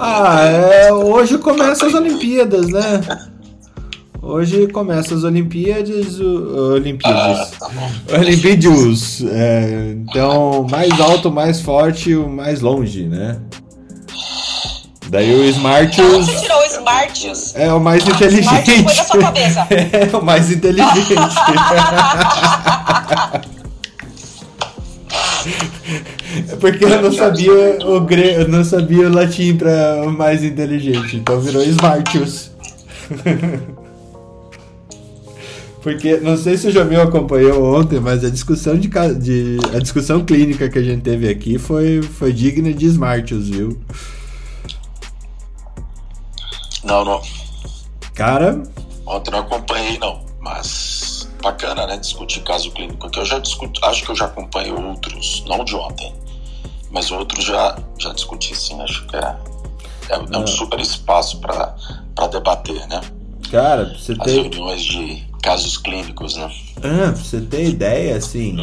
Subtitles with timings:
[0.00, 3.00] Ah, é, hoje começa as Olimpíadas, né?
[4.20, 7.90] Hoje começa as Olimpíadas, o- Olimpíadas, Ah, tá bom.
[8.18, 9.22] Olimpíados.
[9.24, 13.38] É, então, mais alto, mais forte, o mais longe, né?
[15.08, 17.56] Daí o Smartius Você tirou o Smartius.
[17.56, 18.82] é o mais inteligente.
[18.82, 19.66] foi da sua cabeça.
[19.70, 21.14] É o mais inteligente.
[26.48, 28.34] É porque eu não sabia o gre...
[28.34, 32.50] eu não sabia o latim para o mais inteligente, então virou Smartius.
[35.82, 38.88] Porque não sei se o Jamil acompanhou ontem, mas a discussão de,
[39.20, 43.78] de a discussão clínica que a gente teve aqui foi foi digna de Smartius, viu?
[46.82, 47.22] Não, não.
[48.14, 48.60] Cara,
[49.06, 50.26] Ontem não acompanhei, não.
[50.40, 51.96] Mas bacana, né?
[51.96, 53.20] Discutir caso clínico aqui.
[53.20, 56.12] Eu já discuto, acho que eu já acompanho outros, não de ontem.
[56.96, 58.80] Mas outros já, já discuti sim.
[58.80, 59.20] Acho que é,
[60.08, 60.46] é, é um Ah.
[60.46, 63.02] super espaço para debater, né?
[63.50, 66.50] cara, você As ter, reuniões de casos clínicos, né?
[66.78, 68.56] ah, pra você ter ideia, assim,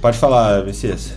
[0.00, 1.14] pode falar, Messias.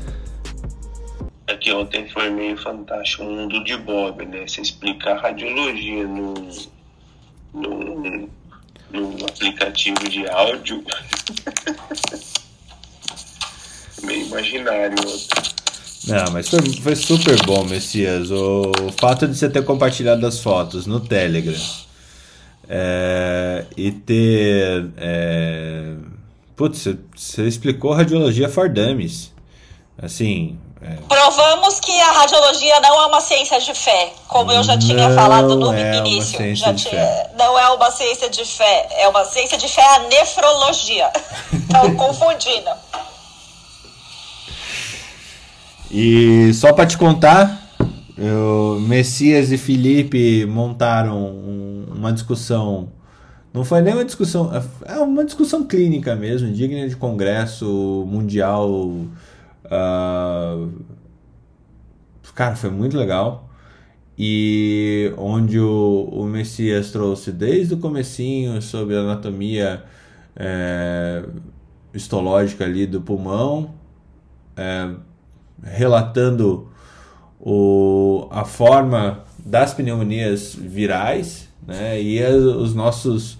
[1.47, 4.45] aqui ontem foi meio fantástico, o mundo de Bob, né?
[4.45, 6.33] Você explicar radiologia no,
[7.53, 8.29] no,
[8.91, 10.83] no aplicativo de áudio.
[14.03, 14.95] meio imaginário.
[16.07, 18.31] Não, mas foi, foi super bom, Messias.
[18.31, 21.59] O, o fato de você ter compartilhado as fotos no Telegram
[22.69, 24.89] é, e ter.
[24.97, 25.93] É,
[26.55, 29.31] putz, você, você explicou radiologia for dummies.
[30.01, 30.57] Assim.
[30.81, 35.09] é, Provamos que a radiologia não é uma ciência de fé, como eu já tinha
[35.09, 36.37] Não falado no é início.
[36.75, 37.29] tinha-.
[37.37, 41.11] Não é uma ciência de fé, é uma ciência de fé a nefrologia.
[41.51, 42.69] Estão confundindo.
[45.91, 47.73] E só pra te contar,
[48.17, 52.89] eu, Messias e Felipe montaram um- uma discussão.
[53.53, 54.51] Não foi nem uma discussão,
[54.85, 58.91] é uma discussão clínica mesmo, digna de congresso mundial.
[59.71, 60.67] ah,
[62.35, 63.49] cara, foi muito legal.
[64.17, 69.83] E onde o, o Messias trouxe desde o comecinho sobre a anatomia
[70.35, 71.23] é,
[71.93, 73.73] histológica ali do pulmão,
[74.57, 74.89] é,
[75.63, 76.67] relatando
[77.39, 83.37] o, a forma das pneumonias virais né, e as, os nossos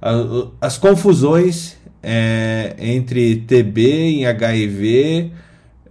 [0.00, 5.30] a- o- as confusões é, entre TB e HIV,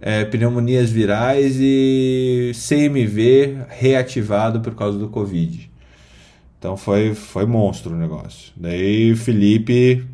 [0.00, 5.70] é, pneumonias virais e CMV reativado por causa do Covid.
[6.58, 8.52] Então foi, foi monstro o negócio.
[8.56, 10.04] Daí Felipe,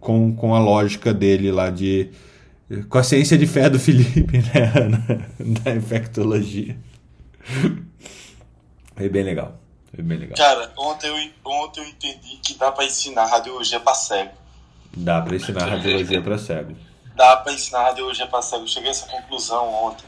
[0.00, 2.10] com, com a lógica dele lá de.
[2.90, 4.88] Com a ciência de fé do Felipe, né?
[4.88, 6.76] na- Da infectologia.
[8.96, 9.58] Foi bem legal.
[9.94, 10.36] Foi bem legal.
[10.36, 14.32] Cara, ontem eu, ontem eu entendi que dá pra ensinar radiologia pra cego.
[14.96, 16.76] Dá pra ensinar radiologia pra cego.
[17.14, 18.64] Dá pra ensinar radiologia pra cego.
[18.64, 20.04] Eu cheguei a essa conclusão ontem.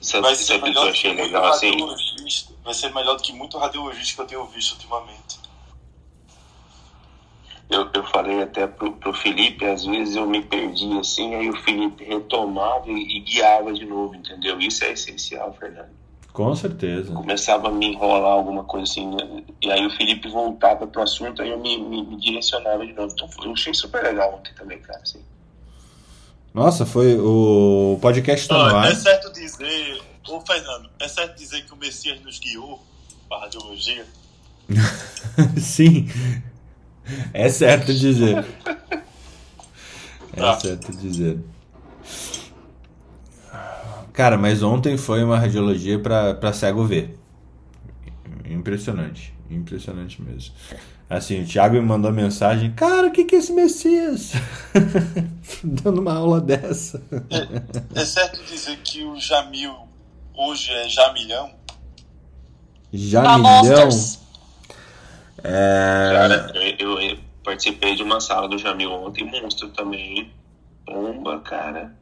[0.00, 2.46] Sabe, Vai ser sabe melhor do achei que muito legal assim?
[2.64, 5.37] Vai ser melhor do que muito radiologista que eu tenho visto ultimamente.
[7.70, 11.56] Eu, eu falei até pro, pro Felipe, às vezes eu me perdi assim, aí o
[11.62, 14.58] Felipe retomava e, e guiava de novo, entendeu?
[14.58, 15.98] Isso é essencial, Fernando.
[16.32, 17.12] Com certeza.
[17.12, 19.42] Começava a me enrolar alguma coisa assim, né?
[19.60, 23.12] e aí o Felipe voltava pro assunto, aí eu me, me, me direcionava de novo.
[23.12, 25.00] Então eu achei super legal ontem também, cara.
[25.02, 25.20] Assim.
[26.54, 28.90] Nossa, foi o podcast tá no Ó, ar.
[28.90, 32.80] é certo dizer, ô Fernando, é certo dizer que o Messias nos guiou
[33.28, 34.06] pra radiologia?
[35.60, 36.08] Sim.
[37.32, 38.44] É certo dizer.
[40.32, 40.58] É Tá.
[40.60, 41.38] certo dizer.
[44.12, 47.18] Cara, mas ontem foi uma radiologia pra, pra cego ver.
[48.44, 49.32] Impressionante.
[49.50, 50.54] Impressionante mesmo.
[51.08, 52.72] Assim, o Thiago me mandou mensagem.
[52.72, 54.32] Cara, o que, que é esse Messias?
[55.64, 57.02] Dando uma aula dessa.
[57.94, 59.74] É certo dizer que o Jamil
[60.34, 61.50] hoje é Jamilhão?
[62.92, 63.62] Já Da milhão.
[63.62, 64.18] Monsters.
[65.42, 66.12] É...
[66.12, 70.32] Cara, eu, eu participei de uma sala do Jamil ontem, monstro também.
[70.84, 71.96] Bomba, cara.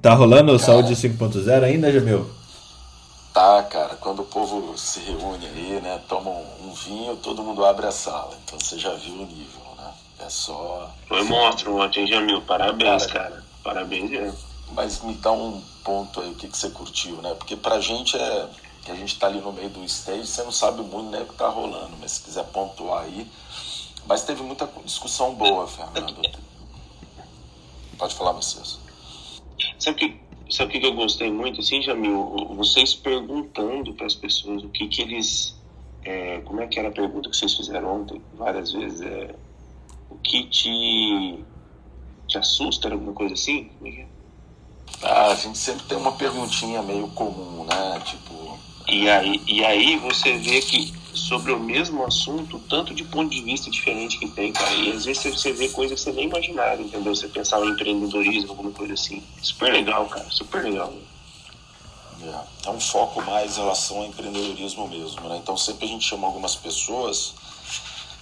[0.00, 2.28] Tá rolando o Saúde 5.0 ainda, Jamil?
[3.32, 7.86] Tá, cara, quando o povo se reúne aí, né, toma um, vinho, todo mundo abre
[7.86, 8.32] a sala.
[8.44, 9.92] Então você já viu o nível, né?
[10.20, 10.90] É só.
[11.08, 12.42] Foi monstro ontem, Jamil.
[12.42, 13.30] Parabéns, Cara.
[13.30, 13.44] cara.
[13.62, 14.38] Parabéns mesmo.
[14.72, 17.34] Mas me dá um ponto aí, o que, que você curtiu, né?
[17.34, 18.48] Porque pra gente é.
[18.84, 21.26] Que a gente tá ali no meio do stage, você não sabe muito né, o
[21.26, 23.26] que tá rolando, mas se quiser pontuar aí.
[24.06, 26.20] Mas teve muita discussão boa, Fernando.
[27.96, 28.78] Pode falar, vocês.
[29.78, 32.36] Sabe que sabe o que, eu gostei muito, assim, Jamil?
[32.56, 35.56] Vocês perguntando para as pessoas o que que eles...
[36.04, 38.20] É, como é que era a pergunta que vocês fizeram ontem?
[38.34, 39.00] Várias vezes.
[39.00, 39.34] É,
[40.10, 41.42] o que te,
[42.28, 42.92] te assusta?
[42.92, 43.70] Alguma coisa assim?
[45.02, 48.00] Ah, a gente sempre tem uma perguntinha meio comum, né?
[48.04, 48.33] Tipo,
[48.88, 53.40] E aí, e aí você vê que sobre o mesmo assunto, tanto de ponto de
[53.42, 54.74] vista diferente que tem, cara.
[54.74, 57.14] E às vezes você- vê coisas que você nem imaginava, entendeu?
[57.14, 59.22] Você pensava em empreendedorismo, alguma coisa assim.
[59.40, 60.26] Super legal, cara.
[60.30, 60.92] Super legal.
[62.22, 65.36] É, é um foco mais em relação ao empreendedorismo mesmo, né?
[65.38, 67.34] Então sempre a gente chama algumas pessoas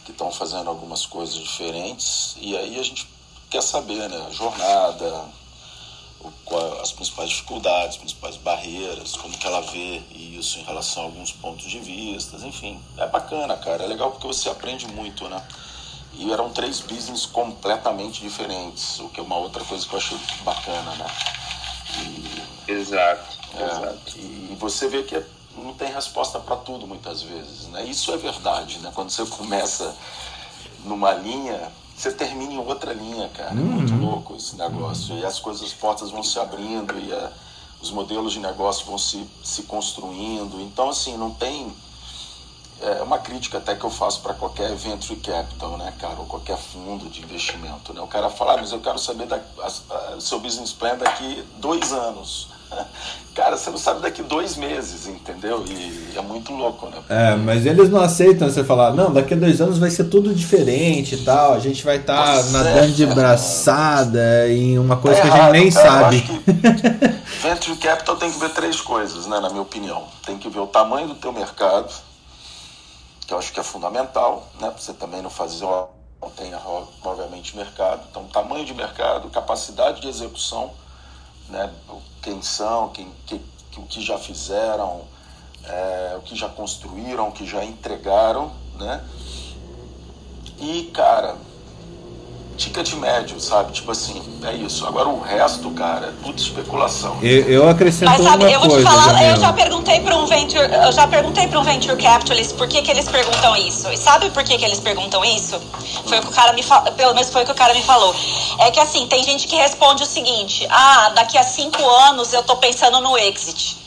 [0.05, 3.06] que estão fazendo algumas coisas diferentes e aí a gente
[3.50, 4.26] quer saber, né?
[4.29, 5.25] A jornada,
[6.81, 11.33] as principais dificuldades, as principais barreiras, como que ela vê isso em relação a alguns
[11.33, 12.81] pontos de vista, enfim.
[12.99, 13.85] É bacana, cara.
[13.85, 15.43] É legal porque você aprende muito, né?
[16.15, 20.19] E eram três business completamente diferentes, o que é uma outra coisa que eu achei
[20.45, 21.07] bacana, né?
[22.69, 24.19] Exato, É, exato.
[24.19, 25.23] e você vê que
[25.57, 27.85] não tem resposta para tudo muitas vezes, né?
[27.85, 28.91] Isso é verdade, né?
[28.95, 29.95] Quando você começa
[30.85, 31.71] numa linha,
[32.03, 33.61] você termina em outra linha, cara.
[33.61, 35.17] É muito louco esse negócio.
[35.17, 37.31] E as coisas, as portas vão se abrindo e a-
[37.81, 40.61] os modelos de negócio vão se, se construindo.
[40.61, 41.73] Então, assim, não tem
[42.81, 46.57] é uma crítica até que eu faço para qualquer venture capital, né, cara, ou qualquer
[46.59, 48.01] fundo de investimento, né?
[48.01, 51.47] O cara fala, ah, mas eu quero saber da, a- a- seu business plan daqui
[51.59, 52.49] dois anos.
[53.35, 55.65] Cara, você não sabe daqui dois meses, entendeu?
[55.67, 56.99] E é muito louco, né?
[57.09, 60.35] É, mas eles não aceitam você falar, não, daqui a dois anos vai ser tudo
[60.35, 63.15] diferente e tal, a gente vai estar é, nadando de cara.
[63.15, 65.89] braçada em uma coisa É que a gente errado, nem cara.
[65.89, 66.43] Sabe.
[67.43, 70.05] venture capital tem que ver três coisas, né, na minha opinião.
[70.27, 71.93] Tem que ver o tamanho do teu mercado,
[73.27, 75.89] que eu acho que é fundamental, né, para você também não fazer ó,
[76.21, 76.61] não tenha
[77.03, 78.03] obviamente mercado.
[78.11, 80.71] Então, tamanho de mercado, capacidade de execução,
[81.49, 81.71] né,
[82.23, 83.39] quem são, quem, que,
[83.71, 85.06] que- o que já fizeram,
[85.65, 89.03] é, o que já construíram, o que já entregaram, né?
[90.59, 91.37] E, cara,
[92.57, 93.73] ticket médio, sabe?
[93.73, 94.87] Tipo assim, é isso.
[94.87, 97.19] Agora o resto, cara, é tudo especulação.
[97.23, 100.17] Eu, eu acrescento Mas sabe, uma eu vou coisa, te falar, eu já perguntei para
[100.17, 103.91] um venture, eu já perguntei para um venture capitalist por que, que eles perguntam isso.
[103.93, 105.61] E sabe por que, que eles perguntam isso?
[106.07, 107.83] Foi o que o cara me falou, pelo menos foi o que o cara me
[107.83, 108.15] falou.
[108.61, 112.43] É que assim, tem gente que responde o seguinte: "Ah, daqui a cinco anos eu
[112.43, 113.81] tô pensando no exit".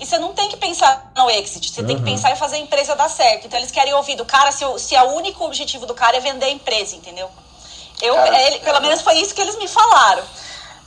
[0.00, 2.60] E você não tem que pensar no exit, você tem que pensar em fazer a
[2.60, 3.46] empresa dar certo.
[3.46, 6.20] Então eles querem ouvir do cara se, o- se o único objetivo do cara é
[6.20, 7.28] vender a empresa, entendeu?
[8.02, 10.22] Eu, Cara, ele- pelo menos foi isso que eles me falaram.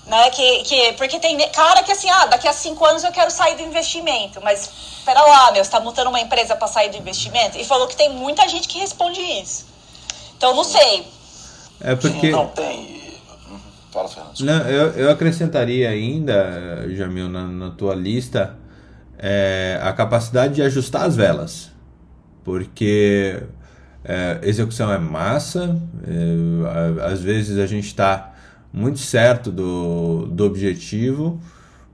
[0.06, 0.30] Né?
[0.32, 3.56] Que, que, porque tem cara que assim, ah, daqui a cinco anos eu quero sair
[3.56, 4.42] do investimento.
[4.42, 4.70] Mas
[5.06, 7.58] pera lá, meu, você tá montando uma empresa para sair do investimento?
[7.58, 9.66] E falou que tem muita gente que responde isso.
[10.36, 11.08] Então não sei.
[11.80, 12.30] É Sim, porque.
[12.32, 13.14] não tem.
[13.48, 13.60] Uhum.
[13.92, 14.40] Fala, Fernando.
[14.40, 18.58] Não, eu, eu acrescentaria ainda, Jamil, na, na tua lista,
[19.20, 21.70] é, a capacidade de ajustar as velas.
[22.44, 23.44] Porque
[24.04, 25.78] é, execução é massa,
[26.08, 28.34] é, às vezes a gente está
[28.74, 31.40] muito certo do, do objetivo,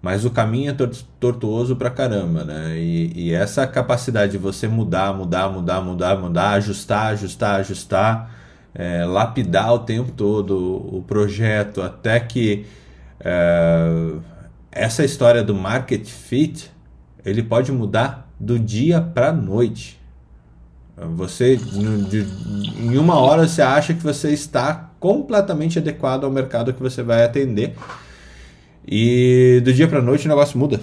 [0.01, 2.77] mas o caminho é tor- tortuoso pra caramba, né?
[2.77, 8.31] E, e essa capacidade de você mudar, mudar, mudar, mudar, mudar, ajustar, ajustar, ajustar,
[8.75, 10.55] é, lapidar o tempo todo
[10.95, 12.65] o projeto até que
[13.19, 14.13] é,
[14.71, 16.71] essa história do market fit
[17.25, 19.96] ele pode mudar do dia para noite.
[21.15, 22.25] Você de-
[22.83, 27.23] em uma hora você acha que você está completamente adequado ao mercado que você vai
[27.23, 27.75] atender
[28.87, 30.79] e do dia para noite o negócio muda.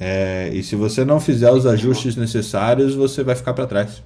[0.00, 4.02] É, e se você não fizer os ajustes necessários, você vai ficar para trás.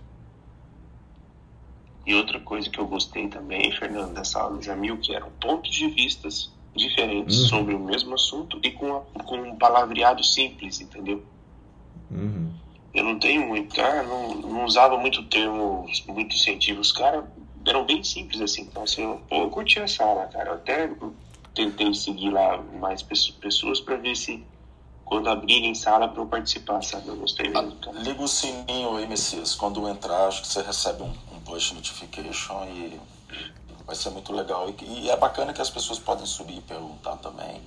[2.06, 5.88] E outra coisa que eu gostei também, Fernando, dessa aula Jamil, que eram pontos de
[5.88, 7.46] vistas diferentes Uhum.
[7.48, 11.22] sobre o mesmo assunto e com, a- com um palavreado simples, entendeu?
[12.10, 12.50] Uhum.
[12.94, 17.30] Eu não tenho muito, cara, não, não usava muito termos muito científicos, cara,
[17.66, 18.62] eram bem simples assim.
[18.62, 20.50] Então, assim, eu, eu curti essa aula, cara.
[20.50, 20.90] Eu até
[21.54, 24.44] tentei seguir lá mais pesso- pessoas para ver se
[25.04, 27.08] quando abrirem sala para eu participar, sabe?
[27.08, 27.98] Eu gostei mesmo, cara.
[28.00, 29.54] Liga o sininho aí, Messias.
[29.54, 33.00] Quando entrar, acho que você recebe um, um push notification e
[33.86, 34.68] vai ser muito legal.
[34.68, 37.62] E, e é bacana que as pessoas podem subir e perguntar também.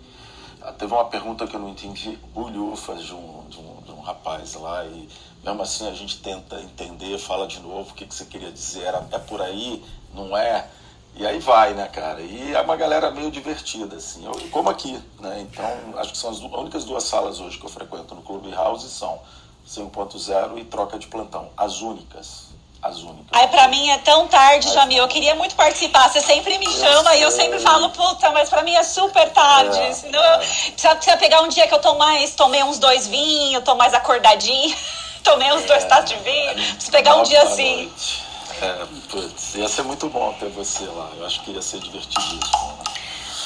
[0.63, 3.99] Ah, Teve uma pergunta que eu não entendi, bulhufas de um, de, um, de um
[4.01, 5.09] rapaz lá, e
[5.43, 8.83] mesmo assim a gente tenta entender, fala de novo o que, que você queria dizer,
[8.83, 10.67] era, é por aí, não é?
[11.15, 12.21] E aí vai, né, cara?
[12.21, 15.41] E é uma galera meio divertida, assim, eu, como aqui, né?
[15.41, 15.65] Então,
[15.97, 19.19] acho que são as únicas duas salas hoje que eu frequento no Clube House são
[19.67, 22.50] 5.0 e troca de plantão, as únicas.
[22.81, 23.25] As únicas.
[23.31, 25.03] Aí pra mim é tão tarde, Jamil.
[25.03, 26.09] Eu queria muito participar.
[26.09, 29.79] Você sempre me chama e eu sempre falo, puta, mas pra mim é super tarde.
[29.79, 33.07] É, Senão eu precisa, precisa pegar um dia que eu tô mais, tomei uns dois
[33.07, 34.75] vinhos, tô mais acordadinho,
[35.23, 36.53] tomei uns dois taços de vinho.
[36.53, 37.85] Preciso pegar um dia assim.
[37.85, 38.23] noite.
[38.61, 41.09] É, putz, ia ser muito bom ter você lá.
[41.17, 42.79] Eu acho que ia ser divertidíssimo.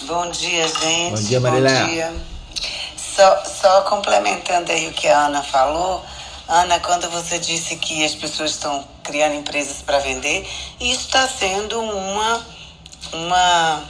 [0.01, 1.21] Bom dia, gente.
[1.21, 1.85] Bom dia, Mariléia.
[1.87, 2.13] dia.
[2.97, 6.03] Só, só complementando aí o que a Ana falou.
[6.47, 10.45] Ana, quando você disse que as pessoas estão criando empresas para vender,
[10.81, 12.45] isso está sendo uma.
[13.13, 13.83] uma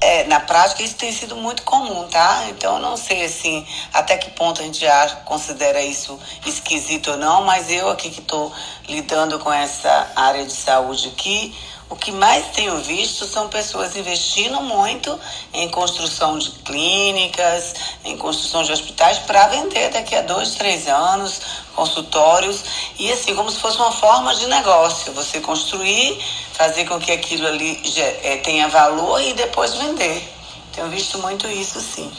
[0.00, 2.44] é, na prática, isso tem sido muito comum, tá?
[2.50, 7.16] Então, eu não sei assim até que ponto a gente já considera isso esquisito ou
[7.16, 8.52] não, mas eu aqui que estou
[8.86, 11.54] lidando com essa área de saúde aqui,
[11.90, 15.18] o que mais tenho visto são pessoas investindo muito
[15.52, 17.74] em construção de clínicas,
[18.04, 21.40] em construção de hospitais para vender daqui a dois, três anos,
[21.74, 22.64] consultórios,
[22.98, 25.12] e assim, como se fosse uma forma de negócio.
[25.12, 26.18] Você construir,
[26.52, 27.80] fazer com que aquilo ali
[28.22, 30.26] é, tenha valor e depois vender.
[30.72, 32.10] Tenho visto muito isso, sim.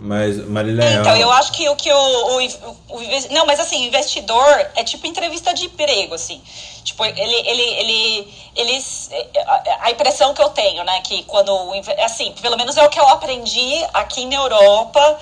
[0.00, 3.00] Mas, Marilé, Então, ó, eu acho que o que o, o, o
[3.32, 6.40] Não, mas assim, investidor é tipo entrevista de emprego, assim.
[6.84, 7.20] Tipo, ele.
[7.20, 9.10] ele, ele eles,
[9.46, 11.50] a- a impressão que eu tenho, né, que quando.
[12.04, 15.18] Assim, pelo menos é o que eu aprendi aqui na Europa,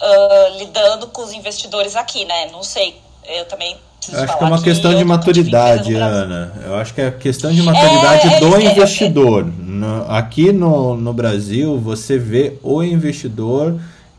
[0.00, 2.48] ah, lidando com os investidores aqui, né?
[2.52, 2.96] Não sei.
[3.26, 3.76] Eu também
[4.10, 5.94] eu acho que é uma questão de maturidade.
[5.94, 6.52] Ana.
[6.64, 9.44] Eu acho que é questão de maturidade É, do é, é, investidor.
[9.44, 13.78] No- aqui no, no Brasil, você vê o investidor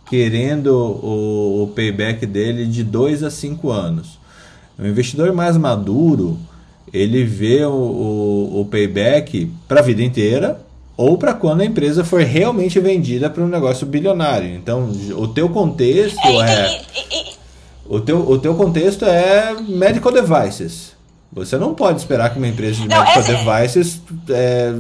[0.09, 4.17] querendo o, o payback dele de 2 a 5 anos.
[4.77, 6.37] O investidor mais maduro,
[6.91, 10.59] ele vê o, o, o payback para a vida inteira
[10.97, 14.49] ou para quando a empresa for realmente vendida para um negócio bilionário.
[14.55, 16.81] Então, o teu contexto É,
[17.85, 20.93] O teu, o teu contexto é medical devices.
[21.31, 24.75] Você não pode esperar que uma empresa de Não, medical essa é- devices é,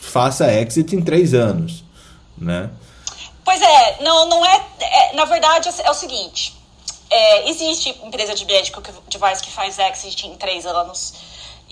[0.00, 1.84] faça exit em três anos,
[2.36, 2.68] né?
[3.44, 6.54] Pois é, não, não é, é- Na verdade, é o seguinte:
[7.10, 11.14] é, existe empresa de medical device que faz exit em três anos.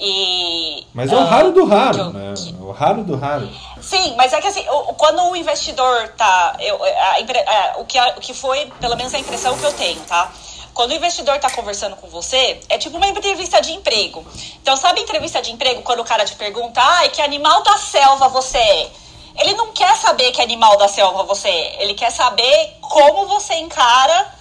[0.03, 0.87] E.
[0.95, 2.35] Mas é o ah, raro do que raro, eu- né?
[2.59, 3.49] O raro do raro.
[3.83, 4.65] Sim, mas é que assim,
[4.97, 6.57] quando o investidor tá.
[6.59, 7.45] eu- a impre-
[7.77, 10.33] o, que, o que foi, pelo menos a impressão que eu tenho, tá?
[10.73, 14.25] Quando o investidor tá conversando com você, é tipo uma entrevista de emprego.
[14.62, 18.29] Então, sabe entrevista de emprego quando o cara te pergunta, ai, que animal da selva
[18.29, 18.91] você é?
[19.37, 21.82] Ele não quer saber que animal da selva você é.
[21.82, 24.40] Ele quer saber como você encara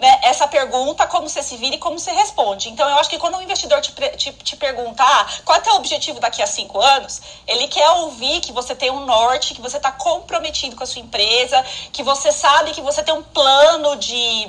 [0.00, 2.70] né, essa pergunta, como você se vira e como você responde.
[2.70, 5.74] Então, eu acho que quando o investidor te, te, te perguntar qual é o teu
[5.74, 9.76] objetivo daqui a cinco anos, ele quer ouvir que você tem um norte, que você
[9.76, 14.48] está comprometido com a sua empresa, que você sabe que você tem um plano de.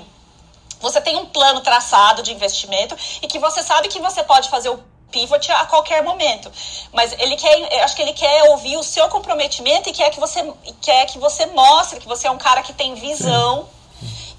[0.79, 4.69] Você tem um plano traçado de investimento e que você sabe que você pode fazer
[4.69, 6.51] o pivot a qualquer momento.
[6.91, 10.51] Mas ele quer, acho que ele quer ouvir o seu comprometimento e quer que você,
[10.81, 13.67] quer que você mostre que você é um cara que tem visão.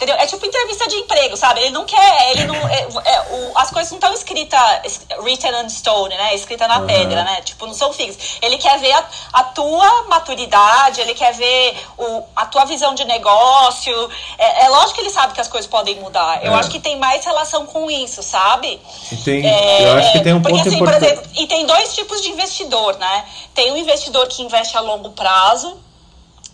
[0.02, 0.16] Entendeu?
[0.21, 1.61] É tipo entrevista de emprego, sabe?
[1.61, 2.56] Ele não quer, ele não.
[2.68, 6.35] é- é, o- as coisas não estão escritas written on stone, né?
[6.35, 6.87] Escrita na Uhum.
[6.88, 7.40] pedra, né?
[7.42, 8.38] Tipo, não são fixas.
[8.42, 9.04] Ele quer ver a,
[9.35, 14.11] a tua maturidade, ele quer ver o, a tua visão de negócio.
[14.37, 16.44] É, é lógico que ele sabe que as coisas podem mudar.
[16.44, 16.56] Eu É.
[16.59, 18.80] acho que tem mais relação com isso, sabe?
[19.12, 21.12] E tem, É, eu acho que tem um porque, ponto assim, por importante.
[21.12, 23.25] exemplo, e tem dois tipos de investidor, né?
[23.54, 25.78] Tem o investidor que investe a longo prazo.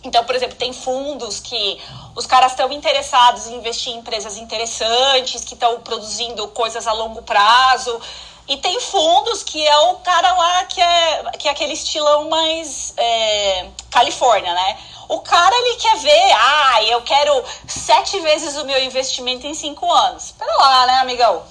[0.03, 1.81] Então, por exemplo, tem fundos que
[2.15, 7.21] os caras estão interessados em investir em empresas interessantes, que estão produzindo coisas a longo
[7.21, 7.99] prazo.
[8.47, 12.93] E tem fundos que é o cara lá que é, que é aquele estilão mais
[12.97, 14.77] é, Califórnia, né?
[15.07, 19.91] O cara, ele quer ver, ah, eu quero sete vezes o meu investimento em cinco
[19.91, 20.33] anos.
[20.37, 21.43] Pera lá, né, amigão?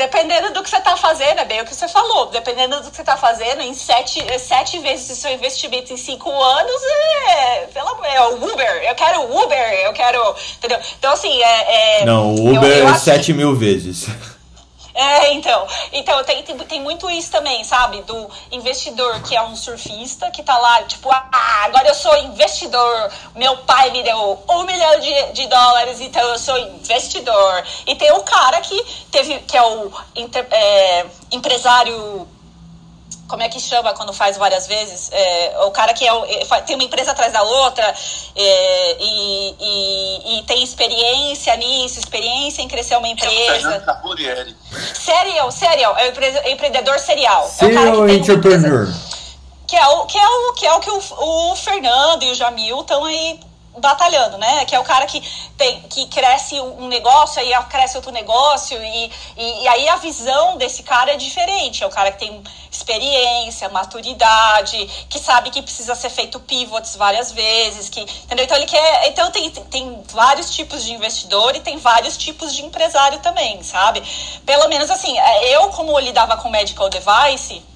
[0.00, 2.30] Dependendo do que você está fazendo, é bem o que você falou.
[2.30, 6.30] Dependendo do que você está fazendo, em sete, sete vezes o seu investimento em cinco
[6.30, 6.82] anos,
[7.28, 8.82] é, pelo é o Uber.
[8.82, 10.34] Eu quero Uber, eu quero.
[10.56, 10.78] Entendeu?
[10.98, 12.00] Então, assim, é.
[12.00, 14.06] é Não, o eu- Uber eu é acho 7 mil vezes.
[15.00, 15.66] é, então.
[15.92, 18.02] Então, tem, tem, tem muito isso também, sabe?
[18.02, 23.10] Do investidor que é um surfista, que tá lá, tipo, ah, agora eu sou investidor.
[23.34, 27.64] Meu pai me deu um milhão de, de dólares, então eu sou investidor.
[27.86, 28.78] E tem o cara que
[29.10, 32.28] teve, que é o inter- é, empresário.
[33.30, 35.08] Como é que chama quando faz várias vezes?
[35.12, 36.10] É, o cara que é,
[36.42, 37.94] é, tem uma empresa atrás da outra
[38.36, 43.30] é, e, e- e tem experiência nisso, experiência em crescer uma empresa.
[43.60, 44.56] Fernando Carbonieri.
[44.94, 47.44] Serial, serial, é o empre- empreendedor serial.
[47.44, 48.88] é Serial uma entrepreneur.
[48.88, 49.20] empresa-
[49.68, 52.34] Que é o que, é o, que, é o, que o, o Fernando e o
[52.34, 53.38] Jamil estão aí
[53.78, 54.64] batalhando, né?
[54.64, 55.20] Que é o cara que
[55.56, 60.56] tem que cresce um negócio, aí cresce outro negócio, e, e, e, aí a visão
[60.56, 61.82] desse cara é diferente.
[61.82, 67.30] É o cara que tem experiência, maturidade, que sabe que precisa ser feito pivots várias
[67.32, 68.44] vezes, que entendeu?
[68.44, 69.08] Então ele quer.
[69.08, 74.02] Então tem, tem vários tipos de investidor e tem vários tipos de empresário também, sabe?
[74.44, 77.69] Pelo menos assim, é, eu, como lidava com medical device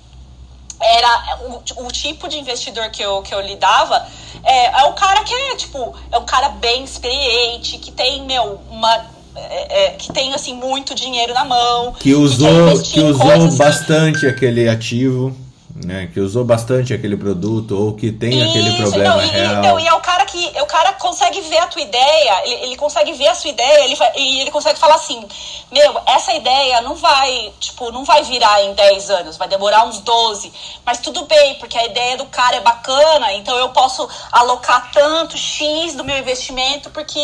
[0.80, 4.06] era o, o, tipo de investidor que eu, que eu lidava
[4.42, 8.60] é, é o cara que é, tipo, é um cara bem experiente, que tem, meu,
[8.70, 9.14] uma.
[9.36, 14.28] É, é, que tem assim muito dinheiro na mão que usou que, que usou bastante
[14.28, 15.36] aquele ativo
[15.84, 19.62] né, que usou bastante aquele produto ou que tem Isso, aquele problema não, e, real.
[19.62, 22.76] Não, e é o cara que o cara consegue ver a tua ideia, ele, ele
[22.76, 25.24] consegue ver a sua ideia, ele, e ele consegue falar assim,
[25.70, 30.00] meu, essa ideia não vai, tipo, não vai virar em 10 anos, vai demorar uns
[30.00, 30.52] 12,
[30.84, 35.36] mas tudo bem, porque a ideia do cara é bacana, então eu posso alocar tanto
[35.36, 37.20] X do meu investimento, porque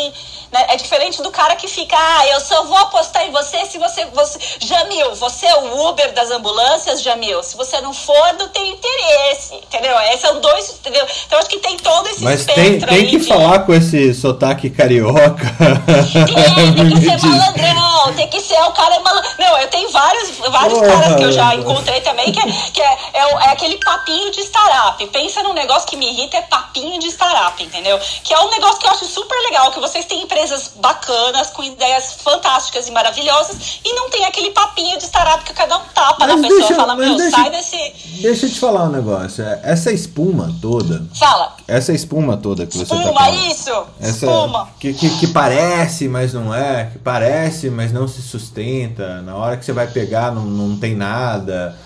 [0.52, 3.78] né, é diferente do cara que fica, ah, eu só vou apostar em você se
[3.78, 8.49] você, você Jamil, você é o Uber das ambulâncias, Jamil, se você não for, não
[8.50, 9.94] tem interesse, entendeu?
[10.20, 11.06] São dois, entendeu?
[11.26, 13.26] Então acho que tem todo esse Mas tem, tem que de...
[13.26, 15.46] falar com esse sotaque carioca.
[15.60, 19.30] É, tem que ser malandrão, tem que ser o cara malandrão.
[19.38, 22.82] Não, eu tenho vários, vários Porra, caras que eu já encontrei também, que, é, que
[22.82, 25.06] é, é, é, aquele papinho de startup.
[25.08, 27.98] Pensa num negócio que me irrita, é papinho de startup, entendeu?
[28.22, 31.62] Que é um negócio que eu acho super legal, que vocês têm empresas bacanas, com
[31.62, 36.26] ideias fantásticas e maravilhosas, e não tem aquele papinho de startup que cada um tapa
[36.26, 39.44] mas na pessoa e fala, meu, deixa, sai desse Deixa eu te falar um negócio.
[39.44, 41.04] É, essa espuma toda.
[41.14, 41.56] Fala.
[41.66, 43.50] Essa espuma toda que você espuma, tá falando.
[43.50, 43.84] isso!
[44.00, 44.68] Essa, espuma.
[44.78, 46.86] Que, que, que, parece, mas não é.
[46.92, 49.22] Que parece, mas não se sustenta.
[49.22, 51.76] Na hora que você vai pegar, não, não tem nada.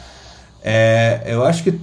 [0.62, 1.78] É, eu acho que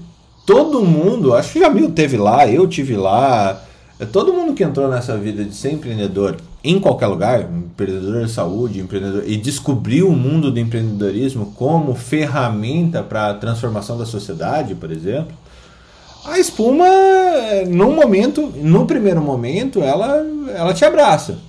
[0.45, 3.61] todo mundo, acho que já Jamil teve lá, eu tive lá.
[3.99, 8.31] É todo mundo que entrou nessa vida de ser empreendedor em qualquer lugar, empreendedor de
[8.31, 14.75] saúde, empreendedor e descobriu o mundo do empreendedorismo como ferramenta para a transformação da sociedade,
[14.75, 15.35] por exemplo.
[16.23, 16.85] A espuma,
[17.67, 20.23] no momento, no primeiro momento, ela,
[20.55, 21.39] ela te abraça.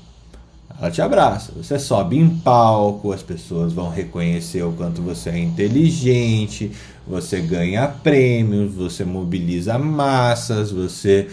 [0.80, 1.52] Ela te abraça.
[1.54, 6.72] Você sobe em palco, as pessoas vão reconhecer o quanto você é inteligente,
[7.06, 11.28] você ganha prêmios, você mobiliza massas, você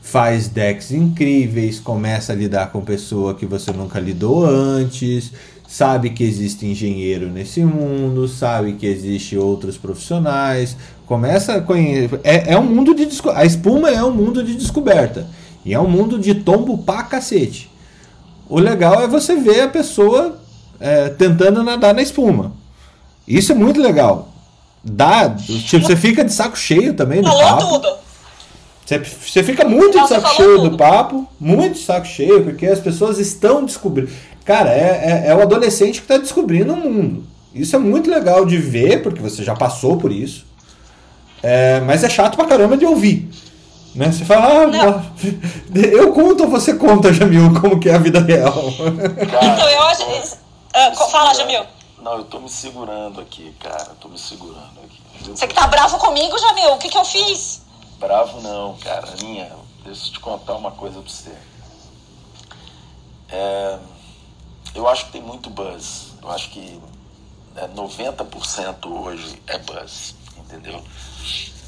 [0.00, 5.32] faz decks incríveis, começa a lidar com pessoa que você nunca lidou antes,
[5.68, 12.20] sabe que existe engenheiro nesse mundo, sabe que existe outros profissionais, começa a conhecer.
[12.24, 15.28] É, é um mundo de a espuma é um mundo de descoberta
[15.64, 17.70] e é um mundo de tombo pra cacete.
[18.48, 20.40] O legal é você ver a pessoa
[20.80, 22.52] é, tentando nadar na espuma.
[23.28, 24.28] Isso é muito legal.
[24.82, 28.09] Dá, tipo, você fica de saco cheio também Falou tudo.
[28.98, 30.70] Você, fica muito de saco cheio tudo.
[30.70, 34.10] do papo, muito de saco cheio, porque as pessoas estão descobrindo.
[34.44, 37.24] Cara, é, é, é o adolescente que está descobrindo o mundo.
[37.54, 40.44] Isso é muito legal de ver, porque você já passou por isso.
[41.42, 43.30] É, mas é chato pra caramba de ouvir.
[43.94, 44.10] Né?
[44.10, 45.02] Você fala, ah,
[45.74, 48.52] eu conto ou você conta, Jamil, como que é a vida real?
[48.52, 50.02] Cara, então, eu acho.
[50.04, 51.62] Uh, fala, Jamil.
[52.02, 53.90] Não, eu tô me segurando aqui, cara.
[54.00, 55.30] tô me segurando aqui.
[55.30, 56.72] Você que tá bravo comigo, Jamil?
[56.72, 57.62] O que, que eu fiz?
[58.00, 59.14] Bravo não, cara.
[59.20, 61.36] Minha, deixa eu te contar uma coisa pra você.
[63.28, 63.78] É,
[64.74, 66.14] eu acho que tem muito buzz.
[66.22, 66.80] Eu acho que
[67.56, 70.82] é, 90% hoje é buzz, entendeu?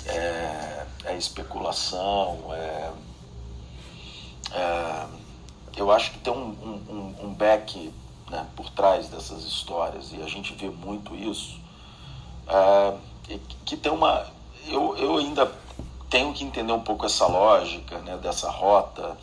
[0.06, 2.92] É, é especulação, é,
[4.52, 5.06] é,
[5.76, 7.92] eu acho que tem um, um, um back
[8.30, 11.60] né, por trás dessas histórias e a gente vê muito isso.
[12.48, 12.94] É,
[13.66, 14.26] que tem uma.
[14.66, 15.46] Eu, eu ainda
[16.12, 19.16] tenho que entender um pouco essa lógica, né, dessa rota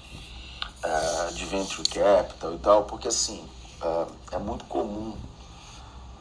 [0.84, 3.48] uh, de venture capital e tal, porque assim,
[3.80, 5.16] uh, é muito comum,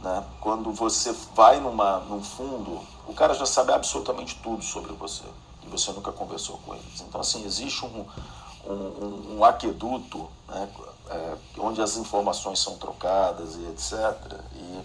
[0.03, 5.25] né, quando você vai numa, num fundo, o cara já sabe absolutamente tudo sobre você
[5.65, 7.01] e você nunca conversou com eles.
[7.01, 8.05] Então, assim, existe um,
[8.67, 10.69] um, um aqueduto né,
[11.09, 14.39] é, onde as informações são trocadas e etc.
[14.55, 14.81] E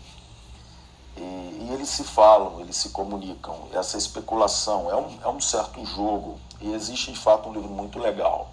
[1.17, 3.67] e, e, eles se falam, eles se comunicam.
[3.73, 6.39] Essa especulação é um, é um certo jogo.
[6.61, 8.51] E existe, de fato, um livro muito legal,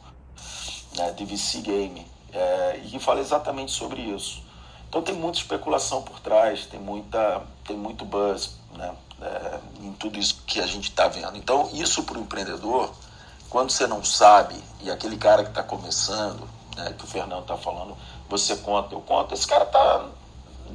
[0.97, 4.43] né, de VC Game, é, e que fala exatamente sobre isso.
[4.89, 8.93] Então tem muita especulação por trás, tem, muita, tem muito buzz né,
[9.23, 11.37] é, em tudo isso que a gente está vendo.
[11.37, 12.91] Então, isso para o empreendedor,
[13.49, 17.57] quando você não sabe, e aquele cara que está começando, né, que o Fernando está
[17.57, 17.97] falando,
[18.29, 20.07] você conta, eu conto, esse cara está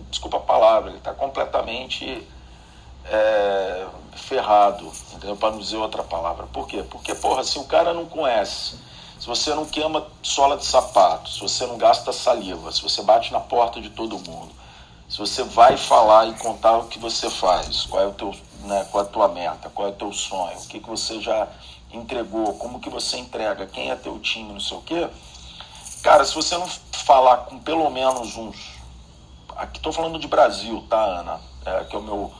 [0.10, 2.26] desculpa a palavra, ele está completamente
[3.06, 5.36] é, ferrado, entendeu?
[5.36, 6.48] Para não dizer outra palavra.
[6.48, 6.84] Por quê?
[6.90, 8.78] Porque, porra, se o cara não conhece,
[9.20, 13.32] se você não queima sola de sapato, se você não gasta saliva, se você bate
[13.32, 14.54] na porta de todo mundo,
[15.08, 18.88] se você vai falar e contar o que você faz, qual é o teu, né,
[18.92, 21.48] qual é a tua meta, qual é o teu sonho, o que, que você já
[21.92, 25.08] entregou, como que você entrega, quem é teu time, não sei o quê.
[26.02, 26.68] Cara, se você não
[27.06, 28.75] falar com pelo menos uns.
[29.56, 31.40] Aqui estou falando de Brasil, tá, Ana?
[31.66, 32.32] É, que, é o meu,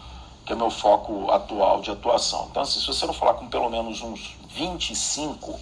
[0.46, 2.48] que é o meu foco atual de atuação.
[2.52, 5.58] Então, assim, se você não falar com pelo menos uns 25,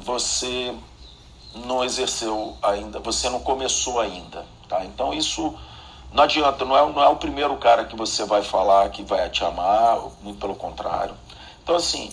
[0.00, 0.74] você
[1.66, 4.44] não exerceu ainda, você não começou ainda.
[4.68, 4.84] Tá?
[4.84, 5.54] Então, isso
[6.12, 9.28] não adianta, não é, não é o primeiro cara que você vai falar que vai
[9.28, 11.14] te amar, muito pelo contrário.
[11.62, 12.10] Então, assim,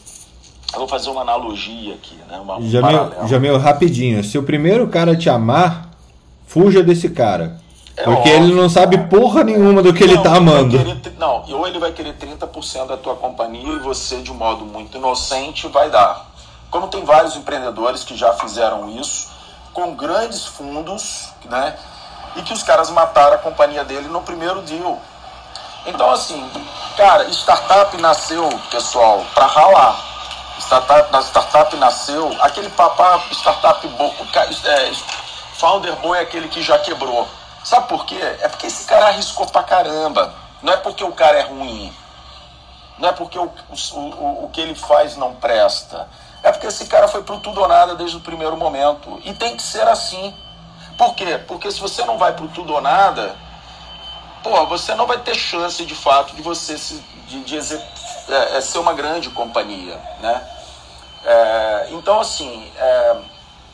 [0.73, 2.37] eu vou fazer uma analogia aqui, né?
[2.39, 4.23] Uma, um Jamil, Jamil, rapidinho.
[4.23, 5.89] Se o primeiro cara te amar,
[6.45, 7.62] fuja desse cara.
[7.95, 10.77] É porque óbvio, ele não sabe porra nenhuma do que não, ele tá amando.
[10.77, 14.97] Querer, não, ou ele vai querer 30% da tua companhia e você, de modo muito
[14.97, 16.25] inocente, vai dar.
[16.71, 19.29] Como tem vários empreendedores que já fizeram isso,
[19.73, 21.75] com grandes fundos, né?
[22.35, 24.99] E que os caras mataram a companhia dele no primeiro deal.
[25.85, 26.43] Então, assim,
[26.97, 30.13] cara, startup nasceu, pessoal, para ralar
[30.59, 34.13] startup, na startup nasceu, aquele papá startup bom,
[34.65, 34.91] é,
[35.55, 37.27] founder bom é aquele que já quebrou.
[37.63, 38.19] Sabe por quê?
[38.41, 40.33] É porque esse cara arriscou pra caramba.
[40.61, 41.93] Não é porque o cara é ruim.
[42.97, 46.07] Não é porque o, o, o, o que ele faz não presta.
[46.43, 49.21] É porque esse cara foi pro tudo ou nada desde o primeiro momento.
[49.23, 50.33] E tem que ser assim.
[50.97, 51.37] Por quê?
[51.47, 53.35] Porque se você não vai pro tudo ou nada,
[54.43, 57.57] pô, você não vai ter chance de fato de você se, de, de
[58.29, 60.49] é, é ser uma grande companhia, né?
[61.25, 63.17] É, então, assim, é,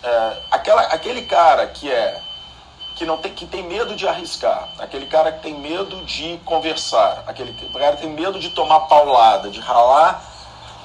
[0.03, 2.21] é, aquela, aquele cara que é
[2.99, 7.23] que não tem que tem medo de arriscar, aquele cara que tem medo de conversar,
[7.25, 10.21] aquele cara que tem medo de tomar paulada, de ralar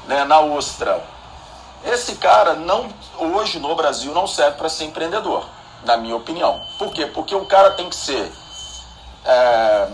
[0.07, 1.03] né, na ostra.
[1.85, 5.44] Esse cara não hoje no Brasil não serve para ser empreendedor,
[5.85, 6.62] na minha opinião.
[6.79, 7.05] Por quê?
[7.07, 8.33] Porque o cara tem que ser
[9.24, 9.88] é,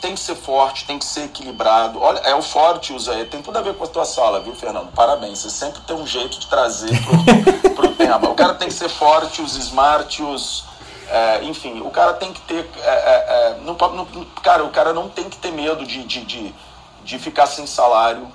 [0.00, 2.00] tem que ser forte, tem que ser equilibrado.
[2.00, 4.92] Olha, é o forte usa tem tudo a ver com a tua sala, viu, Fernando?
[4.92, 8.30] Parabéns, você sempre tem um jeito de trazer pro, pro tema.
[8.30, 10.69] O cara tem que ser forte, os smart, os.
[11.10, 12.70] É, enfim, o cara tem que ter.
[12.82, 14.06] É, é, é não, não,
[14.42, 16.54] cara, o cara não tem que ter medo de, de, de,
[17.02, 18.30] de ficar sem salário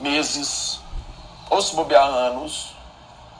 [0.00, 0.80] meses,
[1.50, 2.74] ou se bobear anos,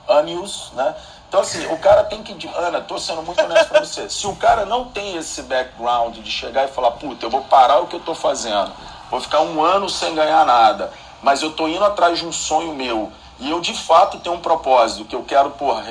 [0.07, 0.95] anos, né?
[1.27, 2.47] Então, assim, o cara tem que.
[2.55, 4.09] Ana, tô sendo muito honesto pra você.
[4.09, 7.79] Se o cara não tem esse background de chegar e falar, puta, eu vou parar
[7.79, 8.71] o que eu tô fazendo,
[9.09, 12.73] vou ficar um ano sem ganhar nada, mas eu tô indo atrás de um sonho
[12.73, 15.83] meu, e eu de fato tenho um propósito, que eu quero, porra,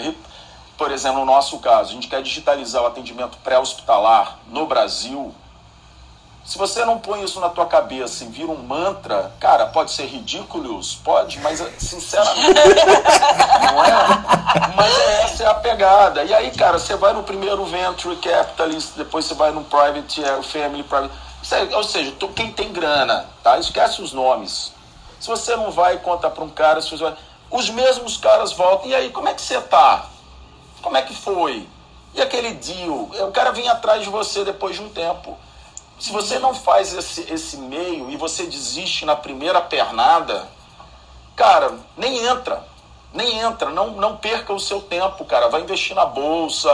[0.77, 5.35] por exemplo, no nosso caso, a gente quer digitalizar o atendimento pré-hospitalar no Brasil,
[6.45, 10.07] se você não põe isso na tua cabeça e vira um mantra, cara, pode ser
[10.07, 12.49] ridículo, pode, mas sinceramente
[13.73, 13.93] não é.
[14.75, 16.25] Mas essa é a pegada.
[16.25, 20.43] E aí, cara, você vai no primeiro venture capitalist, depois você vai no private é,
[20.43, 21.15] family private,
[21.75, 23.57] ou seja, tu, quem tem grana, tá?
[23.59, 24.73] Esquece os nomes.
[25.21, 27.15] Se você não vai conta para um cara, se você vai,
[27.53, 28.91] os mesmos caras voltam.
[28.91, 30.07] E aí, como é que você tá?
[30.83, 31.67] Como é que foi?
[32.13, 33.11] E aquele deal?
[33.29, 35.39] O cara vem atrás de você depois de um tempo.
[35.99, 40.49] Se você não faz esse, esse meio e você desiste na primeira pernada,
[41.37, 42.67] cara, nem entra.
[43.15, 43.71] Nem entra.
[43.71, 45.49] Não, não perca o seu tempo, cara.
[45.49, 46.71] Vai investir na bolsa,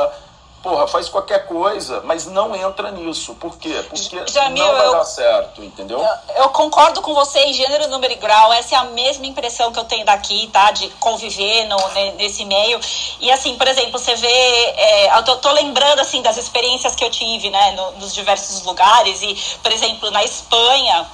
[0.62, 3.34] porra, faz qualquer coisa, mas não entra nisso.
[3.34, 3.84] Por quê?
[3.88, 5.98] Porque Jamil, não vai eu, dar certo, entendeu?
[5.98, 8.52] Eu, eu, concordo com você em gênero, número e grau.
[8.52, 10.70] Essa é a mesma impressão que eu tenho daqui, tá?
[10.70, 11.76] De conviver no,
[12.16, 12.80] nesse meio.
[13.20, 14.28] E assim, por exemplo, você vê.
[14.28, 18.62] É, eu tô, tô, lembrando assim das experiências que eu tive, né, no, nos diversos
[18.64, 19.22] lugares.
[19.22, 21.06] E, por exemplo, na Espanha.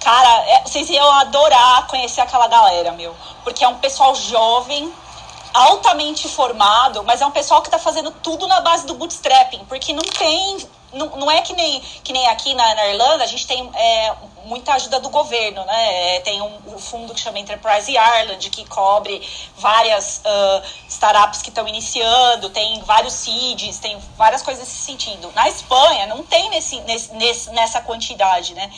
[0.00, 3.14] Cara, é, vocês iam adorar conhecer aquela galera, meu.
[3.42, 4.92] Porque é um pessoal jovem,
[5.52, 9.92] altamente formado, mas é um pessoal que está fazendo tudo na base do bootstrapping, porque
[9.92, 10.68] não tem.
[10.90, 14.14] Não, não é que nem, que nem aqui na, na Irlanda, a gente tem é,
[14.44, 16.16] muita ajuda do governo, né?
[16.16, 19.20] É, tem um, um, fundo que chama Enterprise Ireland, que cobre
[19.58, 25.30] várias uh, startups que estão iniciando, tem vários seeds, tem várias coisas nesse sentido.
[25.34, 28.70] Na Espanha, não tem nesse, nesse, nessa quantidade, né?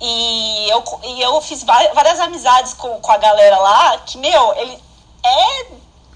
[0.00, 4.82] E eu, e eu fiz várias amizades com, com a galera lá, que, meu, ele
[5.22, 5.66] é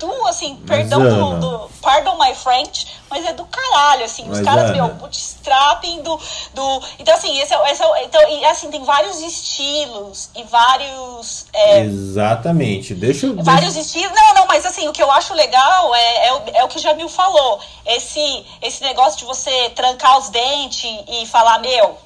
[0.06, 4.24] do, assim, perdão do, do, Pardon my French, mas é do caralho, assim.
[4.26, 4.72] Mas os caras, Ana.
[4.72, 6.18] meu, bootstrapping do,
[6.54, 6.82] do.
[6.98, 11.46] Então, assim, esse é, esse é, então, e, assim, tem vários estilos e vários.
[11.52, 12.94] É, Exatamente.
[12.94, 13.42] Deixa eu.
[13.42, 14.12] Vários estilos.
[14.14, 16.78] Não, não, mas assim, o que eu acho legal é, é, o, é o que
[16.78, 17.60] o Jamil falou.
[17.86, 21.98] Esse, esse negócio de você trancar os dentes e falar, meu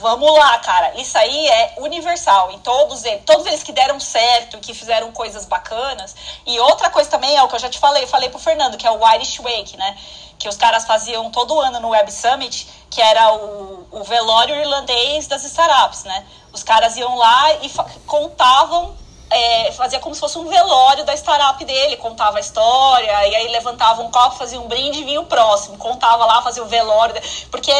[0.00, 1.00] Vamos lá, cara.
[1.00, 5.44] Isso aí é universal em todos eles, todos eles que deram certo, que fizeram coisas
[5.44, 6.14] bacanas.
[6.46, 8.76] E outra coisa também é o que eu já te falei, eu falei pro Fernando,
[8.76, 9.96] que é o Irish Wake, né?
[10.38, 15.26] Que os caras faziam todo ano no Web Summit, que era o, o velório irlandês
[15.26, 16.26] das startups, né?
[16.52, 17.70] Os caras iam lá e
[18.06, 18.96] contavam
[19.32, 23.48] é, fazia como se fosse um velório da startup dele, contava a história, e aí
[23.48, 27.14] levantava um copo, fazia um brinde e vinha o próximo, contava lá, fazia o velório,
[27.50, 27.72] porque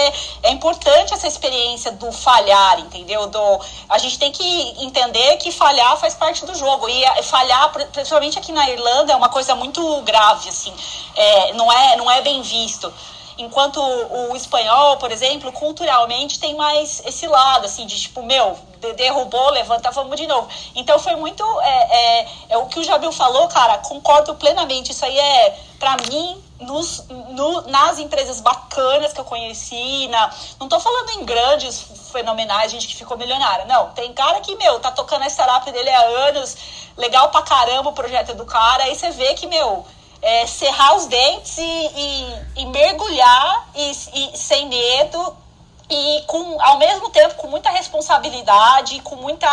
[0.43, 3.27] é importante essa experiência do falhar, entendeu?
[3.27, 8.39] Do, a gente tem que entender que falhar faz parte do jogo, e falhar, principalmente
[8.39, 10.75] aqui na Irlanda, é uma coisa muito grave, assim,
[11.15, 12.93] é, não, é, não é bem visto.
[13.43, 18.57] Enquanto o, espanhol, por exemplo, culturalmente tem mais esse lado, assim, de tipo, meu,
[18.95, 20.49] derrubou, levanta, vamos de novo.
[20.77, 21.45] Então foi muito.
[21.61, 24.93] É, é, é o que o Jabil falou, cara, concordo plenamente.
[24.93, 30.69] Isso aí é, para mim, nos, no, nas empresas bacanas que eu conheci, na, não
[30.69, 33.65] tô falando em grandes, fenomenais, gente que ficou milionária.
[33.65, 36.57] Não, tem cara que, meu, tá tocando a startup dele há anos,
[36.97, 39.85] legal pra caramba o projeto do cara, aí você vê que, meu
[40.23, 45.43] é, cerrar os dentes e, e, e mergulhar e, e, sem medo
[45.91, 49.49] e com ao mesmo tempo com muita responsabilidade, com muita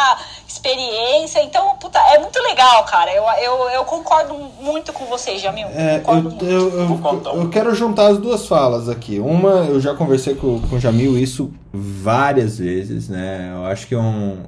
[0.48, 1.44] experiência.
[1.44, 3.12] Então, puta, é muito legal, cara.
[3.14, 5.68] Eu, eu, eu concordo muito com você, Jamil.
[5.68, 9.20] É, eu, eu, eu, eu, quero juntar as duas falas aqui.
[9.20, 13.52] Uma, eu já conversei com, com o Jamil isso várias vezes, né?
[13.54, 14.44] Eu acho que é um.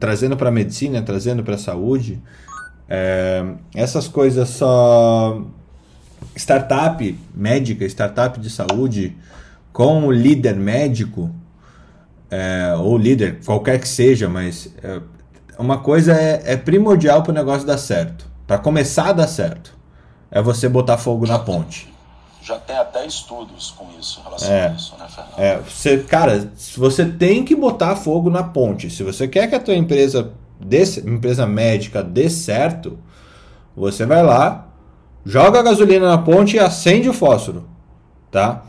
[0.00, 2.22] Trazendo para a medicina, trazendo para a saúde,
[2.88, 3.44] é,
[3.74, 5.42] essas coisas só
[6.36, 9.16] startup médica, startup de saúde
[9.72, 11.30] com o líder médico,
[12.30, 15.00] é, ou líder, qualquer que seja, mas é,
[15.58, 18.26] uma coisa é, é primordial para o negócio dar certo.
[18.46, 19.74] Para começar a dar certo,
[20.30, 21.92] é você botar fogo na ponte.
[22.42, 25.38] Já tem até estudos com isso, em relação é, a isso, né, Fernando?
[25.38, 28.88] É, você, cara, você tem que botar fogo na ponte.
[28.88, 32.98] Se você quer que a tua empresa, dê, empresa médica dê certo,
[33.74, 34.68] você vai lá,
[35.24, 37.66] joga a gasolina na ponte e acende o fósforo,
[38.30, 38.64] tá?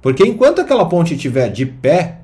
[0.00, 2.20] Porque enquanto aquela ponte estiver de pé,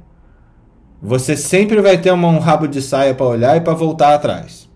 [1.00, 4.68] você sempre vai ter um rabo de saia para olhar e para voltar atrás,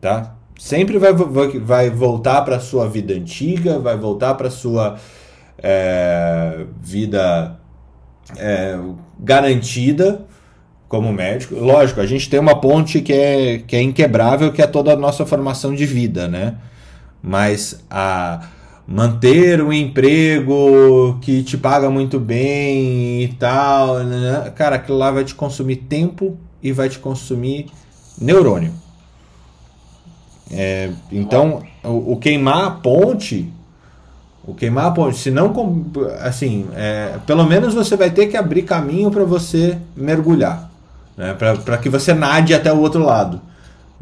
[0.00, 0.36] tá?
[0.58, 4.96] Sempre vai, vai voltar para sua vida antiga, vai voltar para sua
[5.58, 7.58] é, vida
[8.36, 8.78] é,
[9.18, 10.26] garantida
[10.92, 11.54] como médico.
[11.54, 14.96] Lógico, a gente tem uma ponte que é, que é inquebrável, que é toda a
[14.96, 16.56] nossa formação de vida, né?
[17.22, 18.48] mas a
[18.86, 24.52] manter um emprego que te paga muito bem e tal, né?
[24.56, 27.68] cara, aquilo lá vai te consumir tempo e vai te consumir
[28.20, 28.74] neurônio.
[30.50, 33.50] É, então, o, o, queimar a ponte,
[34.44, 35.54] o queimar a ponte, se não,
[36.20, 40.71] assim, é, pelo menos você vai ter que abrir caminho para você mergulhar,
[41.22, 41.34] né?
[41.34, 43.40] para que você nade até o outro lado,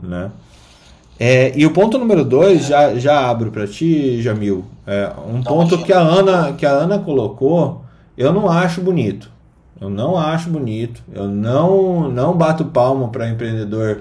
[0.02, 0.30] né?
[1.18, 4.64] É, e o ponto número dois, já, já abro para ti, Jamil.
[4.86, 7.84] É, um tá ponto que a, Ana, que a Ana colocou,
[8.16, 9.30] eu não acho bonito.
[9.78, 11.02] Eu não acho bonito.
[11.12, 14.00] Eu não, não bato palma para empreendedor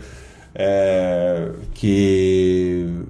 [0.55, 3.03] é, que,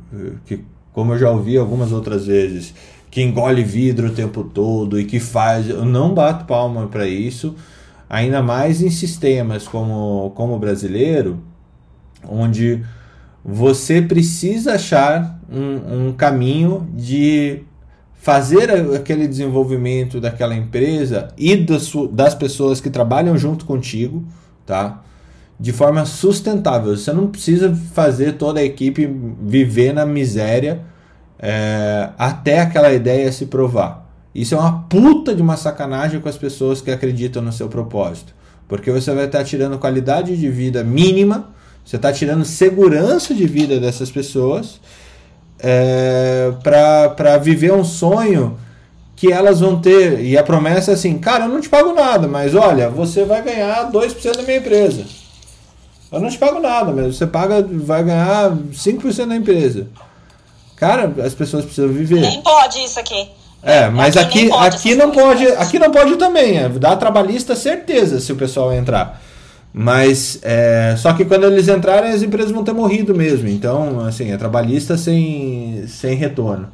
[0.48, 2.74] que, como eu já ouvi algumas outras vezes,
[3.12, 5.70] que engole vidro o tempo todo e que faz.
[5.70, 7.56] Eu não bato palma para isso.
[8.10, 11.44] Ainda mais em sistemas como, como o brasileiro,
[12.28, 12.84] onde
[13.46, 17.64] você precisa achar um, um caminho de
[18.16, 24.26] fazer aquele desenvolvimento daquela empresa e das, das pessoas que trabalham junto contigo,
[24.66, 25.02] tá?
[25.60, 26.98] De forma sustentável.
[26.98, 29.10] Você não precisa fazer toda a equipe
[29.42, 30.82] viver na miséria
[31.38, 34.09] é, até aquela ideia se provar.
[34.40, 38.34] Isso é uma puta de uma sacanagem com as pessoas que acreditam no seu propósito.
[38.68, 41.50] Porque você vai estar tirando qualidade de vida mínima
[41.90, 44.80] você está tirando segurança de vida dessas pessoas
[45.58, 48.60] é, para viver um sonho
[49.16, 50.20] que elas vão ter.
[50.20, 53.42] E a promessa é assim: cara, eu não te pago nada, mas olha, você vai
[53.42, 55.04] ganhar 2% da minha empresa.
[56.12, 59.88] Eu não te pago nada, mas você paga, vai ganhar 5% da empresa.
[60.76, 62.22] Cara, as pessoas precisam viver.
[62.22, 63.30] Nem pode isso aqui.
[63.62, 66.58] É, mas aqui, aqui, aqui não pode, aqui não pode também.
[66.58, 69.22] É, dá trabalhista certeza se o pessoal entrar.
[69.74, 73.48] Mas é, só que quando eles entrarem, as empresas vão ter morrido mesmo.
[73.48, 76.68] Então, assim, é trabalhista sem, sem retorno.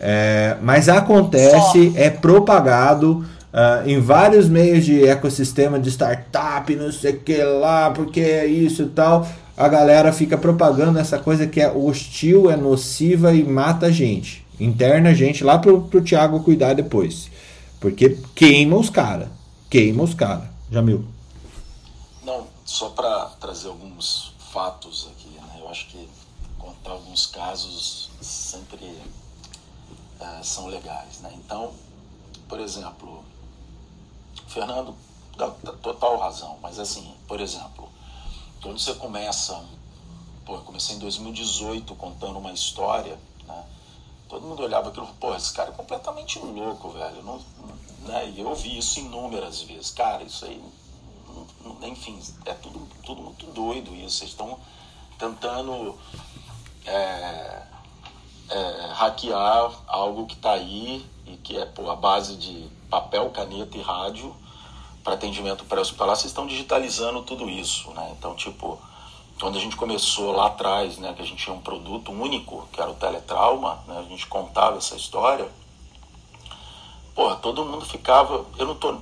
[0.00, 7.12] É, mas acontece, é propagado uh, em vários meios de ecossistema de startup, não sei
[7.12, 9.28] o que lá, porque é isso e tal.
[9.56, 14.46] A galera fica propagando essa coisa que é hostil, é nociva e mata a gente.
[14.60, 17.30] Interna a gente lá pro, pro Thiago cuidar depois.
[17.80, 19.28] Porque queima os caras.
[19.70, 20.48] Queima os caras.
[20.70, 21.04] Jamil.
[22.64, 25.58] só para trazer alguns fatos aqui, né?
[25.60, 26.08] Eu acho que
[26.58, 28.98] contar alguns casos sempre
[30.20, 31.32] é, são legais, né?
[31.36, 31.72] Então,
[32.48, 33.24] por exemplo,
[34.48, 34.94] Fernando
[35.36, 37.88] dá, dá total razão, mas assim, por exemplo,
[38.60, 39.62] quando você começa,
[40.44, 43.18] pô, eu comecei em 2018 contando uma história?
[44.28, 47.22] Todo mundo olhava aquilo, pô, esse cara é completamente louco, velho.
[47.22, 47.40] Não,
[48.00, 48.28] né?
[48.28, 49.90] E eu ouvi isso inúmeras vezes.
[49.90, 50.62] Cara, isso aí,
[51.82, 54.18] enfim, é tudo, tudo muito doido isso.
[54.18, 54.58] Vocês estão
[55.18, 55.98] tentando
[56.84, 57.62] é,
[58.50, 63.76] é, hackear algo que está aí e que é pô, a base de papel, caneta
[63.76, 64.34] e rádio
[65.02, 66.16] para atendimento pré-hospitalar.
[66.16, 68.14] Vocês estão digitalizando tudo isso, né?
[68.18, 68.78] Então, tipo,
[69.40, 72.80] quando a gente começou lá atrás, né, que a gente tinha um produto único, que
[72.80, 75.48] era o teletrauma, né, a gente contava essa história
[77.18, 78.46] porra, todo mundo ficava.
[78.56, 78.96] Eu não tô,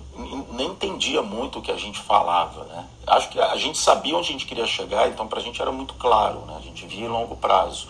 [0.52, 2.88] nem entendia muito o que a gente falava, né?
[3.06, 5.92] Acho que a gente sabia onde a gente queria chegar, então pra gente era muito
[5.92, 6.56] claro, né?
[6.56, 7.88] A gente via em longo prazo.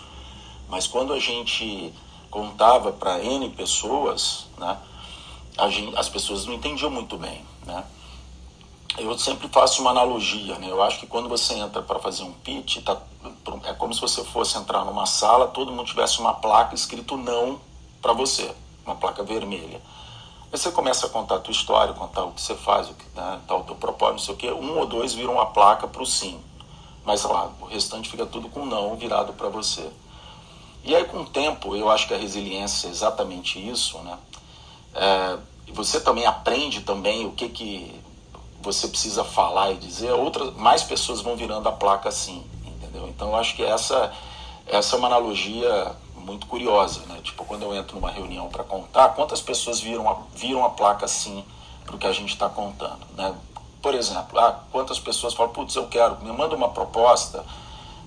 [0.67, 1.93] Mas quando a gente
[2.29, 4.77] contava para N pessoas, né?
[5.69, 7.85] Gente, as pessoas não entendiam muito bem, né?
[8.95, 10.69] Eu sempre faço uma analogia, né?
[10.69, 12.97] Eu acho que quando você entra para fazer um pitch, tá,
[13.65, 17.59] é como se você fosse entrar numa sala, todo mundo tivesse uma placa escrito não
[18.01, 18.51] para você,
[18.85, 19.81] uma placa vermelha.
[20.51, 23.05] Aí você começa a contar a tua história, contar o que você faz, o que
[23.15, 24.51] né, tá, o teu propósito, não sei o quê.
[24.51, 26.39] Um ou dois viram uma placa para o sim.
[27.05, 29.89] Mas lá, o restante fica tudo com não virado para você.
[30.83, 34.17] E aí, com o tempo, eu acho que a resiliência é exatamente isso, né?
[34.95, 35.37] É,
[35.73, 38.01] você também aprende também o que, que
[38.67, 40.11] você precisa falar e dizer.
[40.11, 43.07] Outras, mais pessoas vão virando a placa assim, entendeu?
[43.07, 44.13] Então, eu acho que essa,
[44.67, 47.19] essa é uma analogia muito curiosa, né?
[47.23, 51.05] Tipo, quando eu entro numa reunião para contar, quantas pessoas viram a, viram a placa
[51.05, 51.43] assim
[51.85, 53.33] para o que a gente está contando, né?
[53.81, 57.45] Por exemplo, ah, quantas pessoas falam, putz, eu quero, me manda uma proposta,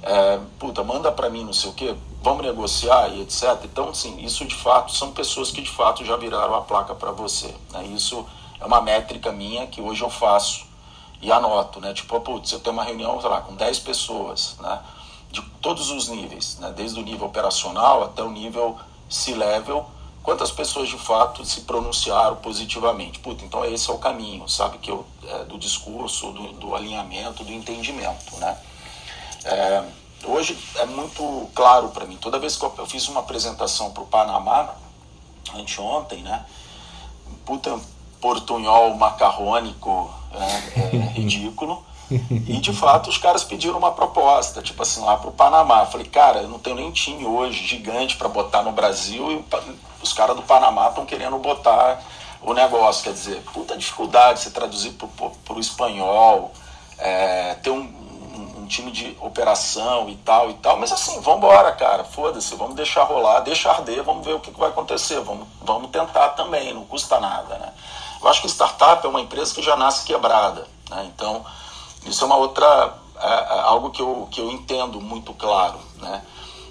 [0.03, 3.59] é, puta, manda para mim não sei o que, vamos negociar e etc.
[3.64, 7.12] Então, sim, isso de fato são pessoas que de fato já viraram a placa para
[7.12, 7.55] você.
[7.73, 7.87] Né?
[7.87, 8.27] Isso
[8.61, 10.66] é uma métrica minha que hoje eu faço
[11.23, 11.92] e anoto, né?
[11.92, 14.81] Tipo, putz, eu tenho uma reunião, sei lá, com 10 pessoas, né?
[15.31, 16.73] de todos os níveis, né?
[16.77, 19.87] desde o nível operacional até o nível C-level,
[20.23, 23.20] quantas pessoas de fato se pronunciaram positivamente.
[23.20, 27.44] Puta, então esse é o caminho, sabe, que eu, é, do discurso, do, do, alinhamento,
[27.44, 28.37] do entendimento.
[28.37, 28.59] Né?
[29.44, 29.85] É,
[30.25, 34.03] hoje é muito claro para mim, toda vez que eu, eu fiz uma apresentação para
[34.03, 34.75] o Panamá,
[35.55, 36.44] anteontem, né?
[37.44, 37.81] puta
[38.20, 45.00] portunhol macarrônico é, é ridículo, e de fato os caras pediram uma proposta, tipo assim,
[45.04, 45.80] lá pro Panamá.
[45.80, 49.44] Eu falei, cara, eu não tenho nem time hoje gigante para botar no Brasil e
[50.02, 52.02] os caras do Panamá estão querendo botar
[52.42, 53.04] o negócio.
[53.04, 56.52] Quer dizer, puta dificuldade você traduzir pro, pro, pro espanhol,
[56.98, 60.76] é, ter um, um, um, time de operação e tal e tal.
[60.78, 64.50] Mas assim, vamos embora, cara, foda-se, vamos deixar rolar, deixar arder, vamos ver o que,
[64.50, 67.72] que vai acontecer, vamos, vamos tentar também, não custa nada, né?
[68.20, 71.11] Eu acho que startup é uma empresa que já nasce quebrada, né?
[71.14, 71.44] Então
[72.06, 76.22] isso é uma outra é, é, algo que eu, que eu entendo muito claro, né?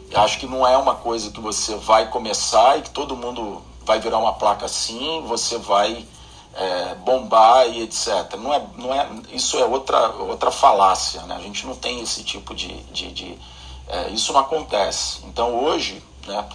[0.10, 3.62] Eu acho que não é uma coisa que você vai começar e que todo mundo
[3.86, 6.08] vai virar uma placa assim, você vai
[6.56, 8.36] é, bombar e etc.
[8.38, 11.36] Não é, não é, isso é outra, outra falácia, né?
[11.36, 12.82] A gente não tem esse tipo de...
[12.86, 13.40] de, de
[13.88, 15.22] é, isso não acontece.
[15.26, 16.48] Então hoje, né,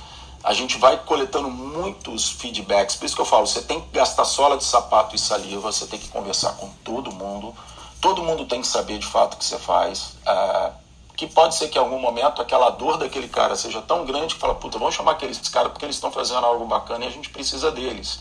[0.45, 4.27] a gente vai coletando muitos feedbacks, por isso que eu falo, você tem que gastar
[4.27, 7.55] sola de sapato e saliva, você tem que conversar com todo mundo,
[7.99, 10.13] todo mundo tem que saber de fato o que você faz.
[10.27, 10.71] É,
[11.17, 14.41] que pode ser que em algum momento aquela dor daquele cara seja tão grande que
[14.41, 17.31] fala, puta, vamos chamar aqueles caras porque eles estão fazendo algo bacana e a gente
[17.31, 18.19] precisa deles.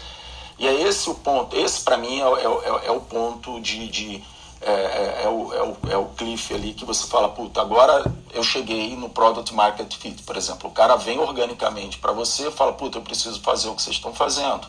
[0.57, 3.87] E é esse o ponto, esse para mim é, é, é, é, o ponto de.
[3.89, 4.23] de
[4.65, 8.03] é, é, é, o, é, o, é o cliff ali que você fala, puta, agora
[8.33, 10.69] eu cheguei no Product Market Fit, por exemplo.
[10.69, 13.95] O cara vem organicamente para você e fala, puta, eu preciso fazer o que vocês
[13.95, 14.67] estão fazendo.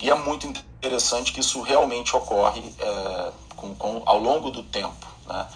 [0.00, 5.06] E é muito interessante que isso realmente ocorre é, com, com, ao longo do tempo.
[5.28, 5.46] Né?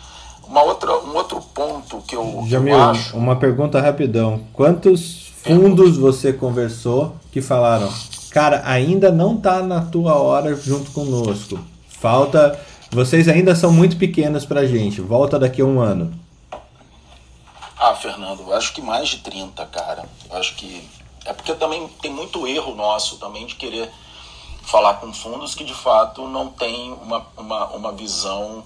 [0.47, 3.17] Uma outra, um outro ponto que eu, Jamil, eu acho.
[3.17, 4.41] Uma pergunta rapidão.
[4.53, 7.93] Quantos fundos você conversou que falaram,
[8.31, 11.59] cara, ainda não está na tua hora junto conosco?
[11.89, 12.59] Falta.
[12.90, 15.01] Vocês ainda são muito pequenos pra gente.
[15.01, 16.12] Volta daqui a um ano.
[17.79, 20.05] Ah, Fernando, acho que mais de 30, cara.
[20.30, 20.89] Acho que.
[21.24, 23.91] É porque também tem muito erro nosso também de querer
[24.68, 28.62] falar com fundos que de fato não têm uma, uma, uma visão,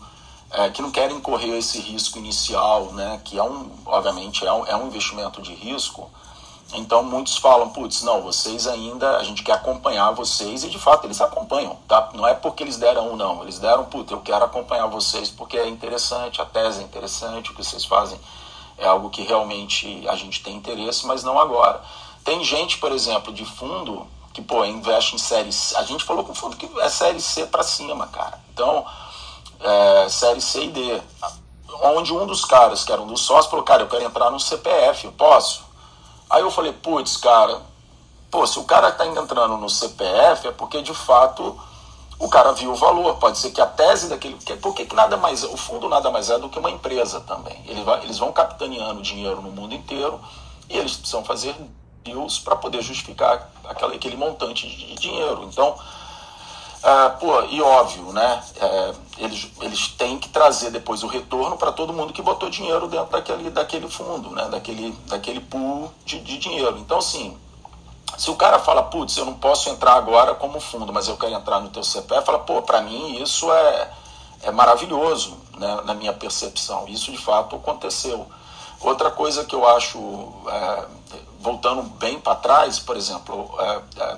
[0.50, 4.66] é, que não querem correr esse risco inicial, né, que é um, obviamente, é um,
[4.66, 6.10] é um investimento de risco,
[6.74, 11.06] Então muitos falam, putz, não, vocês ainda, a gente quer acompanhar vocês, e de fato
[11.06, 12.10] eles acompanham, tá?
[12.14, 15.58] Não é porque eles deram um não, eles deram, putz, eu quero acompanhar vocês porque
[15.58, 18.18] é interessante, a tese é interessante, o que vocês fazem
[18.78, 21.80] é algo que realmente a gente tem interesse, mas não agora.
[22.24, 25.76] Tem gente, por exemplo, de fundo que, pô, investe em série C.
[25.76, 28.40] A gente falou com fundo que é série C para cima, cara.
[28.52, 28.84] Então,
[29.60, 31.02] é, série C e D.
[31.82, 34.38] Onde um dos caras, que era um dos sócios, falou, cara, eu quero entrar no
[34.38, 35.64] CPF, eu posso?
[36.32, 37.60] Aí eu falei, putz, cara,
[38.30, 41.60] pô, se o cara está entrando no CPF é porque de fato
[42.18, 43.16] o cara viu o valor.
[43.16, 44.38] Pode ser que a tese daquele.
[44.62, 45.44] Porque que nada mais.
[45.44, 47.62] O fundo nada mais é do que uma empresa também.
[48.02, 50.18] Eles vão capitaneando dinheiro no mundo inteiro
[50.70, 51.54] e eles precisam fazer
[52.02, 55.44] deals para poder justificar aquele montante de dinheiro.
[55.44, 55.76] Então,
[56.82, 58.42] ah, pô, e óbvio, né?
[58.60, 62.88] É, eles, eles têm que trazer depois o retorno para todo mundo que botou dinheiro
[62.88, 64.48] dentro daquele, daquele fundo, né?
[64.48, 66.76] Daquele, daquele pool de, de dinheiro.
[66.78, 67.38] Então, assim,
[68.18, 71.32] se o cara fala, putz, eu não posso entrar agora como fundo, mas eu quero
[71.34, 73.90] entrar no teu CPF, fala, pô, para mim isso é,
[74.42, 75.82] é maravilhoso, né?
[75.84, 76.88] Na minha percepção.
[76.88, 78.26] Isso de fato aconteceu.
[78.80, 79.98] Outra coisa que eu acho,
[80.48, 80.84] é,
[81.38, 84.16] voltando bem para trás, por exemplo, é, é,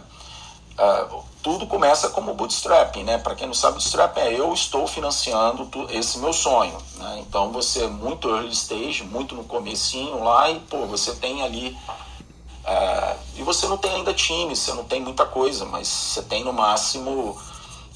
[0.78, 3.18] é tudo começa como bootstrapping, né?
[3.18, 7.18] Para quem não sabe, bootstrapping é eu estou financiando esse meu sonho, né?
[7.20, 11.76] Então você é muito early stage, muito no comecinho lá e pô, você tem ali
[12.64, 16.42] é, e você não tem ainda time, você não tem muita coisa, mas você tem
[16.42, 17.38] no máximo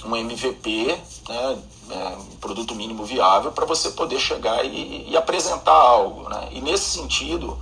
[0.05, 1.59] um MVP, né?
[1.90, 6.49] É, um produto mínimo viável para você poder chegar e, e, apresentar algo, né?
[6.53, 7.59] E nesse sentido,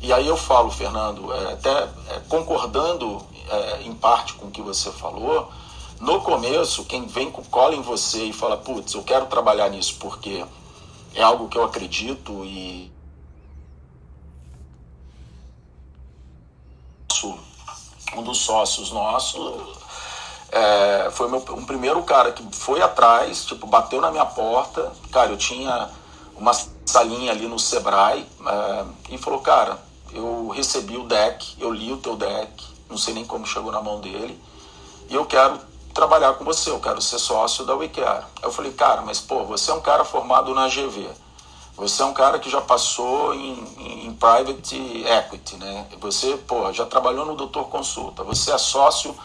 [0.00, 4.62] e aí eu falo, Fernando, é, até é, concordando é, em parte com o que
[4.62, 5.50] você falou,
[6.00, 9.96] no começo, quem vem com cola em você e fala, putz, eu quero trabalhar nisso
[9.98, 10.44] porque
[11.14, 12.90] é algo que eu acredito e
[18.16, 19.78] um dos sócios nossos
[20.50, 25.30] é, foi meu, um primeiro cara que foi atrás, tipo, bateu na minha porta, cara,
[25.30, 25.90] eu tinha
[26.34, 26.52] uma
[26.84, 29.78] salinha ali no Sebrae é, e falou, cara,
[30.12, 33.80] eu recebi o deck, eu li o teu deck, não sei nem como chegou na
[33.80, 34.40] mão dele,
[35.08, 35.58] e eu quero
[35.94, 38.24] trabalhar com você, eu quero ser sócio da WeCare.
[38.42, 41.08] Eu falei, cara, mas pô, você é um cara formado na GV,
[41.76, 45.86] você é um cara que já passou em, em, private equity, né?
[45.98, 49.16] Você, pô, já trabalhou no Doutor Consulta, você é sócio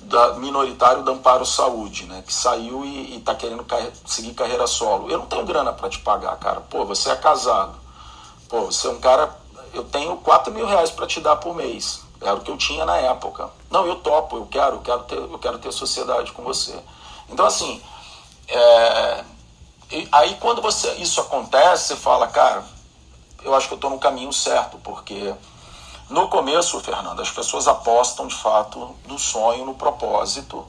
[0.00, 2.22] da, minoritário da Amparo Saúde, né?
[2.26, 3.64] Que saiu e, está querendo
[4.04, 5.10] seguir carreira solo.
[5.10, 6.60] Eu não tenho grana para te pagar, cara.
[6.60, 7.74] Pô, você é casado.
[8.48, 9.34] Pô, você é um cara.
[9.72, 12.03] Eu tenho 4 mil reais para te dar por mês.
[12.20, 13.50] Era o que eu tinha na época.
[13.70, 16.78] Não, eu topo, eu quero, eu quero ter, eu quero ter sociedade com você.
[17.28, 17.82] Então, assim,
[18.48, 19.24] é,
[20.12, 22.64] aí quando você, isso acontece, você fala, cara,
[23.42, 25.34] eu acho que eu estou no caminho certo, porque
[26.08, 30.64] no começo, Fernando, as pessoas apostam de fato no sonho, no propósito,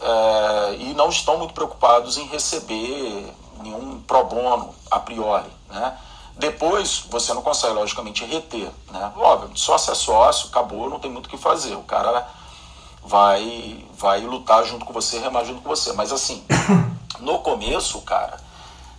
[0.00, 5.98] é, e não estão muito preocupados em receber nenhum pro bono a priori, né?
[6.36, 8.70] Depois você não consegue, logicamente, reter.
[8.90, 9.12] Né?
[9.16, 11.74] Óbvio, sócio é sócio, acabou, não tem muito o que fazer.
[11.74, 12.28] O cara
[13.04, 15.92] vai, vai lutar junto com você, remar junto com você.
[15.92, 16.44] Mas assim,
[17.20, 18.38] no começo, cara,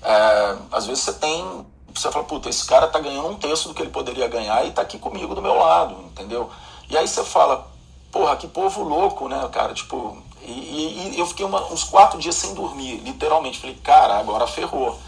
[0.01, 1.65] é, às vezes você tem.
[1.93, 4.71] Você fala, puta, esse cara tá ganhando um terço do que ele poderia ganhar e
[4.71, 6.49] tá aqui comigo do meu lado, entendeu?
[6.89, 7.67] E aí você fala,
[8.11, 9.73] porra, que povo louco, né, cara?
[9.73, 13.59] Tipo, e, e, e eu fiquei uma, uns quatro dias sem dormir, literalmente.
[13.59, 14.99] Falei, cara, agora ferrou.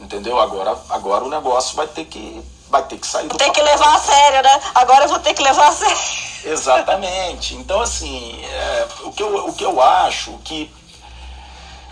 [0.00, 0.38] Entendeu?
[0.40, 3.94] Agora, agora o negócio vai ter que vai ter que sair do Tem que levar
[3.94, 4.60] a sério, né?
[4.74, 5.98] Agora eu vou ter que levar a sério.
[6.44, 7.54] Exatamente.
[7.54, 10.70] Então, assim, é, o, que eu, o que eu acho que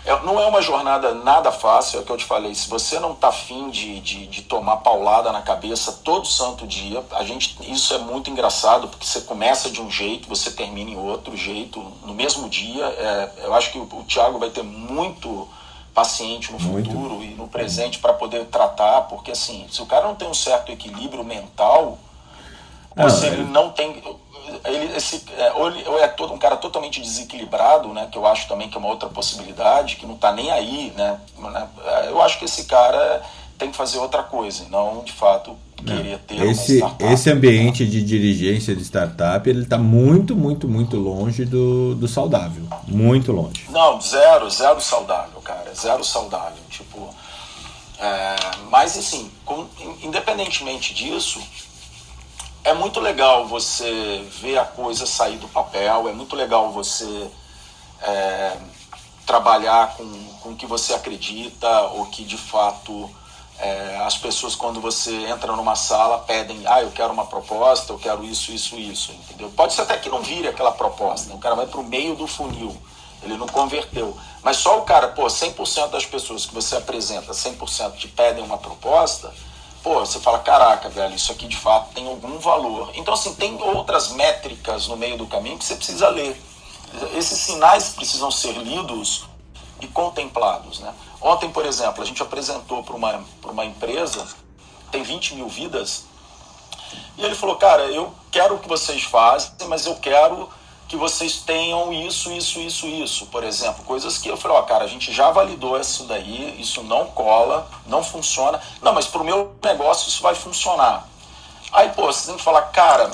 [0.03, 2.55] é, não é uma jornada nada fácil, é o que eu te falei.
[2.55, 7.03] Se você não tá afim de, de, de, tomar paulada na cabeça todo santo dia,
[7.11, 10.97] a gente, isso é muito engraçado, porque você começa de um jeito, você termina em
[10.97, 12.83] outro jeito, no mesmo dia.
[12.83, 15.47] É, eu acho que o, o Thiago vai ter muito
[15.93, 17.23] paciente no futuro Muito.
[17.23, 20.71] e no presente para poder tratar, porque assim, se o cara não tem um certo
[20.71, 21.97] equilíbrio mental,
[22.95, 24.01] ou se ele não tem.
[24.65, 28.07] Ele, esse, é, ou ele ou é todo, um cara totalmente desequilibrado, né?
[28.11, 31.17] Que eu acho também que é uma outra possibilidade, que não está nem aí, né?
[32.07, 33.21] Eu acho que esse cara
[33.57, 38.75] tem que fazer outra coisa, não de fato querer ter esse, esse ambiente de dirigência
[38.75, 42.63] de startup ele está muito, muito, muito longe do, do saudável.
[42.87, 43.65] Muito longe.
[43.69, 45.73] Não, zero, zero saudável, cara.
[45.75, 46.63] Zero saudável.
[46.69, 47.13] Tipo.
[47.99, 48.35] É,
[48.69, 49.67] mas assim, com,
[50.01, 51.39] independentemente disso,
[52.63, 57.29] é muito legal você ver a coisa sair do papel, é muito legal você
[58.01, 58.57] é,
[59.25, 60.09] trabalhar com,
[60.41, 63.09] com o que você acredita ou que de fato
[63.63, 67.99] É, as pessoas, quando você entra numa sala, pedem, ah, eu quero uma proposta, eu
[67.99, 69.51] quero isso, isso, isso, entendeu?
[69.55, 71.35] Pode ser até que não vire aquela proposta, né?
[71.35, 72.75] o cara vai para o meio do funil,
[73.21, 74.17] ele não converteu.
[74.43, 78.57] Mas só o cara, pô, 100% das pessoas que você apresenta, 100% te pedem uma
[78.57, 79.31] proposta,
[79.83, 82.91] pô, você fala, caraca, velho, isso aqui de fato tem algum valor.
[82.95, 86.41] Então, assim, tem outras métricas no meio do caminho que você precisa ler.
[87.15, 89.25] Esses sinais precisam ser lidos
[89.79, 90.93] e contemplados, né?
[91.21, 94.27] Ontem, por exemplo, a gente apresentou para uma, uma empresa,
[94.91, 96.05] tem 20 mil vidas,
[97.17, 100.49] e ele falou, cara, eu quero o que vocês fazem, mas eu quero
[100.91, 104.83] que vocês tenham isso, isso, isso, isso, por exemplo, coisas que eu falei, ó, cara,
[104.83, 108.61] a gente já validou isso daí, isso não cola, não funciona.
[108.81, 111.07] Não, mas para o meu negócio isso vai funcionar.
[111.71, 113.09] Aí, pô, você tem que falar, cara,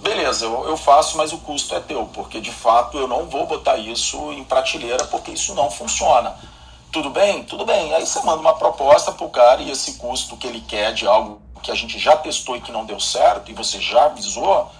[0.00, 3.46] beleza, eu, eu faço, mas o custo é teu, porque de fato eu não vou
[3.46, 6.36] botar isso em prateleira porque isso não funciona.
[6.92, 7.42] Tudo bem?
[7.42, 7.92] Tudo bem.
[7.94, 11.42] Aí você manda uma proposta pro cara e esse custo que ele quer de algo
[11.64, 14.70] que a gente já testou e que não deu certo e você já avisou,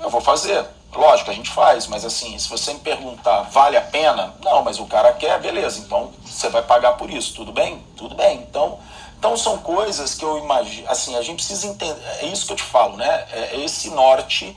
[0.00, 0.74] eu vou fazer.
[0.96, 4.34] Lógico, a gente faz, mas assim, se você me perguntar, vale a pena?
[4.42, 7.84] Não, mas o cara quer, beleza, então você vai pagar por isso, tudo bem?
[7.96, 8.38] Tudo bem.
[8.38, 8.78] Então,
[9.18, 12.56] então são coisas que eu imagino, assim, a gente precisa entender, é isso que eu
[12.56, 13.26] te falo, né?
[13.30, 14.56] É esse norte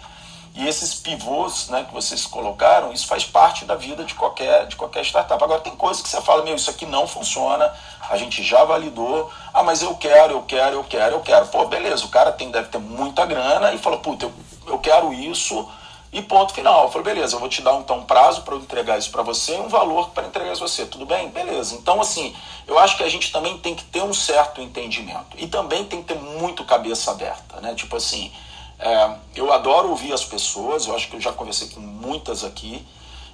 [0.55, 4.75] e esses pivôs né, que vocês colocaram, isso faz parte da vida de qualquer, de
[4.75, 5.41] qualquer startup.
[5.43, 7.71] Agora, tem coisas que você fala, meu, isso aqui não funciona,
[8.09, 11.47] a gente já validou, ah, mas eu quero, eu quero, eu quero, eu quero.
[11.47, 14.33] Pô, beleza, o cara tem, deve ter muita grana e fala, puta, eu,
[14.67, 15.67] eu quero isso
[16.11, 16.83] e ponto final.
[16.83, 19.21] Eu falei, beleza, eu vou te dar então um prazo para eu entregar isso para
[19.21, 20.85] você e um valor para entregar isso para você.
[20.85, 21.29] Tudo bem?
[21.29, 21.75] Beleza.
[21.75, 22.35] Então, assim,
[22.67, 25.37] eu acho que a gente também tem que ter um certo entendimento.
[25.37, 27.75] E também tem que ter muito cabeça aberta, né?
[27.75, 28.31] Tipo assim,
[28.79, 32.85] é, eu adoro ouvir as pessoas, eu acho que eu já conversei com muitas aqui,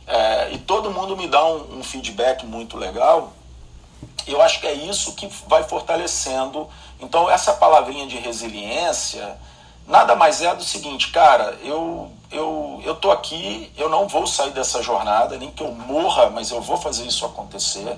[0.07, 3.33] é, e todo mundo me dá um, um, feedback muito legal.
[4.27, 6.67] Eu acho que é isso que vai fortalecendo.
[6.99, 9.37] Então, essa palavrinha de resiliência
[9.87, 14.51] nada mais é do seguinte, cara, eu, eu, eu tô aqui, eu não vou sair
[14.51, 17.97] dessa jornada, nem que eu morra, mas eu vou fazer isso acontecer.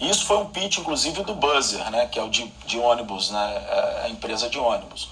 [0.00, 3.30] E isso foi um pitch, inclusive, do Buzzer, né, que é o de, de ônibus,
[3.30, 5.10] né, é a empresa de ônibus.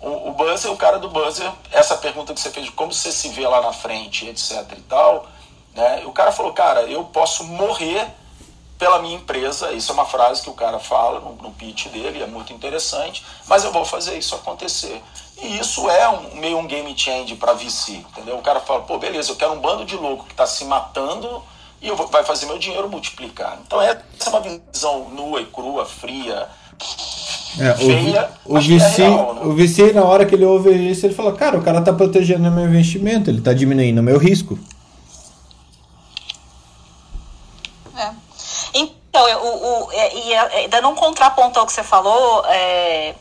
[0.00, 3.10] O, o Buzzer, o cara do Buzzer, essa pergunta que você fez de como você
[3.10, 5.26] se vê lá na frente, etc e tal,
[5.74, 6.02] né?
[6.06, 8.06] O cara falou, cara, eu posso morrer
[8.78, 12.22] pela minha empresa, isso é uma frase que o cara fala no, no pitch dele,
[12.22, 15.02] é muito interessante, mas eu vou fazer isso acontecer.
[15.40, 18.36] E isso é um, meio um game change para VC, entendeu?
[18.36, 21.42] O cara fala, pô, beleza, eu quero um bando de louco que está se matando
[21.80, 23.58] e eu vou, vai fazer meu dinheiro multiplicar.
[23.64, 26.48] Então essa é uma visão nua e crua, fria,
[27.60, 29.40] é, feia, o, o, VC, é real, né?
[29.44, 32.48] o VC, na hora que ele ouve isso, ele fala, cara, o cara tá protegendo
[32.48, 34.58] o meu investimento, ele tá diminuindo o meu risco.
[37.96, 38.10] É.
[38.74, 43.14] Então, o, o, e ainda não contraponto ao que você falou, é,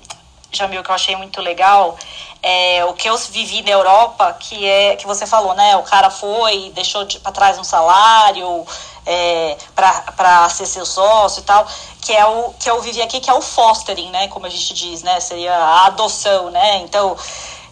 [0.58, 1.98] Jamil, que eu achei muito legal,
[2.42, 5.76] é, o que eu vivi na Europa, que é que você falou, né?
[5.78, 8.66] O cara foi, deixou para trás um salário
[9.06, 11.66] é, para ser seu sócio e tal,
[12.02, 14.28] que é o que eu vivi aqui, que é o fostering, né?
[14.28, 15.20] Como a gente diz, né?
[15.20, 16.78] Seria a adoção, né?
[16.78, 17.16] Então,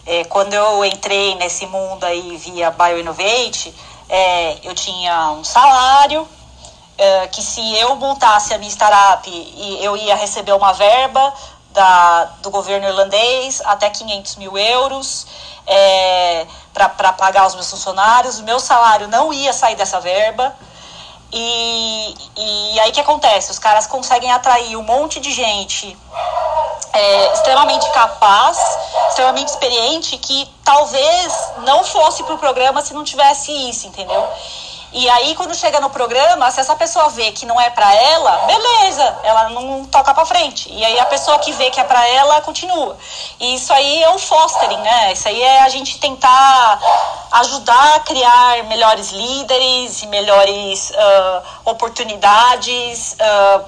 [0.06, 3.74] é, quando eu entrei nesse mundo aí via BioInnovate,
[4.08, 6.26] é, eu tinha um salário,
[6.98, 9.28] é, que se eu montasse a minha startup,
[9.80, 11.34] eu ia receber uma verba
[11.76, 15.26] da, do governo irlandês até 500 mil euros
[15.66, 18.38] é, para pagar os meus funcionários.
[18.38, 20.56] O meu salário não ia sair dessa verba.
[21.30, 23.50] E, e aí que acontece?
[23.50, 25.96] Os caras conseguem atrair um monte de gente
[26.94, 28.58] é, extremamente capaz,
[29.10, 34.26] extremamente experiente, que talvez não fosse para o programa se não tivesse isso, entendeu?
[34.92, 38.46] E aí, quando chega no programa, se essa pessoa vê que não é para ela,
[38.46, 40.72] beleza, ela não toca para frente.
[40.72, 42.96] E aí a pessoa que vê que é para ela continua.
[43.40, 45.12] E isso aí é o fostering, né?
[45.12, 46.80] Isso aí é a gente tentar
[47.32, 53.14] ajudar a criar melhores líderes e melhores uh, oportunidades.
[53.14, 53.64] Uh,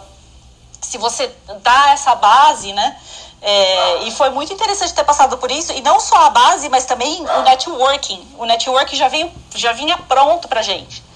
[0.80, 1.30] se você
[1.62, 2.96] dá essa base, né?
[3.40, 6.86] É, e foi muito interessante ter passado por isso, e não só a base, mas
[6.86, 8.34] também o networking.
[8.36, 11.07] O networking já, veio, já vinha pronto pra gente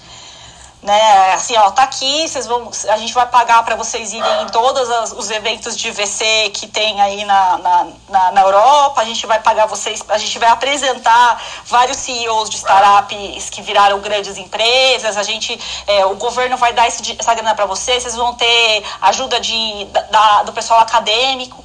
[0.83, 1.33] né?
[1.33, 5.13] Assim, ó, tá aqui, vocês vão, a gente vai pagar para vocês irem em todos
[5.13, 9.39] os eventos de VC que tem aí na, na, na, na, Europa, a gente vai
[9.39, 15.23] pagar vocês, a gente vai apresentar vários CEOs de startups que viraram grandes empresas, a
[15.23, 15.57] gente,
[15.87, 19.85] é, o governo vai dar esse, essa grana para vocês, vocês vão ter ajuda de,
[20.11, 21.63] da, do pessoal acadêmico.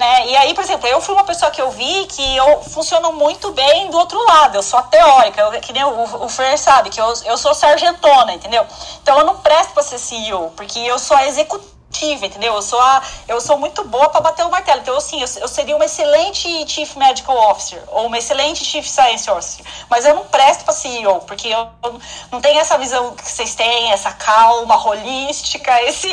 [0.00, 0.28] Né?
[0.28, 3.52] E aí, por exemplo, eu fui uma pessoa que eu vi que eu funciono muito
[3.52, 6.88] bem do outro lado, eu sou a teórica, eu, que nem o, o Fer sabe,
[6.88, 8.66] que eu, eu sou sargentona, entendeu?
[9.02, 11.78] Então eu não presto para ser CEO, porque eu sou a executiva
[12.24, 12.54] entendeu?
[12.54, 14.80] Eu sou, a, eu sou muito boa para bater o martelo.
[14.80, 19.28] Então, assim, eu, eu, seria uma excelente Chief Medical Officer ou uma excelente Chief Science
[19.28, 19.66] Officer.
[19.90, 23.56] Mas eu não presto para CEO, porque eu, eu não tenho essa visão que vocês
[23.56, 26.08] têm, essa calma holística, esse,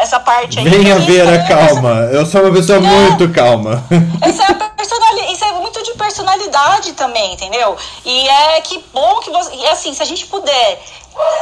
[0.00, 0.68] essa parte aí.
[0.68, 2.08] Venha ver a calma.
[2.12, 3.84] Eu sou uma pessoa é, muito calma.
[4.22, 4.68] Essa é a
[5.32, 7.76] isso é muito de personalidade também, entendeu?
[8.04, 9.54] E é que bom que você.
[9.54, 10.80] E assim, se a gente puder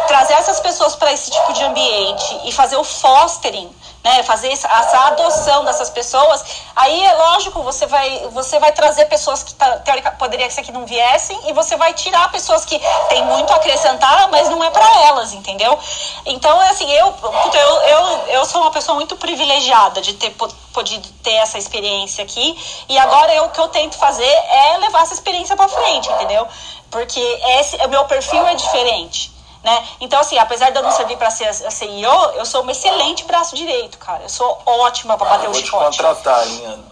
[0.06, 3.68] trazer essas pessoas para esse tipo de ambiente e fazer o fostering,
[4.06, 4.68] né, fazer essa
[5.08, 6.44] adoção dessas pessoas,
[6.76, 10.70] aí é lógico, você vai, você vai trazer pessoas que tá, teórica, poderia ser que
[10.70, 14.70] não viessem e você vai tirar pessoas que têm muito a acrescentar, mas não é
[14.70, 15.76] para elas, entendeu?
[16.24, 17.12] Então, é assim, eu,
[17.52, 20.30] eu, eu, eu sou uma pessoa muito privilegiada de ter
[20.72, 22.56] podido ter essa experiência aqui
[22.88, 26.46] e agora eu, o que eu tento fazer é levar essa experiência para frente, entendeu?
[26.92, 27.20] Porque
[27.58, 29.35] esse, o meu perfil é diferente.
[29.66, 29.84] Né?
[30.00, 33.24] Então, assim, apesar de eu não servir para ser a CEO, eu sou um excelente
[33.24, 34.22] braço direito, cara.
[34.22, 35.82] Eu sou ótima para bater ah, o chicote.
[35.82, 36.84] Vou te contratar, hein, Ana?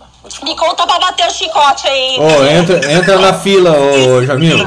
[0.42, 2.18] Me conta pra bater o chicote aí.
[2.18, 4.56] Ô, oh, entra, entra na fila, ô, oh, Jamil.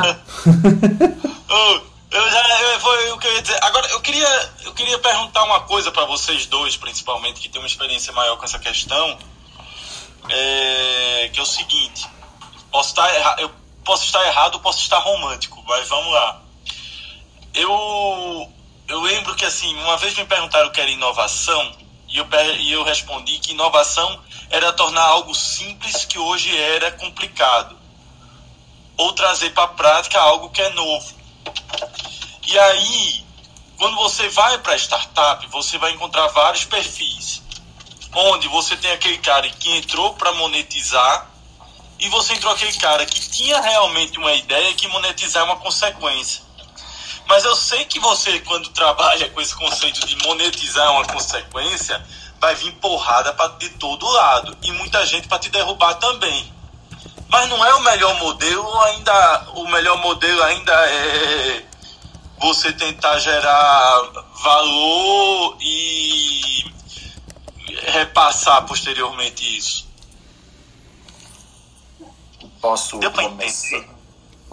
[1.49, 1.81] oh,
[2.11, 3.59] eu já, eu, foi o que eu ia dizer.
[3.61, 7.67] Agora, eu queria, eu queria perguntar uma coisa para vocês dois, principalmente, que tem uma
[7.67, 9.17] experiência maior com essa questão.
[10.29, 12.07] É, que é o seguinte:
[12.71, 13.51] posso estar, erra, eu
[13.83, 16.46] posso estar errado, posso estar romântico, mas vamos lá
[17.57, 18.53] eu,
[18.87, 21.75] eu lembro que assim, uma vez me perguntaram o que era inovação
[22.07, 22.27] e eu,
[22.59, 27.77] e eu respondi que inovação era tornar algo simples que hoje era complicado
[28.95, 31.15] ou trazer para a prática algo que é novo.
[32.47, 33.25] E aí,
[33.77, 37.43] quando você vai para startup, você vai encontrar vários perfis,
[38.13, 41.29] onde você tem aquele cara que entrou para monetizar
[41.99, 46.46] e você entrou aquele cara que tinha realmente uma ideia que monetizar é uma consequência.
[47.27, 52.01] Mas eu sei que você, quando trabalha com esse conceito de monetizar uma consequência,
[52.39, 54.57] vai vir porrada pra, de todo lado.
[54.63, 56.53] E muita gente para te derrubar também.
[57.29, 61.65] Mas não é o melhor modelo, ainda o melhor modelo ainda é
[62.39, 64.01] você tentar gerar
[64.43, 66.65] valor e
[67.87, 69.87] repassar posteriormente isso.
[72.61, 73.96] Posso Deu pra entender?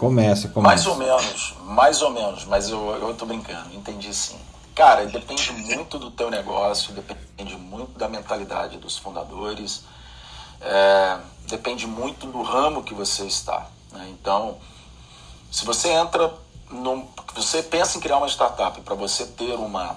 [0.05, 0.75] Começa, começa.
[0.75, 4.39] Mais ou menos, mais ou menos, mas eu, eu tô brincando, entendi sim.
[4.75, 9.85] Cara, depende muito do teu negócio, depende muito da mentalidade dos fundadores,
[10.61, 11.17] é,
[11.49, 13.67] depende muito do ramo que você está.
[13.93, 14.07] Né?
[14.11, 14.59] Então,
[15.51, 16.35] se você entra,
[16.71, 19.97] num, você pensa em criar uma startup para você ter uma,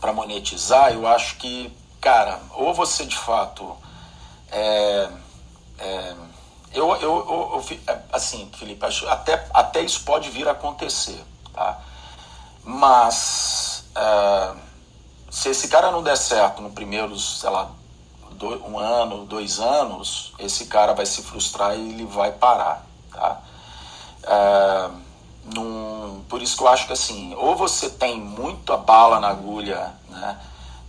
[0.00, 3.76] para monetizar, eu acho que, cara, ou você de fato
[4.52, 5.08] é,
[5.80, 6.14] é
[6.72, 11.80] eu, eu, eu, eu, é, assim, Felipe, até, até isso pode vir a acontecer, tá?
[12.64, 14.58] Mas uh,
[15.30, 17.70] se esse cara não der certo no primeiros, sei lá,
[18.68, 23.40] um ano, dois anos, esse cara vai se frustrar e ele vai parar, tá?
[24.24, 25.08] Uh,
[25.54, 29.94] num, por isso que eu acho que assim, ou você tem muita bala na agulha,
[30.08, 30.38] né?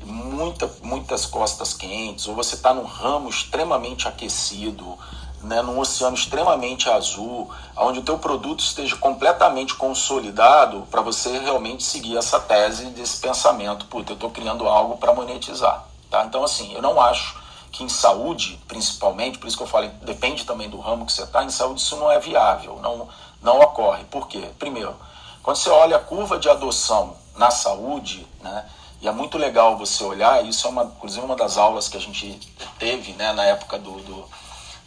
[0.03, 4.97] Muita, muitas costas quentes, ou você está num ramo extremamente aquecido,
[5.41, 11.83] né, num oceano extremamente azul, onde o teu produto esteja completamente consolidado para você realmente
[11.83, 15.85] seguir essa tese desse pensamento, puta, eu estou criando algo para monetizar.
[16.09, 16.25] Tá?
[16.25, 17.39] Então, assim, eu não acho
[17.71, 21.23] que em saúde, principalmente, por isso que eu falei, depende também do ramo que você
[21.23, 23.07] está, em saúde isso não é viável, não,
[23.41, 24.03] não ocorre.
[24.05, 24.49] Por quê?
[24.57, 24.95] Primeiro,
[25.43, 28.65] quando você olha a curva de adoção na saúde, né,
[29.01, 32.01] e é muito legal você olhar, isso é uma, inclusive uma das aulas que a
[32.01, 32.37] gente
[32.77, 34.25] teve né, na época do, do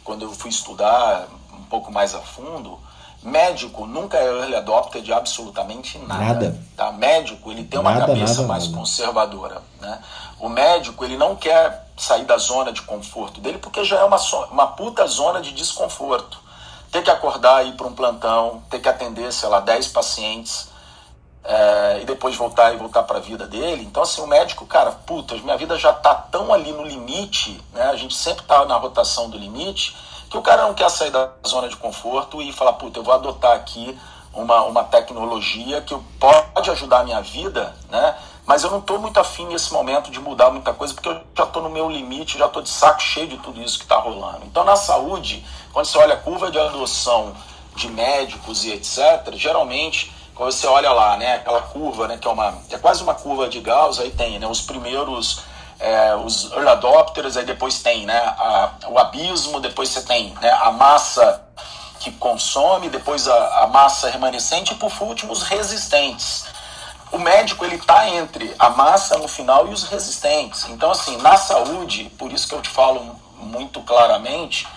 [0.03, 2.79] quando eu fui estudar um pouco mais a fundo,
[3.21, 6.23] médico nunca é early adopter de absolutamente nada.
[6.23, 6.59] nada.
[6.75, 6.91] Tá?
[6.91, 8.77] Médico, ele tem uma cabeça nada, mais nada.
[8.77, 9.61] conservadora.
[9.79, 9.99] Né?
[10.39, 14.17] O médico, ele não quer sair da zona de conforto dele porque já é uma,
[14.51, 16.41] uma puta zona de desconforto.
[16.91, 20.72] Ter que acordar e ir para um plantão, ter que atender, sei lá, 10 pacientes
[21.43, 23.83] é, e depois voltar e voltar para a vida dele.
[23.83, 27.83] Então, assim, o médico, cara, puta, minha vida já tá tão ali no limite, né?
[27.89, 29.95] A gente sempre tá na rotação do limite,
[30.29, 33.13] que o cara não quer sair da zona de conforto e falar, puta, eu vou
[33.13, 33.97] adotar aqui
[34.33, 38.15] uma, uma tecnologia que pode ajudar a minha vida, né?
[38.45, 41.43] Mas eu não estou muito afim nesse momento de mudar muita coisa, porque eu já
[41.43, 44.45] estou no meu limite, já estou de saco cheio de tudo isso que está rolando.
[44.45, 47.33] Então, na saúde, quando você olha a curva de adoção
[47.75, 52.31] de médicos e etc., geralmente quando você olha lá, né, aquela curva, né, que é
[52.31, 55.41] uma é quase uma curva de Gauss, aí tem, né, os primeiros
[55.79, 60.49] é, os early adopters, aí depois tem, né, a, o abismo, depois você tem, né,
[60.49, 61.43] a massa
[61.99, 66.45] que consome, depois a, a massa remanescente e por último os resistentes.
[67.11, 70.65] o médico ele está entre a massa no final e os resistentes.
[70.69, 74.67] Então, assim, na saúde, por isso que eu te falo muito claramente,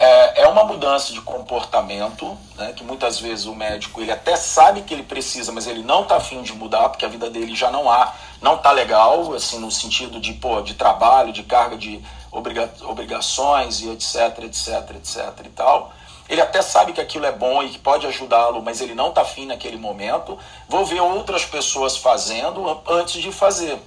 [0.00, 4.80] é, é uma mudança de comportamento, né, que muitas vezes o médico ele até sabe
[4.80, 7.70] que ele precisa, mas ele não está afim de mudar, porque a vida dele já
[7.70, 12.02] não há, não está legal, assim, no sentido de, pô, de trabalho, de carga de
[12.32, 15.92] obriga obrigações e etc, etc, etc e tal.
[16.30, 19.20] Ele até sabe que aquilo é bom e que pode ajudá-lo, mas ele não está
[19.20, 20.38] afim naquele momento.
[20.66, 23.78] Vou ver outras pessoas fazendo antes de fazer.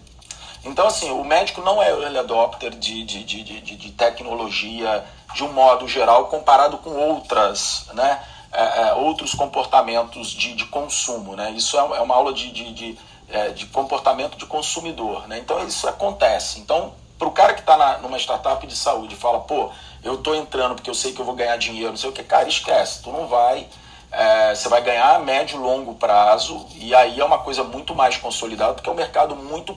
[0.66, 5.03] Então, assim, o médico não é early adopter de, de, de, de, de tecnologia
[5.34, 11.36] de um modo geral comparado com outras, né, é, é, outros comportamentos de, de consumo.
[11.36, 11.52] Né?
[11.52, 12.98] Isso é, é uma aula de, de, de,
[13.30, 15.28] é, de comportamento de consumidor.
[15.28, 15.40] Né?
[15.40, 16.60] Então, isso acontece.
[16.60, 19.70] Então, para o cara que está numa startup de saúde e fala, pô,
[20.04, 22.24] eu estou entrando porque eu sei que eu vou ganhar dinheiro, não sei o que,
[22.24, 23.68] cara, esquece, tu não vai.
[24.12, 27.96] É, você vai ganhar a médio e longo prazo, e aí é uma coisa muito
[27.96, 29.76] mais consolidada, porque é um mercado muito.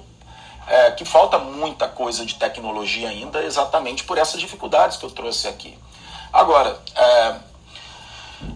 [0.68, 5.46] É, que falta muita coisa de tecnologia ainda, exatamente por essas dificuldades que eu trouxe
[5.46, 5.78] aqui.
[6.32, 7.36] Agora, é,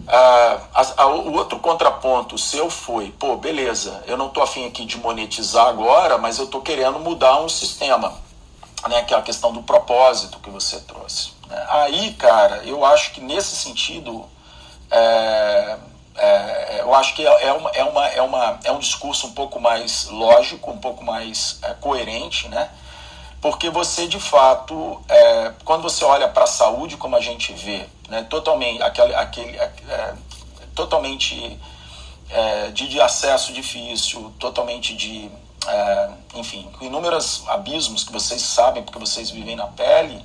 [0.07, 4.85] é a, a, o outro contraponto seu foi, pô, beleza, eu não estou afim aqui
[4.85, 8.13] de monetizar agora, mas eu estou querendo mudar um sistema
[8.89, 11.31] né, que é a questão do propósito que você trouxe.
[11.47, 11.65] Né?
[11.69, 14.25] Aí, cara, eu acho que nesse sentido,
[14.89, 15.77] é,
[16.15, 19.33] é, eu acho que é, é, uma, é, uma, é, uma, é um discurso um
[19.33, 22.69] pouco mais lógico, um pouco mais é, coerente, né?
[23.41, 27.87] Porque você, de fato, é, quando você olha para a saúde, como a gente vê,
[28.07, 30.13] né, totalmente, aquele, aquele, é,
[30.75, 31.59] totalmente
[32.73, 35.29] de, de acesso difícil, totalmente de
[35.67, 40.23] é, enfim, inúmeros abismos que vocês sabem, porque vocês vivem na pele,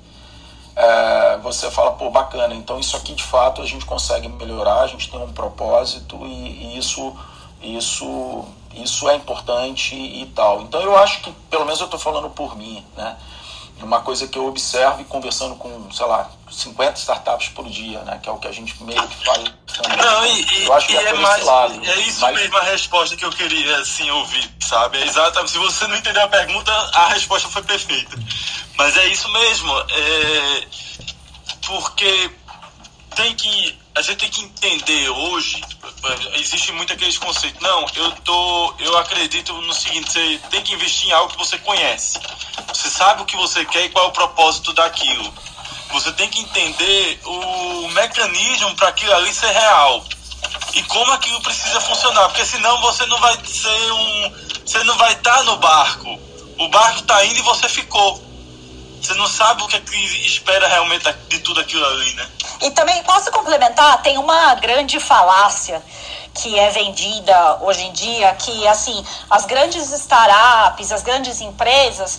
[0.77, 4.87] é, você fala, pô, bacana, então isso aqui de fato a gente consegue melhorar, a
[4.87, 7.17] gente tem um propósito e, e isso,
[7.63, 10.61] isso, isso é importante e tal.
[10.61, 13.17] Então eu acho que, pelo menos eu estou falando por mim, né?
[13.85, 18.19] Uma coisa que eu observo e conversando com, sei lá, 50 startups por dia, né?
[18.23, 19.45] Que é o que a gente meio que faz.
[19.67, 19.97] Também.
[19.97, 22.37] Não, e, eu acho que é, é mais, lado, é isso mais...
[22.37, 24.99] mesmo a resposta que eu queria, assim, ouvir, sabe?
[24.99, 28.17] É exatamente, se você não entendeu a pergunta, a resposta foi perfeita.
[28.77, 30.67] Mas é isso mesmo, é...
[31.67, 32.31] porque
[33.15, 35.59] tem que a gente tem que entender hoje,
[36.35, 37.61] existe muito aqueles conceitos.
[37.61, 41.59] Não, eu tô, eu acredito no seguinte, você tem que investir em algo que você
[41.59, 42.19] conhece.
[42.69, 45.33] Você sabe o que você quer e qual é o propósito daquilo.
[45.93, 50.05] Você tem que entender o mecanismo para aquilo ali ser real.
[50.75, 54.33] E como aquilo precisa funcionar, porque senão você não vai ser um,
[54.65, 56.21] você não vai estar no barco.
[56.59, 58.26] O barco está indo e você ficou.
[59.07, 62.29] Você não sabe o que, é que espera realmente de tudo aquilo ali, né?
[62.61, 65.81] E também posso complementar, tem uma grande falácia
[66.35, 72.19] que é vendida hoje em dia, que assim, as grandes startups, as grandes empresas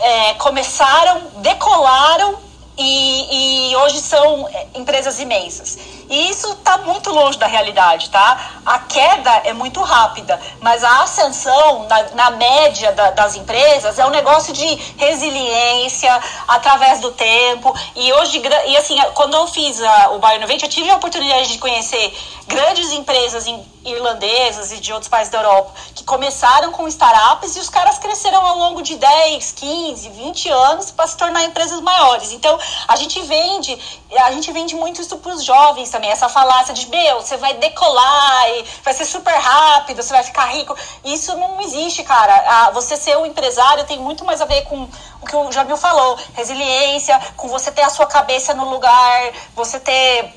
[0.00, 2.38] é, começaram, decolaram
[2.78, 5.76] e, e, hoje são é, empresas imensas.
[6.08, 8.60] E isso está muito longe da realidade, tá?
[8.64, 14.06] A queda é muito rápida, mas a ascensão na, na média da, das empresas é
[14.06, 17.74] um negócio de resiliência através do tempo.
[17.94, 21.58] E hoje, e assim, quando eu fiz a, o Bioinnovate, eu tive a oportunidade de
[21.58, 23.46] conhecer grandes empresas
[23.84, 28.44] irlandesas e de outros países da Europa que começaram com startups e os caras cresceram
[28.44, 32.32] ao longo de 10, 15, 20 anos para se tornar empresas maiores.
[32.32, 33.78] Então, a gente vende,
[34.18, 37.54] a gente vende muito isso para os jovens também, essa falácia de, meu, você vai
[37.54, 40.76] decolar e vai ser super rápido, você vai ficar rico.
[41.02, 42.70] Isso não existe, cara.
[42.72, 44.86] Você ser um empresário tem muito mais a ver com
[45.22, 49.80] o que o Jamil falou, resiliência, com você ter a sua cabeça no lugar, você
[49.80, 50.34] ter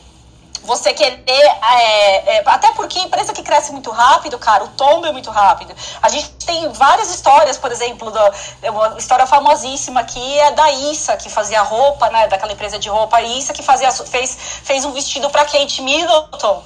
[0.64, 1.20] você querer.
[1.28, 5.74] É, é, até porque empresa que cresce muito rápido, cara, o tombo é muito rápido.
[6.02, 8.20] A gente tem várias histórias, por exemplo, do,
[8.62, 12.28] é uma história famosíssima aqui é da Issa, que fazia roupa, né?
[12.28, 16.64] Daquela empresa de roupa, a Issa que fazia, fez, fez um vestido para Kate Middleton.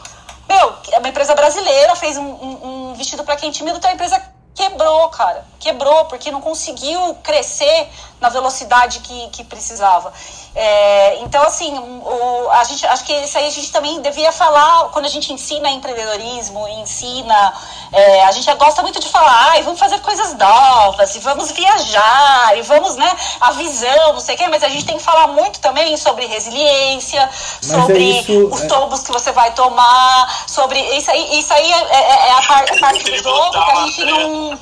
[0.47, 4.21] Meu, é uma empresa brasileira, fez um, um, um vestido para Kate Middleton, uma empresa
[4.53, 5.45] quebrou, cara.
[5.59, 7.89] Quebrou, porque não conseguiu crescer
[8.23, 10.13] na velocidade que, que precisava.
[10.55, 14.85] É, então, assim, o, a gente, acho que isso aí a gente também devia falar
[14.93, 17.53] quando a gente ensina empreendedorismo, ensina.
[17.91, 22.57] É, a gente gosta muito de falar, ah, vamos fazer coisas novas, e vamos viajar,
[22.57, 23.11] e vamos, né,
[23.41, 26.25] a visão, não sei o quê, mas a gente tem que falar muito também sobre
[26.25, 27.29] resiliência,
[27.61, 30.79] mas é sobre é isso, os tombos que você vai tomar, sobre.
[30.95, 33.85] Isso aí, isso aí é, é, é a, parte, a parte do jogo que a
[33.85, 34.59] gente não.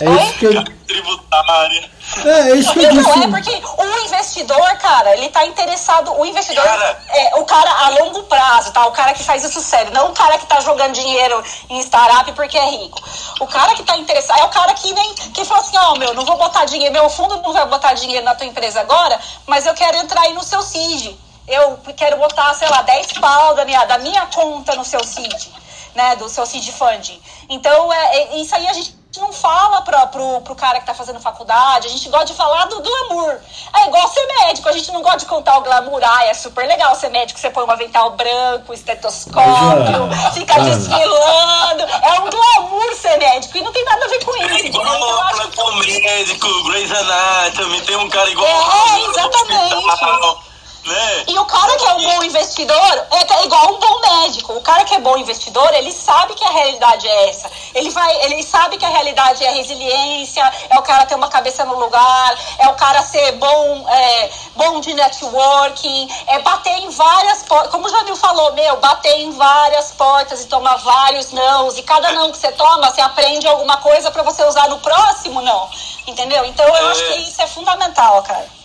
[0.00, 0.64] É isso que eu...
[0.86, 1.95] Tributária.
[2.24, 3.24] É, é isso que eu Não, disse.
[3.24, 6.12] é porque o investidor, cara, ele tá interessado.
[6.18, 7.02] O investidor Cara.
[7.08, 8.86] é o cara a longo prazo, tá?
[8.86, 12.30] O cara que faz isso sério, não o cara que tá jogando dinheiro em startup
[12.32, 13.00] porque é rico.
[13.40, 16.14] O cara que tá interessado é o cara que nem que fala assim: ó, meu,
[16.14, 19.66] não vou botar dinheiro, meu fundo não vai botar dinheiro na tua empresa agora, mas
[19.66, 21.18] eu quero entrar aí no seu CID.
[21.48, 25.52] Eu quero botar, sei lá, 10 pau da minha, da minha conta no seu CID,
[25.94, 26.16] né?
[26.16, 27.20] Do seu CID Funding.
[27.48, 30.94] Então, é, é- isso aí a gente não fala pra, pro, pro cara que tá
[30.94, 33.38] fazendo faculdade, a gente gosta de falar do glamour.
[33.74, 36.00] É igual ser médico, a gente não gosta de contar o glamour.
[36.02, 40.76] Ah, é super legal ser médico, você põe um avental branco, estetoscópio, Mas, fica Ana.
[40.76, 41.82] desfilando.
[42.02, 44.66] É um glamour ser médico e não tem nada a ver com isso.
[44.66, 48.46] Então, eu acho Igual plantão médico, Grey's Anatomy, tem um cara igual.
[48.46, 50.45] É, exatamente.
[50.86, 51.24] Né?
[51.26, 54.52] E o cara que é um bom investidor é é igual um bom médico.
[54.54, 57.50] O cara que é bom investidor, ele sabe que a realidade é essa.
[57.74, 61.64] Ele vai, ele sabe que a realidade é resiliência, é o cara ter uma cabeça
[61.64, 67.42] no lugar, é o cara ser bom, é, bom de networking, é bater em várias
[67.42, 67.70] portas.
[67.70, 71.76] Como o Jamil falou, meu, bater em várias portas e tomar vários nãos.
[71.76, 75.42] E cada não que você toma, você aprende alguma coisa pra você usar no próximo
[75.42, 75.68] não.
[76.06, 76.44] Entendeu?
[76.44, 76.90] Então eu É.
[76.92, 78.55] acho que isso é fundamental, cara.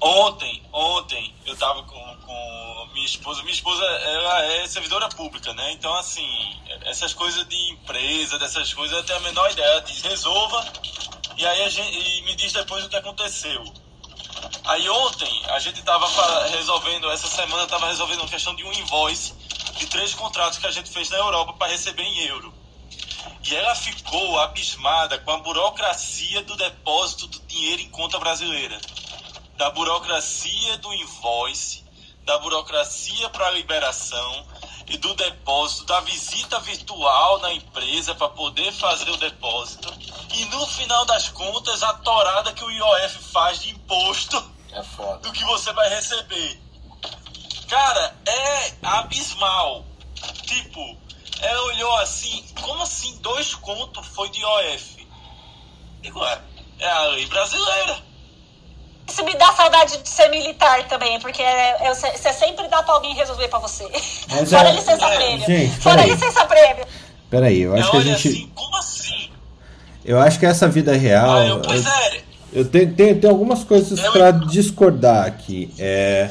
[0.00, 3.42] Ontem, ontem, eu tava com, com minha esposa.
[3.42, 5.72] Minha esposa, ela é servidora pública, né?
[5.72, 6.28] Então, assim,
[6.84, 9.66] essas coisas de empresa, dessas coisas, eu tenho a menor ideia.
[9.66, 10.64] Ela diz, resolva,
[11.36, 13.64] e aí a gente, e me diz depois o que aconteceu.
[14.64, 16.06] Aí ontem, a gente tava
[16.48, 19.34] resolvendo, essa semana tava resolvendo uma questão de um invoice
[19.76, 22.52] de três contratos que a gente fez na Europa para receber em euro.
[23.46, 28.78] E ela ficou abismada com a burocracia do depósito do dinheiro em conta brasileira
[29.56, 31.84] da burocracia do invoice,
[32.24, 34.46] da burocracia para a liberação
[34.86, 39.92] e do depósito, da visita virtual na empresa para poder fazer o depósito.
[40.34, 45.18] E no final das contas, a torada que o IOF faz de imposto É foda.
[45.18, 46.60] do que você vai receber.
[47.68, 49.84] Cara, é abismal.
[50.42, 50.98] Tipo,
[51.40, 55.08] ela olhou assim, como assim dois contos foi de IOF?
[56.02, 56.42] Digo, é,
[56.80, 58.13] é a lei brasileira.
[59.08, 62.94] Isso me dá saudade de ser militar também, porque é- é- você sempre dá pra
[62.94, 63.86] alguém resolver pra você.
[64.30, 65.46] Mas Fora é- licença é, prêmio.
[65.46, 66.10] gente, Fora peraí.
[66.12, 66.84] licença prêmio.
[67.30, 68.28] Peraí, eu acho que a gente.
[68.28, 69.30] assim, como assim?
[70.04, 71.30] Eu acho que essa vida real.
[71.36, 72.20] Ah, eu, pois é.
[72.52, 75.74] Eu tenho, tenho, tenho algumas coisas Eu- para discordar aqui.
[75.78, 76.30] É,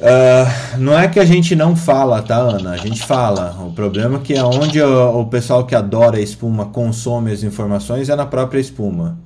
[0.00, 2.70] ah, não é que a gente não fala, tá, Ana?
[2.72, 3.56] A gente fala.
[3.60, 8.08] O problema é que é onde o, o pessoal que adora espuma consome as informações
[8.08, 9.18] é na própria espuma.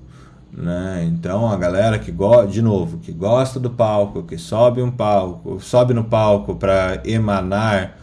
[0.56, 1.06] Né?
[1.12, 5.60] Então a galera que gosta, de novo, que gosta do palco, que sobe um palco,
[5.60, 7.98] sobe no palco para emanar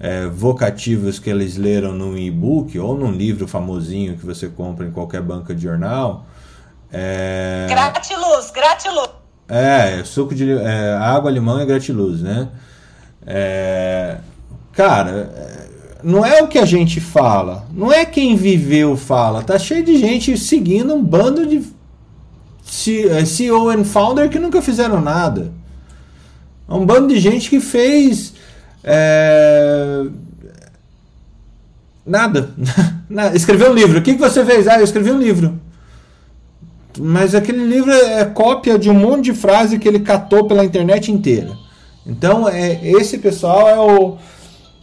[0.00, 4.90] é, vocativos que eles leram num e-book ou num livro famosinho que você compra em
[4.90, 6.24] qualquer banca de jornal.
[6.90, 9.10] É, Gratiluz, gratiluz.
[9.46, 12.48] é, suco de é, água, limão e gratiluz, né?
[13.26, 14.16] É,
[14.72, 15.68] cara, é,
[16.02, 19.42] não é o que a gente fala, não é quem viveu fala.
[19.42, 21.76] Tá cheio de gente seguindo um bando de
[23.26, 25.52] CEO and founder que nunca fizeram nada.
[26.68, 28.34] É um bando de gente que fez
[28.84, 30.04] é,
[32.04, 32.50] nada.
[33.08, 33.34] Nada.
[33.34, 33.98] Escreveu um livro.
[33.98, 34.68] O que, que você fez?
[34.68, 35.58] Ah, eu escrevi um livro.
[36.98, 41.10] Mas aquele livro é cópia de um monte de frase que ele catou pela internet
[41.10, 41.56] inteira.
[42.06, 44.16] Então, é, esse pessoal é o.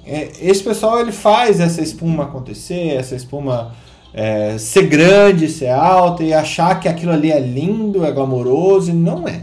[0.05, 3.75] é, esse pessoal ele faz essa espuma acontecer, essa espuma
[4.15, 8.93] é, ser grande, ser alta e achar que aquilo ali é lindo, é glamouroso, e
[8.93, 9.41] não é.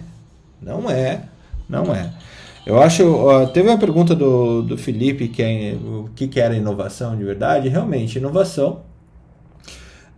[0.60, 1.20] Não é.
[1.68, 2.10] Não é.
[2.66, 3.04] Eu acho.
[3.52, 7.68] teve uma pergunta do, do Felipe que é o que, que era inovação de verdade.
[7.68, 8.80] Realmente, inovação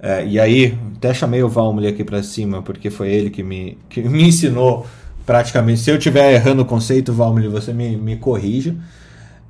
[0.06, 3.78] é, e aí, até chamei o Valmir aqui para cima, porque foi ele que me,
[3.88, 4.86] que me ensinou
[5.24, 5.80] praticamente.
[5.80, 8.76] Se eu estiver errando o conceito, Valmir, você me, me corrija.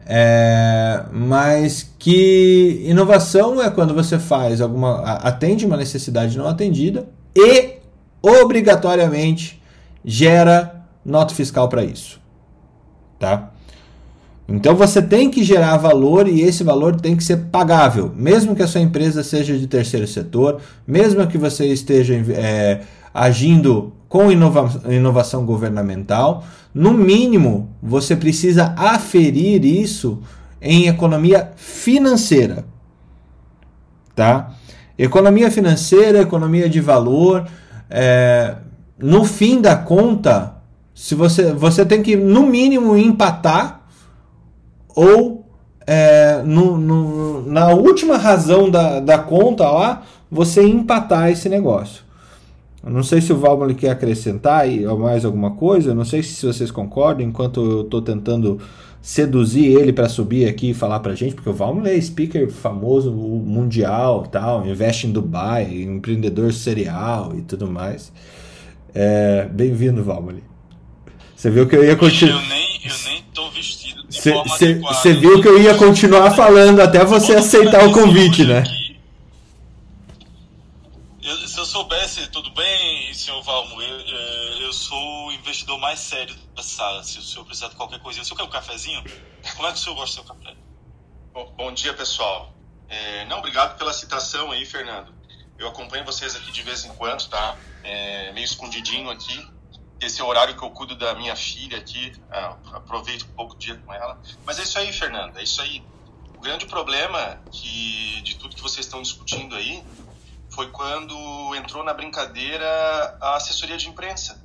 [0.07, 5.01] É, mas que inovação é quando você faz alguma.
[5.01, 7.79] atende uma necessidade não atendida e
[8.23, 9.63] obrigatoriamente
[10.05, 12.21] gera nota fiscal para isso.
[13.19, 13.51] Tá?
[14.47, 18.63] Então você tem que gerar valor e esse valor tem que ser pagável, mesmo que
[18.63, 22.83] a sua empresa seja de terceiro setor, mesmo que você esteja é,
[23.13, 26.45] agindo com inova inovação governamental,
[26.75, 30.20] no mínimo você precisa aferir isso
[30.61, 32.64] em economia financeira,
[34.14, 34.53] tá?
[34.99, 37.47] Economia financeira, economia de valor,
[37.91, 38.57] é,
[38.99, 40.55] no fim da conta,
[40.95, 43.83] se você você tem que no mínimo empatar
[44.95, 45.45] ou
[45.87, 52.04] é, no, no- na última razão da, da conta lá, você empatar esse negócio.
[52.85, 54.66] Eu não sei se o Valmoli quer acrescentar
[54.99, 55.95] mais alguma coisa.
[55.95, 58.61] Não sei se vocês concordam, enquanto eu estou tentando
[59.01, 63.12] seduzir ele para subir aqui e falar pra gente, porque o Valmoli é speaker famoso
[63.12, 68.12] mundial, tal, investe em Dubai, empreendedor serial e tudo mais.
[68.95, 70.43] É, Bem-vindo, Valmoli.
[71.35, 72.43] Você viu que eu ia continuar.
[72.43, 74.95] Eu nem, eu nem tô vestido de forma adequada.
[74.95, 78.62] Você viu que eu ia continuar falando até você aceitar o convite, né?
[78.66, 78.84] Eu, eu
[81.75, 83.99] soubesse, tudo bem, senhor Valmo, eu,
[84.61, 87.03] eu, sou o investidor mais sério da sala.
[87.03, 89.03] Se o senhor precisar de qualquer coisa, o senhor quer um cafezinho?
[89.57, 90.57] Como é que o senhor gosta do seu café?
[91.33, 92.55] Bom, bom dia, pessoal.
[92.89, 95.12] É, não, obrigado pela citação aí, Fernando.
[95.59, 97.59] Eu acompanho vocês aqui de vez em quando, tá?
[97.83, 99.45] É, meio escondidinho aqui.
[100.01, 102.12] Esse é o horário que eu cuido da minha filha aqui.
[102.31, 104.22] Ah, aproveito um pouco o dia com ela.
[104.47, 105.83] Mas é isso aí, Fernando, é isso aí.
[106.37, 109.83] O grande problema que, de tudo que vocês estão discutindo aí
[110.55, 111.15] foi quando
[111.57, 114.43] entrou na brincadeira a assessoria de imprensa,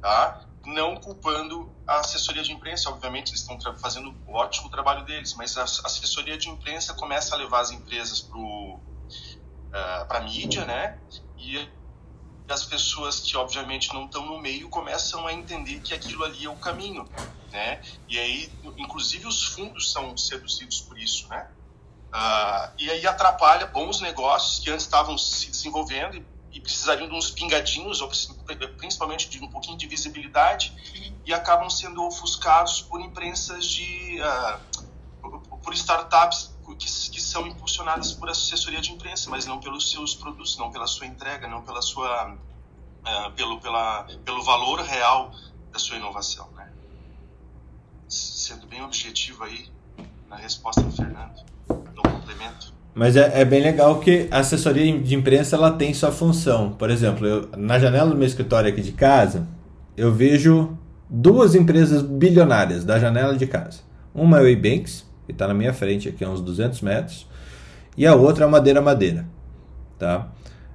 [0.00, 0.44] tá?
[0.64, 5.56] Não culpando a assessoria de imprensa, obviamente eles estão fazendo um ótimo trabalho deles, mas
[5.58, 8.80] a assessoria de imprensa começa a levar as empresas para uh,
[10.08, 10.98] a mídia, né?
[11.36, 11.68] E
[12.48, 16.50] as pessoas que obviamente não estão no meio começam a entender que aquilo ali é
[16.50, 17.08] o caminho,
[17.50, 17.80] né?
[18.08, 21.48] E aí, inclusive os fundos são seduzidos por isso, né?
[22.10, 27.14] Uh, e aí atrapalha bons negócios que antes estavam se desenvolvendo e, e, precisariam de
[27.14, 28.10] uns pingadinhos, ou
[28.76, 30.74] principalmente de um pouquinho de visibilidade,
[31.24, 34.20] e acabam sendo ofuscados por imprensas de.
[34.20, 34.90] Uh,
[35.62, 40.56] por startups que, que, são impulsionadas por assessoria de imprensa, mas não pelos seus produtos,
[40.56, 45.32] não pela sua entrega, não pela sua, uh, pelo, pela, pelo valor real
[45.70, 46.50] da sua inovação.
[46.52, 46.72] Né?
[48.08, 49.70] Sendo bem objetivo aí
[50.26, 51.49] na resposta do Fernando
[52.94, 56.70] Mas é, é, bem legal que a assessoria de imprensa ela tem sua função.
[56.72, 59.46] Por exemplo, eu, na janela do meu escritório aqui de casa,
[59.96, 60.76] eu vejo
[61.08, 63.80] duas empresas bilionárias da janela de casa.
[64.14, 67.26] Uma é o Ebanks, que está na minha frente aqui a uns 200 metros,
[67.96, 69.24] e a outra é a Madeira Madeira,
[69.98, 70.28] tá?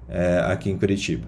[0.07, 1.27] É, aqui em Curitiba.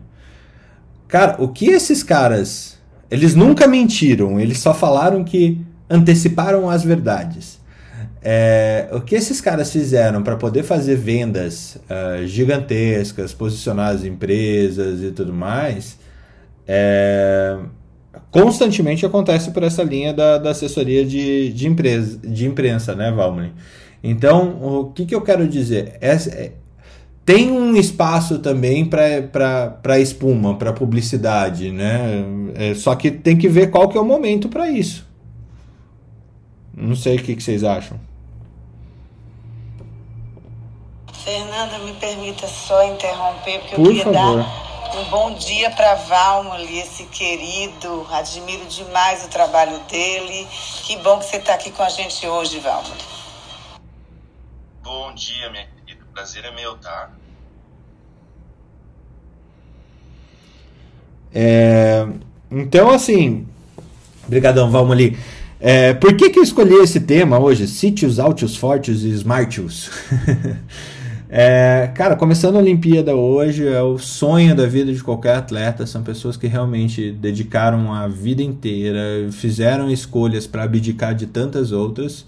[1.08, 2.78] Cara, o que esses caras...
[3.10, 7.58] Eles nunca mentiram, eles só falaram que anteciparam as verdades.
[8.22, 15.02] É, o que esses caras fizeram para poder fazer vendas uh, gigantescas, posicionar as empresas
[15.02, 15.98] e tudo mais,
[16.68, 17.58] é,
[18.30, 23.54] constantemente acontece por essa linha da, da assessoria de, de, empresa, de imprensa, né, Valmoni?
[24.04, 25.98] Então, o que, que eu quero dizer?
[26.02, 26.52] É, é,
[27.26, 32.24] tem um espaço também para espuma, para publicidade, né?
[32.56, 35.07] É, só que tem que ver qual que é o momento para isso.
[36.80, 38.00] Não sei o que, que vocês acham.
[41.24, 44.44] Fernanda, me permita só interromper, porque Por eu queria favor.
[44.44, 48.06] dar um bom dia para Valmoli, esse querido.
[48.12, 50.48] Admiro demais o trabalho dele.
[50.86, 53.02] Que bom que você está aqui com a gente hoje, Valmoli.
[54.84, 56.06] Bom dia, minha querida.
[56.06, 57.10] O prazer é meu, tá?
[61.34, 62.08] É,
[62.52, 63.48] então, assim,
[64.28, 65.18] brigadão, Valmoli.
[65.60, 67.68] É, por que, que eu escolhi esse tema hoje?
[67.68, 69.90] Sítios, altos, fortes e smartios.
[71.30, 75.86] É, cara, começando a Olimpíada hoje é o sonho da vida de qualquer atleta.
[75.86, 82.26] São pessoas que realmente dedicaram a vida inteira, fizeram escolhas para abdicar de tantas outras,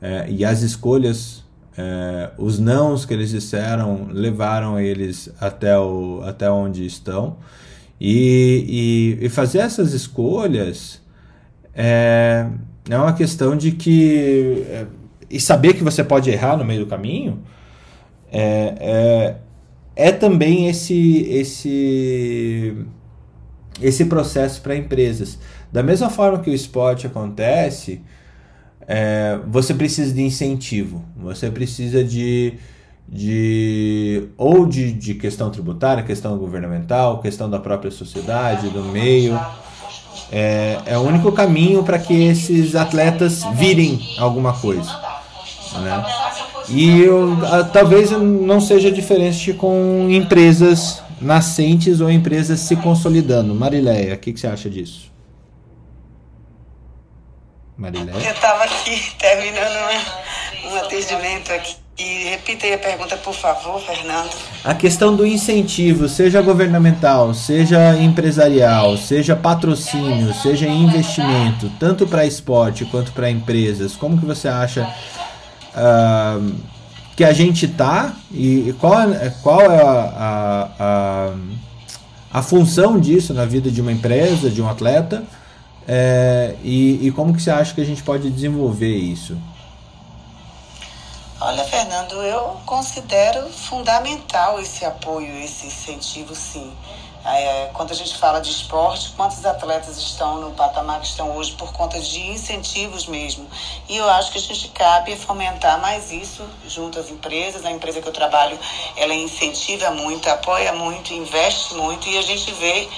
[0.00, 1.42] é, e as escolhas,
[1.76, 7.38] é, os nãos que eles disseram, levaram eles até, o, até onde estão.
[8.00, 11.00] E, e, e fazer essas escolhas
[11.80, 12.44] é,
[12.90, 14.66] é uma questão de que.
[14.68, 14.86] É,
[15.30, 17.42] e saber que você pode errar no meio do caminho
[18.32, 22.74] é, é, é também esse, esse,
[23.80, 25.38] esse processo para empresas.
[25.70, 28.00] Da mesma forma que o esporte acontece,
[28.86, 32.54] é, você precisa de incentivo, você precisa de,
[33.06, 39.38] de ou de, de questão tributária, questão governamental, questão da própria sociedade, do meio.
[40.30, 44.90] É, é o único caminho para que esses atletas virem alguma coisa.
[45.80, 46.04] Né?
[46.68, 47.36] E eu,
[47.72, 53.54] talvez não seja diferente com empresas nascentes ou empresas se consolidando.
[53.54, 55.10] Marileia, o que, que você acha disso?
[57.76, 58.26] Marileia?
[58.26, 59.76] Eu estava aqui terminando
[60.64, 61.76] um, um atendimento aqui.
[61.98, 64.30] E repita aí a pergunta, por favor, Fernando.
[64.62, 72.84] A questão do incentivo, seja governamental, seja empresarial, seja patrocínio, seja investimento, tanto para esporte
[72.84, 74.88] quanto para empresas, como que você acha
[75.74, 76.54] uh,
[77.16, 81.34] que a gente tá e, qual, é, qual é a, a, a,
[82.32, 85.24] a função disso na vida de uma empresa, de um atleta,
[85.88, 89.36] é, e, e como que você acha que a gente pode desenvolver isso?
[91.40, 96.76] Olha, Fernando, eu considero fundamental esse apoio, esse incentivo, sim.
[97.24, 101.52] É, quando a gente fala de esporte, quantos atletas estão no patamar que estão hoje
[101.52, 103.46] por conta de incentivos mesmo?
[103.88, 107.64] E eu acho que a gente cabe fomentar mais isso junto às empresas.
[107.64, 108.58] A empresa que eu trabalho,
[108.96, 112.88] ela incentiva muito, apoia muito, investe muito e a gente vê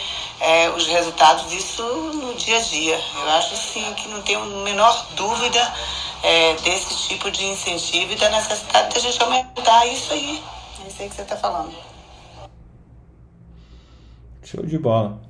[0.41, 2.99] é, os resultados disso no dia a dia.
[3.17, 5.75] Eu acho sim que não tenho a menor dúvida
[6.23, 10.43] é, desse tipo de incentivo e da necessidade da gente aumentar isso aí.
[10.85, 11.75] É isso aí que você está falando.
[14.43, 15.21] Show de bola.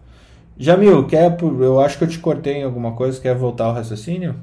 [0.57, 4.39] Jamil, quer, eu acho que eu te cortei em alguma coisa, quer voltar ao raciocínio?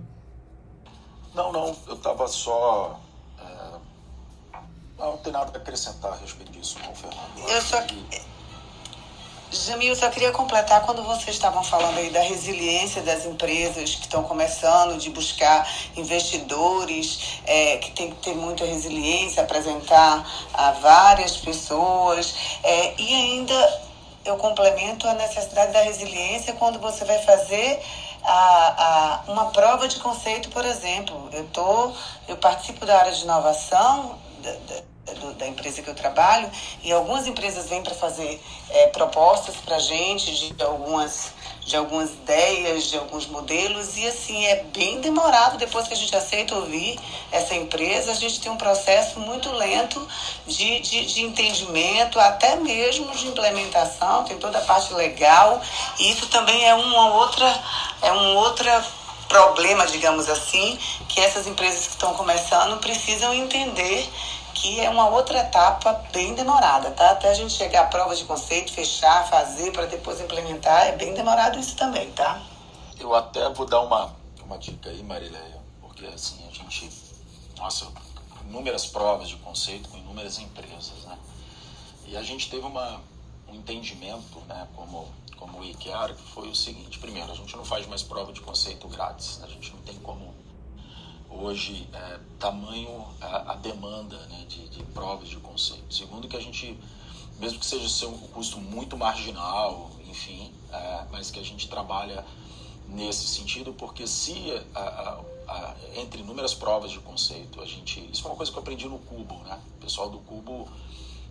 [1.34, 3.00] Não, não, eu estava só.
[3.40, 4.60] É...
[4.98, 7.50] Não, tem nada a acrescentar a respeito disso, não, Fernando.
[7.50, 7.78] Eu só.
[9.50, 14.22] Jamil, só queria completar quando vocês estavam falando aí da resiliência das empresas que estão
[14.24, 22.36] começando, de buscar investidores, é, que tem que ter muita resiliência, apresentar a várias pessoas,
[22.62, 23.82] é, e ainda
[24.26, 27.82] eu complemento a necessidade da resiliência quando você vai fazer
[28.26, 31.30] a, a, uma prova de conceito, por exemplo.
[31.32, 31.94] Eu, tô,
[32.28, 34.84] eu participo da área de inovação, da,
[35.38, 36.50] da empresa que eu trabalho,
[36.84, 41.36] e algumas empresas vêm para fazer é, propostas para a gente de algumas
[41.68, 46.16] de algumas ideias, de alguns modelos, e assim, é bem demorado depois que a gente
[46.16, 46.98] aceita ouvir
[47.30, 50.08] essa empresa, a gente tem um processo muito lento
[50.48, 55.62] de, de, de entendimento, até mesmo de implementação, tem toda a parte legal,
[56.00, 57.64] e isso também é uma outra,
[58.02, 58.86] é um outra
[59.28, 60.80] problema, digamos assim,
[61.10, 64.10] que essas empresas que estão começando precisam entender
[64.58, 67.12] que é uma outra etapa bem demorada, tá?
[67.12, 71.14] Até a gente chegar à prova de conceito, fechar, fazer, para depois implementar, é bem
[71.14, 72.42] demorado isso também, tá?
[73.00, 76.90] Eu até vou dar uma, uma dica aí, Marileia, porque assim, a gente,
[77.58, 77.88] nossa,
[78.48, 81.18] inúmeras provas de conceito com inúmeras empresas, né?
[82.08, 83.00] E a gente teve uma,
[83.48, 87.64] um entendimento, né, como, como o IKEA, que foi o seguinte, primeiro, a gente não
[87.64, 90.34] faz mais prova de conceito grátis, a gente não tem como
[91.40, 95.94] hoje é, tamanho a, a demanda né, de, de, provas de conceito.
[95.94, 96.78] Segundo que a gente,
[97.40, 102.26] mesmo que seja um custo muito marginal, enfim, é, mas que a gente trabalha
[102.88, 104.34] nesse sentido, porque se
[104.74, 108.62] a, a, entre inúmeras provas de conceito, a gente, isso foi uma coisa que eu
[108.62, 109.60] aprendi no Cubo, né?
[109.78, 110.68] O pessoal do Cubo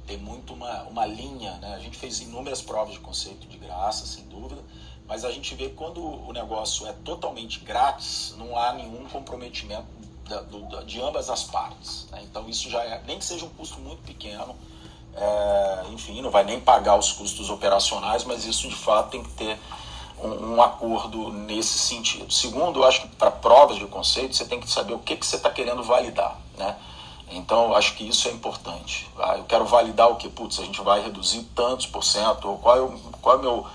[0.07, 1.75] tem muito uma, uma linha, né?
[1.75, 4.63] A gente fez inúmeras provas de conceito de graça, sem dúvida,
[5.07, 9.87] mas a gente vê quando o negócio é totalmente grátis, não há nenhum comprometimento
[10.29, 12.07] da, do, de ambas as partes.
[12.11, 12.23] Né?
[12.25, 14.57] Então isso já é, nem que seja um custo muito pequeno,
[15.15, 19.31] é, enfim, não vai nem pagar os custos operacionais, mas isso de fato tem que
[19.31, 19.59] ter
[20.19, 22.33] um, um acordo nesse sentido.
[22.33, 25.27] Segundo, eu acho que para provas de conceito você tem que saber o que, que
[25.27, 26.39] você está querendo validar.
[26.57, 26.77] Né?
[27.31, 29.09] Então, acho que isso é importante.
[29.19, 30.29] Ah, eu quero validar o que?
[30.29, 33.43] Putz, a gente vai reduzir tantos por cento, ou qual é o, qual é o
[33.43, 33.67] meu,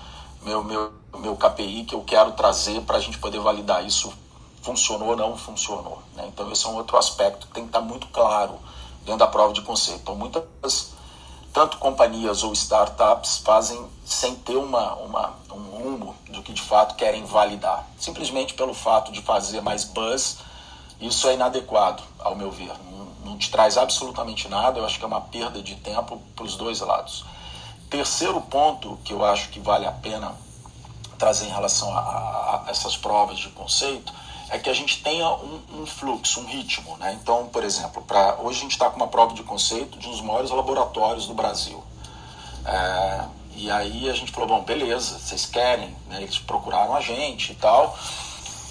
[0.42, 4.12] meu, meu, meu KPI que eu quero trazer para a gente poder validar isso
[4.62, 6.02] funcionou ou não funcionou.
[6.14, 6.24] Né?
[6.28, 8.58] Então, esse é um outro aspecto que tem que estar muito claro
[9.04, 10.00] dentro da prova de conceito.
[10.00, 10.92] Então, muitas,
[11.52, 16.94] tanto companhias ou startups, fazem sem ter uma, uma, um rumo do que de fato
[16.94, 17.86] querem validar.
[17.98, 20.38] Simplesmente pelo fato de fazer mais buzz,
[21.00, 22.72] isso é inadequado, ao meu ver.
[22.90, 26.44] Não, não te traz absolutamente nada, eu acho que é uma perda de tempo para
[26.44, 27.24] os dois lados.
[27.90, 30.34] Terceiro ponto que eu acho que vale a pena
[31.18, 34.12] trazer em relação a, a, a essas provas de conceito
[34.52, 36.94] é que a gente tenha um, um fluxo, um ritmo.
[36.98, 37.18] Né?
[37.20, 40.10] Então, por exemplo, pra, hoje a gente está com uma prova de conceito de um
[40.10, 41.82] dos maiores laboratórios do Brasil.
[42.66, 43.24] É,
[43.56, 46.20] e aí a gente falou, bom, beleza, vocês querem, né?
[46.20, 47.98] eles procuraram a gente e tal.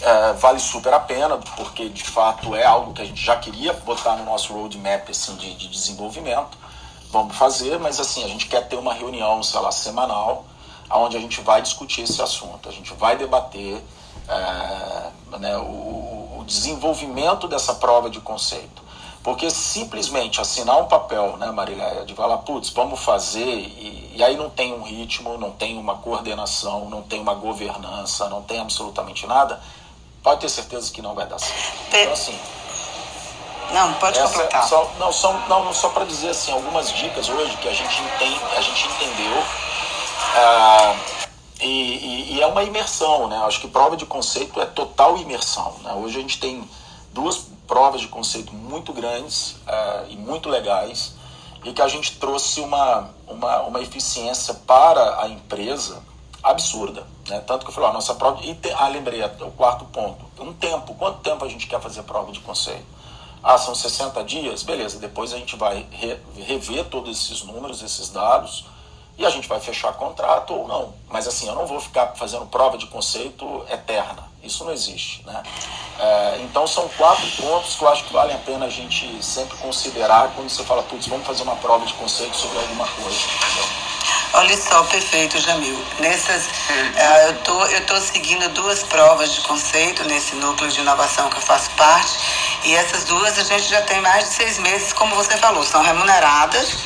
[0.02, 3.74] É, vale super a pena, porque de fato é algo que a gente já queria
[3.74, 6.60] botar no nosso roadmap assim, de, de desenvolvimento.
[7.12, 10.46] Vamos fazer, mas assim, a gente quer ter uma reunião, sei lá, semanal,
[10.92, 13.82] onde a gente vai discutir esse assunto, a gente vai debater
[14.32, 18.82] é, né, o, o, desenvolvimento dessa prova de conceito.
[19.24, 24.36] Porque simplesmente assinar um papel, né, Mariléia, de falar, putz, vamos fazer, e, e, aí
[24.36, 29.28] não tem um ritmo, não tem uma coordenação, não tem uma governança, não tem absolutamente
[29.28, 29.62] nada,
[30.24, 31.74] pode ter certeza que não vai dar certo.
[31.90, 32.40] Então, assim.
[33.72, 34.68] Não, pode completar.
[34.68, 38.42] Só, não, só, não, só para dizer assim, algumas dicas hoje que a gente, entende,
[38.58, 39.44] a gente entendeu.
[40.36, 40.96] Ah,
[41.62, 43.38] e, e, e, é uma imersão, né?
[43.46, 45.76] Acho que prova de conceito é total imersão.
[45.84, 45.94] Né?
[45.94, 46.68] Hoje a gente tem
[47.14, 51.14] duas provas de conceito muito grandes uh, e muito legais
[51.64, 56.02] e que a gente trouxe uma, uma, uma eficiência para a empresa
[56.44, 57.06] absurda.
[57.30, 57.40] Né?
[57.42, 58.44] Tanto que eu falei, a nossa prova.
[58.44, 60.26] E te, ah, lembrei, o quarto ponto.
[60.40, 60.96] Um tempo.
[60.96, 62.86] Quanto tempo a gente quer fazer prova de conceito?
[63.44, 64.64] Ah, são 60 dias?
[64.64, 68.66] Beleza, depois a gente vai re, rever todos esses números, esses dados,
[69.18, 70.94] e a gente vai fechar contrato ou não.
[71.10, 74.30] Mas assim, eu não vou ficar fazendo prova de conceito eterna.
[74.44, 75.24] Isso não existe.
[75.26, 75.44] Né?
[76.00, 79.58] É, então são quatro pontos que eu acho que vale a pena a gente sempre
[79.58, 83.18] considerar quando você fala, putz, vamos fazer uma prova de conceito sobre alguma coisa.
[83.18, 83.92] Entendeu?
[84.34, 85.78] Olha só, perfeito, Jamil.
[86.00, 91.30] Nessas, uh, eu tô, eu tô seguindo duas provas de conceito nesse núcleo de inovação
[91.30, 92.18] que eu faço parte.
[92.64, 95.84] E essas duas a gente já tem mais de seis meses, como você falou, são
[95.84, 96.78] remuneradas.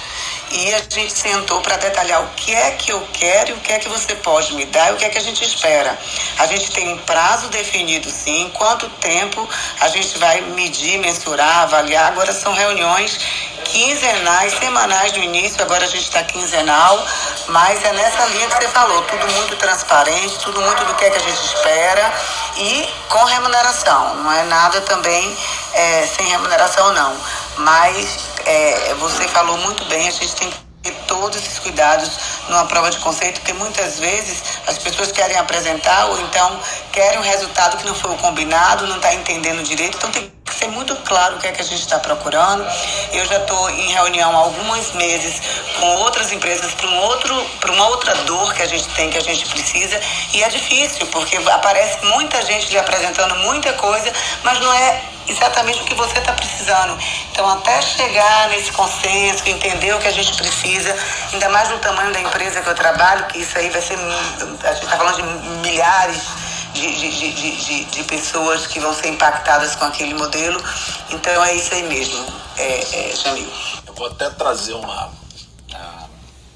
[0.52, 3.74] E a gente sentou para detalhar o que é que eu quero e o que
[3.74, 5.98] é que você pode me dar e o que é que a gente espera.
[6.40, 9.48] A gente tem um prazo definido, sim, quanto tempo
[9.82, 12.08] a gente vai medir, mensurar, avaliar.
[12.08, 13.20] Agora são reuniões
[13.66, 17.06] quinzenais, semanais no início, agora a gente está quinzenal,
[17.48, 21.10] mas é nessa linha que você falou, tudo muito transparente, tudo muito do que, é
[21.10, 22.14] que a gente espera
[22.58, 25.36] e com remuneração, não é nada também
[25.74, 27.16] é, sem remuneração não,
[27.58, 32.12] mas é, você falou muito bem, a gente tem que todos esses cuidados
[32.50, 36.60] numa prova de conceito, porque muitas vezes as pessoas querem apresentar ou então
[36.92, 40.54] querem um resultado que não foi o combinado, não está entendendo direito, então tem que
[40.54, 42.66] ser muito claro o que é que a gente está procurando.
[43.14, 45.42] Eu já estou em reunião há alguns meses
[45.80, 49.18] com outras empresas para um outro, para uma outra dor que a gente tem, que
[49.18, 50.00] a gente precisa,
[50.34, 54.12] e é difícil, porque aparece muita gente lhe apresentando muita coisa,
[54.44, 56.98] mas não é exatamente o que você está precisando.
[57.32, 60.96] Então, até chegar nesse consenso, entender o que a gente precisa,
[61.34, 64.74] ainda mais no tamanho da empresa que eu trabalho, que isso aí vai ser, a
[64.74, 65.24] gente está falando de
[65.68, 66.22] milhares
[66.76, 70.62] de, de, de, de, pessoas que vão ser impactadas com aquele modelo.
[71.10, 72.26] Então, é isso aí mesmo,
[72.58, 73.48] é, é, Jamil.
[73.88, 75.08] Eu vou até trazer uma.
[75.08, 76.10] Uh,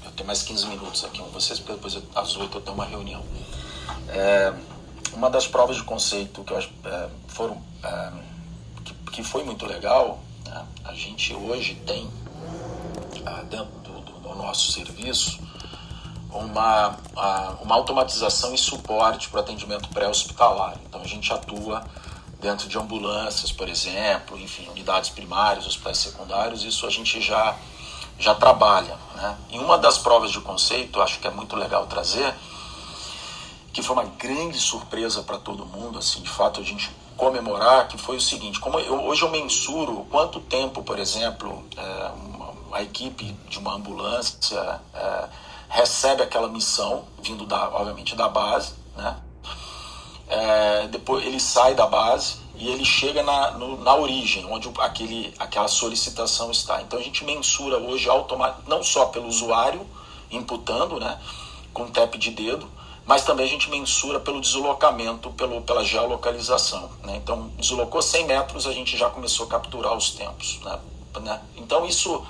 [0.04, 2.84] eu tenho mais 15 minutos aqui com vocês, porque depois às 8 eu tenho uma
[2.84, 3.24] reunião.
[4.08, 4.52] É,
[5.14, 8.10] uma das provas de conceito que eu é, foram é,
[9.10, 10.64] que foi muito legal, né?
[10.84, 12.10] a gente hoje tem
[13.26, 13.79] ah, dentro
[14.34, 15.38] do, nosso serviço
[16.32, 16.96] uma,
[17.60, 20.76] uma automatização e suporte para atendimento pré-hospitalar.
[20.86, 21.84] Então a gente atua
[22.40, 27.56] dentro de ambulâncias, por exemplo, enfim, unidades primárias, hospitais secundários, isso a gente já,
[28.18, 28.96] já trabalha.
[29.14, 29.36] Né?
[29.50, 32.34] E uma das provas de conceito, acho que é muito legal trazer,
[33.72, 37.98] que foi uma grande surpresa para todo mundo, assim, de fato a gente comemorar, que
[37.98, 42.10] foi o seguinte, como eu, hoje eu mensuro quanto tempo, por exemplo, é,
[42.72, 45.28] a equipe de uma ambulância é,
[45.68, 49.16] recebe aquela missão, vindo da, obviamente da base, né?
[50.28, 55.34] É, depois ele sai da base e ele chega na, no, na origem, onde aquele,
[55.38, 56.80] aquela solicitação está.
[56.82, 58.06] Então a gente mensura hoje
[58.68, 59.84] não só pelo usuário
[60.30, 61.18] imputando, né,
[61.72, 62.70] com tap de dedo,
[63.04, 66.88] mas também a gente mensura pelo deslocamento, pelo, pela geolocalização.
[67.02, 67.16] Né?
[67.16, 70.60] Então, deslocou 100 metros, a gente já começou a capturar os tempos.
[70.62, 70.78] Né?
[71.22, 71.42] né?
[71.56, 72.24] Então, isso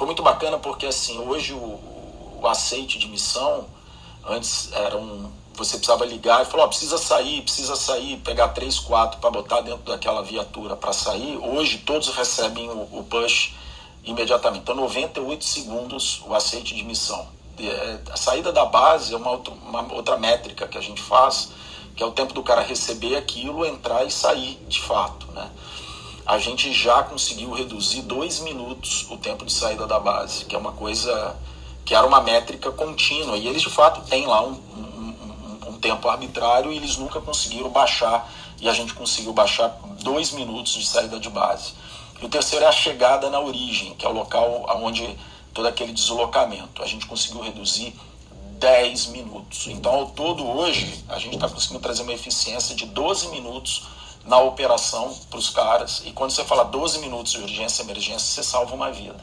[0.00, 3.66] foi muito bacana porque, assim, hoje o, o aceite de missão,
[4.26, 8.78] antes era um, você precisava ligar e falar, oh, precisa sair, precisa sair, pegar três,
[8.78, 11.36] quatro para botar dentro daquela viatura para sair.
[11.36, 13.52] Hoje todos recebem o, o push
[14.02, 14.62] imediatamente.
[14.62, 17.28] Então, 98 segundos o aceite de missão.
[17.58, 21.50] É, a saída da base é uma, outra, uma outra métrica que a gente faz,
[21.94, 25.26] que é o tempo do cara receber aquilo, entrar e sair de fato.
[25.32, 25.50] Né?
[26.30, 30.58] A gente já conseguiu reduzir dois minutos o tempo de saída da base, que é
[30.60, 31.34] uma coisa
[31.84, 33.36] que era uma métrica contínua.
[33.36, 37.68] E eles de fato têm lá um, um, um, tempo arbitrário e eles nunca conseguiram
[37.68, 38.32] baixar.
[38.60, 41.72] E a gente conseguiu baixar dois minutos de saída de base.
[42.22, 45.18] E o terceiro é a chegada na origem, que é o local onde
[45.52, 46.80] todo aquele deslocamento.
[46.80, 47.92] A gente conseguiu reduzir
[48.60, 49.66] 10 minutos.
[49.66, 53.82] Então, ao todo, hoje, a gente está conseguindo trazer uma eficiência de 12 minutos
[54.24, 56.02] na operação para os caras.
[56.04, 59.22] E quando você fala 12 minutos de urgência e emergência, você salva uma vida.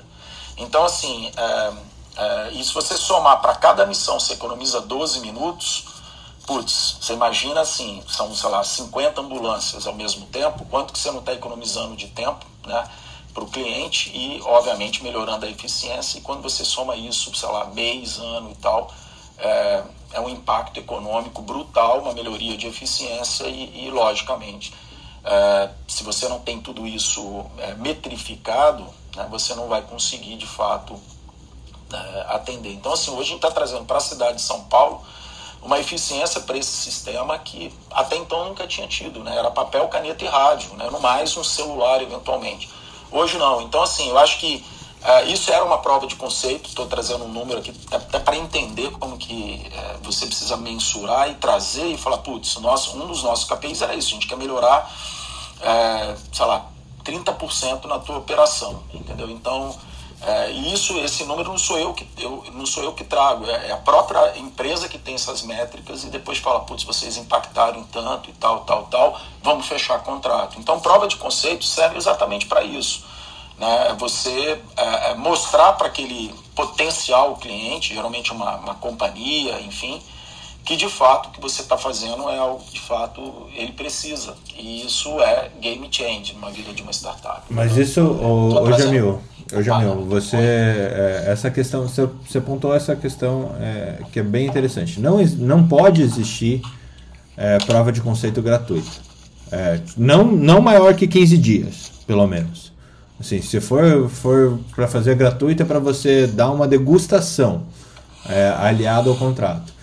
[0.57, 1.73] Então, assim, é,
[2.17, 5.85] é, e se você somar para cada missão, você economiza 12 minutos,
[6.45, 11.11] putz, você imagina assim, são, sei lá, 50 ambulâncias ao mesmo tempo, quanto que você
[11.11, 12.89] não está economizando de tempo, né?
[13.37, 16.17] para o cliente e, obviamente, melhorando a eficiência.
[16.17, 18.91] E quando você soma isso, sei lá, mês, ano e tal,
[19.37, 19.83] é,
[20.13, 24.73] é um impacto econômico brutal, uma melhoria de eficiência e, e logicamente,
[25.29, 30.47] é, se você não tem tudo isso é, metrificado, né, você não vai conseguir, de
[30.47, 30.97] fato,
[31.91, 32.71] é, atender.
[32.71, 35.01] Então, assim, hoje a gente está trazendo para a cidade de São Paulo
[35.61, 39.35] uma eficiência para esse sistema que até então nunca tinha tido, né?
[39.35, 40.89] Era papel, caneta e rádio, né?
[40.89, 42.69] No mais um celular eventualmente.
[43.11, 43.61] Hoje não.
[43.61, 44.63] Então, assim, eu acho que
[45.27, 49.17] isso era uma prova de conceito, estou trazendo um número aqui até para entender como
[49.17, 49.69] que
[50.03, 54.09] você precisa mensurar e trazer e falar, putz, nosso, um dos nossos KPIs era isso,
[54.09, 54.91] a gente quer melhorar,
[55.61, 56.65] é, sei lá,
[57.03, 59.29] 30% na tua operação, entendeu?
[59.29, 59.75] Então,
[60.21, 63.67] é, isso, esse número não sou eu que eu, não sou eu que trago, é,
[63.67, 68.29] é a própria empresa que tem essas métricas e depois fala, putz, vocês impactaram tanto
[68.29, 70.59] e tal, tal, tal, vamos fechar contrato.
[70.59, 73.05] Então, prova de conceito serve exatamente para isso
[73.57, 80.01] né, você é, é mostrar para aquele potencial cliente, geralmente uma, uma companhia, enfim,
[80.67, 84.35] que de fato o que você está fazendo é algo que de fato ele precisa.
[84.53, 87.41] E isso é game change numa vida de uma startup.
[87.49, 89.21] Mas então, isso, o, o Jamil,
[89.53, 94.45] o Jamil, você é, essa questão, você, você pontuou essa questão é, que é bem
[94.45, 94.99] interessante.
[94.99, 96.61] Não, não pode existir
[97.37, 98.91] é, prova de conceito gratuita.
[99.49, 102.73] É, não, não maior que 15 dias, pelo menos.
[103.17, 107.63] Assim, se for, for para fazer gratuita, é para você dar uma degustação
[108.27, 109.76] é, aliado ao contrato.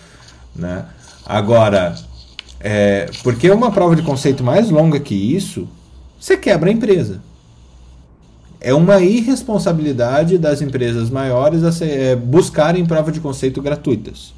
[0.55, 0.85] Né?
[1.25, 1.95] Agora,
[2.59, 5.67] é, porque uma prova de conceito mais longa que isso,
[6.19, 7.21] você quebra a empresa.
[8.61, 14.33] É uma irresponsabilidade das empresas maiores a ser, é, buscarem prova de conceito gratuitas.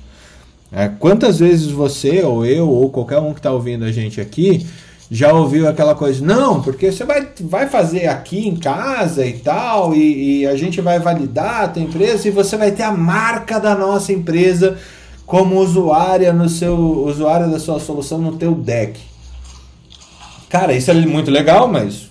[0.71, 4.67] É, quantas vezes você, ou eu, ou qualquer um que está ouvindo a gente aqui,
[5.09, 9.95] já ouviu aquela coisa, não, porque você vai, vai fazer aqui em casa e tal,
[9.95, 13.57] e, e, a gente vai validar a tua empresa e você vai ter a marca
[13.59, 14.77] da nossa empresa
[15.27, 18.99] como usuária no seu usuário da sua solução no teu deck.
[20.49, 22.07] Cara, isso é muito legal, mas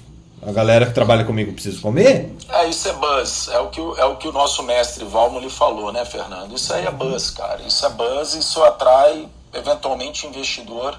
[0.46, 2.32] a galera que trabalha comigo precisa comer.
[2.48, 3.48] É, isso é buzz.
[3.48, 6.54] É o que é o, que o nosso mestre Valmo lhe falou, né, Fernando?
[6.54, 7.60] Isso aí é buzz, cara.
[7.62, 10.96] Isso é buzz, isso atrai eventualmente investidor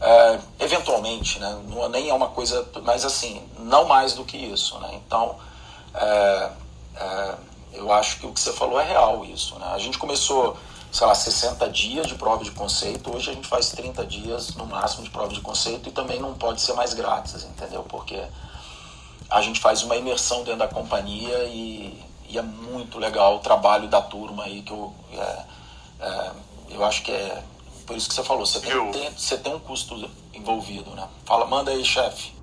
[0.00, 1.58] é, eventualmente, né?
[1.68, 4.90] Não, nem é uma coisa, mas assim, não mais do que isso, né?
[4.94, 5.36] Então,
[5.94, 6.50] é,
[6.96, 7.34] é,
[7.72, 9.66] eu acho que o que você falou é real isso, né?
[9.72, 10.56] A gente começou,
[10.90, 14.66] sei lá, 60 dias de prova de conceito, hoje a gente faz 30 dias no
[14.66, 17.82] máximo de prova de conceito e também não pode ser mais grátis, entendeu?
[17.82, 18.20] Porque
[19.30, 23.88] a gente faz uma imersão dentro da companhia e, e é muito legal o trabalho
[23.88, 25.44] da turma aí que eu, é,
[26.00, 26.30] é,
[26.70, 27.42] eu acho que é
[27.86, 31.08] por isso que você falou, você tem, tem, você tem um custo envolvido, né?
[31.24, 32.37] Fala, manda aí, chefe.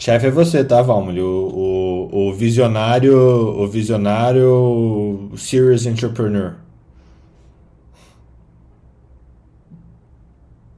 [0.00, 1.20] Chefe é você, tá, Valmoli?
[1.20, 6.54] O, o, o visionário, o visionário serious entrepreneur.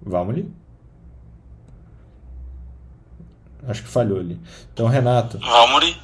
[0.04, 0.52] Valmoli?
[3.68, 4.40] Acho que falhou ali.
[4.72, 5.38] Então, Renato.
[5.38, 5.96] Valmoli?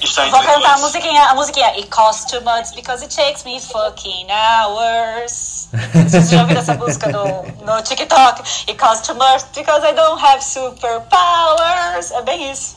[0.00, 1.68] Está Vou cantar a musiquinha, a musiquinha.
[1.68, 5.68] It costs too much because it takes me fucking hours.
[5.94, 8.42] Vocês já ouviram essa música no, no TikTok?
[8.68, 12.10] It costs too much because I don't have superpowers.
[12.12, 12.76] É bem isso.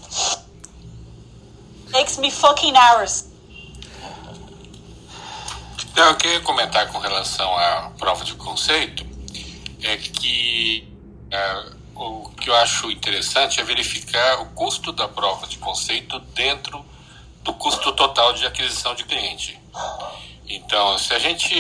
[1.92, 3.26] Takes me fucking hours.
[5.96, 9.06] Eu queria comentar com relação à prova de conceito
[9.84, 10.88] é que
[11.32, 11.66] é,
[11.96, 16.86] o que eu acho interessante é verificar o custo da prova de conceito dentro
[17.48, 19.58] do custo total de aquisição de cliente.
[20.50, 21.56] Então, se a gente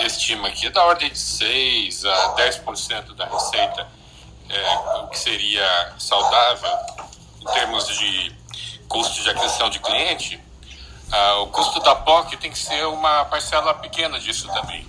[0.00, 3.88] estima que é da ordem de 6 a 10% da receita,
[4.50, 6.70] é, o que seria saudável
[7.40, 8.36] em termos de
[8.86, 10.38] custo de aquisição de cliente,
[11.10, 14.86] ah, o custo da POC tem que ser uma parcela pequena disso também.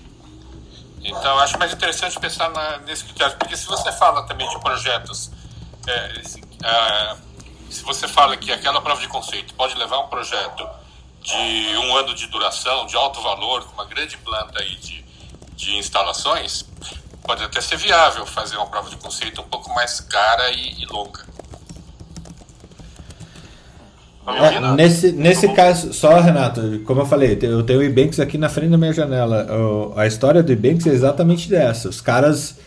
[1.01, 5.31] Então, acho mais interessante pensar na, nesse critério, porque se você fala também de projetos
[5.87, 6.21] é,
[6.65, 7.17] ah,
[7.69, 10.67] se você fala que aquela prova de conceito pode levar um projeto
[11.21, 15.05] de um ano de duração, de alto valor, com uma grande planta aí de,
[15.55, 16.65] de instalações,
[17.23, 20.85] pode até ser viável fazer uma prova de conceito um pouco mais cara e, e
[20.85, 21.27] longa.
[24.27, 28.47] É, nesse nesse caso, só Renato, como eu falei, eu tenho o Ebanks aqui na
[28.47, 29.47] frente da minha janela.
[29.95, 31.89] a história do Ebanks é exatamente dessa.
[31.89, 32.57] Os caras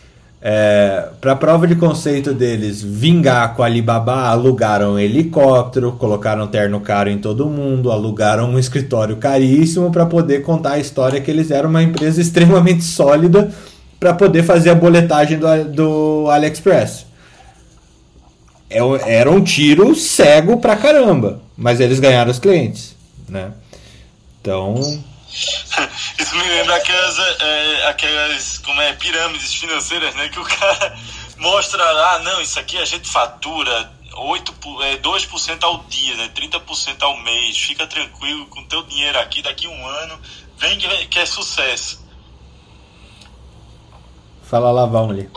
[0.45, 6.81] é, para prova de conceito deles vingar com a Alibaba, alugaram um helicóptero, colocaram terno
[6.81, 11.49] caro em todo mundo, alugaram um escritório caríssimo para poder contar a história que eles
[11.49, 13.53] eram uma empresa extremamente sólida
[13.97, 17.05] para poder fazer a boletagem do, do AliExpress.
[18.69, 22.97] É era um tiro cego pra caramba, mas eles ganharam os clientes,
[23.29, 23.51] né?
[24.41, 24.75] Então,
[26.33, 30.29] Isso me lembra aquelas, é, aquelas como é, pirâmides financeiras, né?
[30.29, 30.97] Que o cara
[31.37, 36.31] mostra, ah, não, isso aqui a gente fatura 8, é, 2% ao dia, né?
[36.33, 37.57] 30% ao mês.
[37.57, 40.19] Fica tranquilo com teu dinheiro aqui, daqui um ano,
[40.57, 42.01] vem que, que é sucesso.
[44.43, 45.29] Fala lá, Valmoli.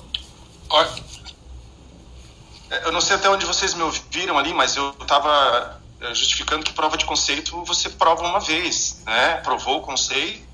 [2.85, 6.73] Eu não sei até onde vocês me ouviram ali, mas eu estava eh, justificando que
[6.73, 9.37] prova de conceito você prova uma vez, né?
[9.37, 10.46] Provou o conceito,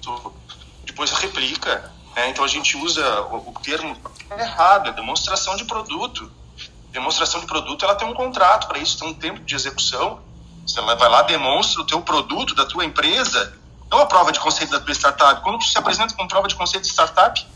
[0.84, 1.92] depois replica.
[2.14, 2.30] Né?
[2.30, 3.96] Então a gente usa o, o termo
[4.38, 6.30] errado, é demonstração de produto.
[6.90, 10.20] Demonstração de produto, ela tem um contrato para isso, tem um tempo de execução.
[10.66, 13.58] Você vai lá, demonstra o teu produto da tua empresa,
[13.90, 15.42] não a prova de conceito da tua startup.
[15.42, 17.46] Quando tu se apresenta com prova de conceito de startup,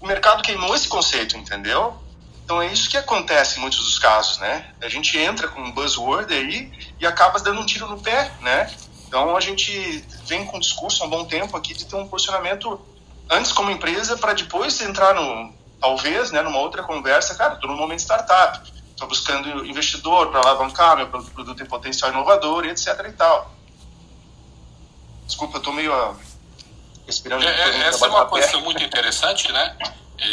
[0.00, 1.96] o mercado queimou esse conceito, entendeu?
[2.44, 4.72] Então é isso que acontece em muitos dos casos, né?
[4.80, 6.70] A gente entra com um buzzword aí
[7.00, 8.70] e acaba dando um tiro no pé, né?
[9.12, 9.70] Então a gente
[10.24, 12.80] vem com um discurso há um bom tempo aqui de ter um posicionamento
[13.28, 17.76] antes como empresa para depois entrar no talvez, né, numa outra conversa, cara, estou no
[17.76, 23.52] momento startup, estou buscando investidor para alavancar meu produto tem potencial inovador, etc e tal.
[25.26, 26.16] Desculpa, estou meio uh,
[27.06, 27.46] respirando.
[27.46, 29.76] É, é essa é uma posição muito interessante, né?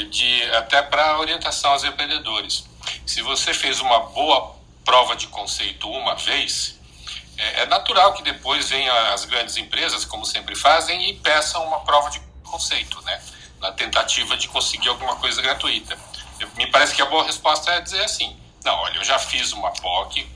[0.10, 2.64] De até para orientação aos empreendedores.
[3.06, 6.78] Se você fez uma boa prova de conceito uma vez,
[7.40, 11.80] é, é natural que depois venham as grandes empresas, como sempre fazem, e peçam uma
[11.80, 13.22] prova de conceito, né?
[13.61, 15.98] Na tentativa de conseguir alguma coisa gratuita.
[16.40, 19.53] Eu, me parece que a boa resposta é dizer assim: não, olha, eu já fiz
[19.53, 20.28] uma POC,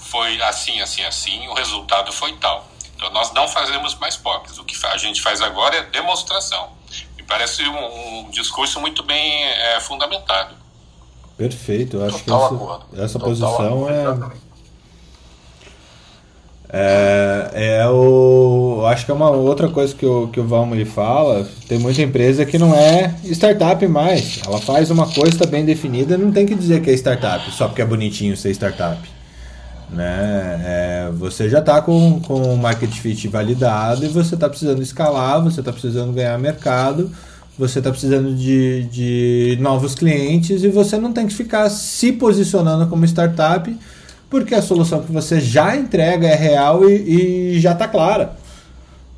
[0.00, 2.66] foi assim, assim, assim, o resultado foi tal.
[2.94, 4.58] Então nós não fazemos mais POCs.
[4.58, 6.72] O que a gente faz agora é demonstração.
[7.16, 10.54] Me parece um, um discurso muito bem é, fundamentado.
[11.38, 14.39] Perfeito, eu acho Total que essa, essa posição acordo.
[16.72, 18.84] É é, o.
[18.86, 21.46] Acho que é uma outra coisa que o, que o Valmoli fala.
[21.68, 24.40] Tem muita empresa que não é startup mais.
[24.46, 27.68] Ela faz uma coisa, está bem definida, não tem que dizer que é startup, só
[27.68, 29.00] porque é bonitinho ser startup.
[29.90, 30.60] Né?
[30.64, 35.42] É, você já está com, com o market fit validado e você está precisando escalar,
[35.42, 37.10] você está precisando ganhar mercado,
[37.58, 42.86] você está precisando de, de novos clientes e você não tem que ficar se posicionando
[42.86, 43.76] como startup
[44.30, 48.36] porque a solução que você já entrega é real e, e já está clara,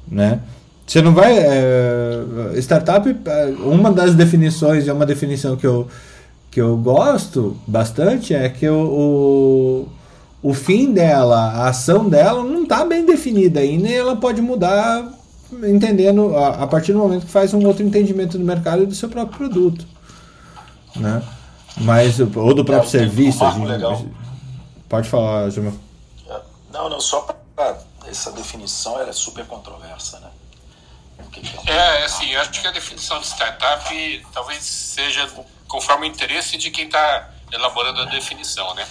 [0.08, 0.40] né?
[0.86, 2.24] Você não vai é,
[2.56, 5.86] startup é, uma das definições e é uma definição que eu
[6.50, 9.88] que eu gosto bastante é que o,
[10.42, 14.42] o, o fim dela, a ação dela não está bem definida ainda e ela pode
[14.42, 15.10] mudar
[15.64, 18.94] entendendo a, a, partir do momento que faz um outro entendimento do mercado e do
[18.94, 19.86] seu próprio produto,
[20.94, 21.22] né?
[21.80, 23.42] Mas ou do próprio é, serviço.
[23.42, 24.06] Um gente,
[24.92, 25.72] Pode falar, Gilmar.
[26.70, 30.30] Não, não, só para essa definição ela é super controversa, né?
[31.66, 35.26] É, é, assim, eu acho que a definição de startup talvez seja
[35.66, 38.86] conforme o interesse de quem está elaborando a definição, né?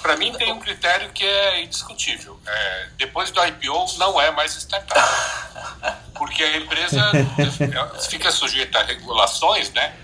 [0.00, 2.38] Para mim tem um critério que é indiscutível.
[2.46, 5.02] É, depois do IPO não é mais startup,
[6.14, 7.10] porque a empresa
[8.08, 9.96] fica sujeita a regulações, né?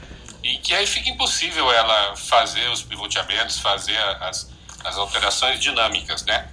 [0.42, 4.55] E que aí fica impossível ela fazer os pivoteamentos, fazer as
[4.86, 6.48] as alterações dinâmicas, né?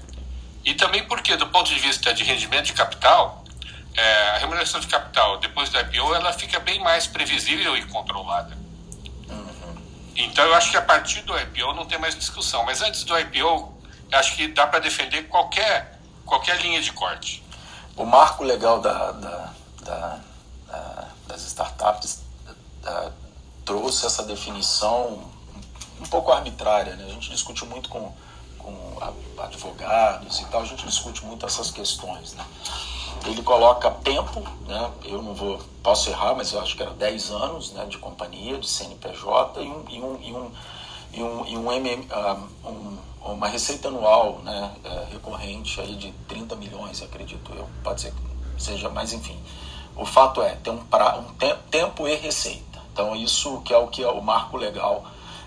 [0.66, 3.44] E também porque, do ponto de vista de rendimento de capital,
[3.96, 8.58] é, a remuneração de capital depois do IPO ela fica bem mais previsível e controlada.
[9.30, 9.76] Uhum.
[10.16, 13.18] Então eu acho que a partir do IPO não tem mais discussão, mas antes do
[13.18, 13.72] IPO
[14.12, 17.44] acho que dá para defender qualquer qualquer linha de corte.
[17.96, 19.54] O marco legal da, da,
[19.84, 20.20] da,
[20.68, 22.24] da das startups
[23.66, 25.32] trouxe essa definição
[26.00, 26.96] um pouco arbitrária.
[26.96, 27.06] Né?
[27.06, 28.14] A gente discute muito com
[29.38, 32.34] advogados e tal, a gente discute muito essas questões.
[32.34, 32.46] Né?
[33.26, 34.92] Ele coloca tempo, né?
[35.06, 38.58] eu não vou, posso errar, mas eu acho que era 10 anos né, de companhia,
[38.58, 40.52] de CNPJ e, um, e, um, e, um,
[41.14, 42.08] e, um, e um, MM,
[42.66, 47.68] um, uma receita anual né, é, recorrente aí de 30 milhões, acredito eu.
[47.84, 49.40] Pode ser que seja, mas enfim.
[49.96, 52.82] O fato é, ter um, pra, um te, tempo e receita.
[52.92, 55.04] Então, isso que é o que é o marco legal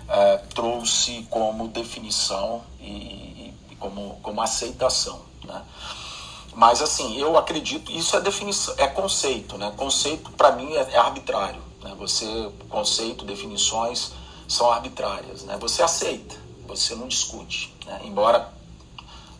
[0.07, 3.26] é, trouxe como definição e,
[3.79, 5.21] como, como aceitação.
[5.43, 5.61] Né?
[6.55, 9.71] Mas assim, eu acredito, isso é definição, é conceito, né?
[9.77, 11.61] Conceito para mim é, é, arbitrário.
[11.83, 11.95] Né?
[11.99, 14.11] Você, conceito, definições
[14.47, 15.43] são arbitrárias.
[15.43, 15.57] Né?
[15.59, 16.35] Você aceita,
[16.67, 17.73] você não discute.
[17.85, 18.01] Né?
[18.05, 18.51] Embora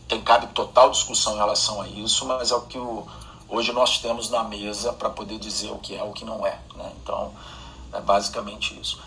[0.06, 3.06] tem cabe total discussão em relação a isso, mas é o que o,
[3.48, 6.58] hoje nós temos na mesa para poder dizer o que é o que não é.
[6.74, 6.92] Né?
[7.02, 7.32] Então,
[7.92, 8.98] é basicamente isso.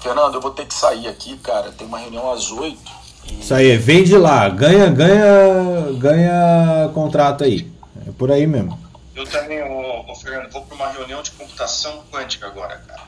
[0.00, 1.72] Fernando, eu vou ter que sair aqui, cara.
[1.72, 3.05] Tem uma reunião às 8.
[3.40, 7.70] Isso aí, vende lá, ganha, ganha, ganha contrato aí.
[8.06, 8.78] É por aí mesmo.
[9.14, 13.02] Eu também, ô, ô Fernando, vou para uma reunião de computação quântica agora, cara.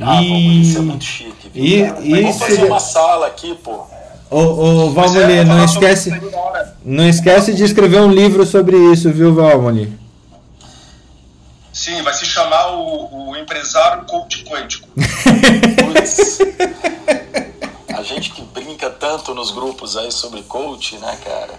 [0.00, 0.62] Ah, e...
[0.62, 1.48] isso é muito chique.
[1.48, 2.00] Viu, e, cara?
[2.02, 3.86] e vamos fazer uma sala aqui, pô.
[4.28, 6.10] Ô, ô Valmoli, não esquece,
[6.84, 9.96] não esquece de escrever um livro sobre isso, viu, Valmoli?
[11.72, 14.88] Sim, vai se chamar o, o empresário coach quântico.
[17.08, 17.25] a
[18.06, 21.54] gente que brinca tanto nos grupos aí sobre coach, né, cara?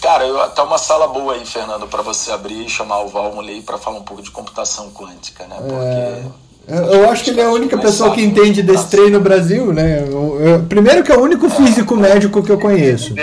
[0.00, 3.52] Cara, eu, tá uma sala boa aí, Fernando, para você abrir e chamar o Valmole
[3.52, 5.56] aí para falar um pouco de computação quântica, né?
[5.56, 6.50] Porque.
[6.68, 9.72] É, eu acho que ele é a única pessoa que entende desse trem no Brasil,
[9.72, 10.00] né?
[10.00, 13.14] Eu, eu, primeiro que é o único físico médico que eu conheço.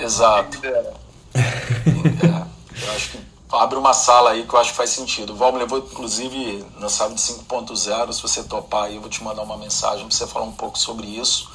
[0.00, 0.58] Exato.
[0.64, 0.92] É,
[1.34, 5.32] eu acho que abre uma sala aí que eu acho que faz sentido.
[5.32, 8.12] O Val me levou, inclusive, na sala de 5.0.
[8.12, 10.78] Se você topar aí, eu vou te mandar uma mensagem para você falar um pouco
[10.78, 11.50] sobre isso.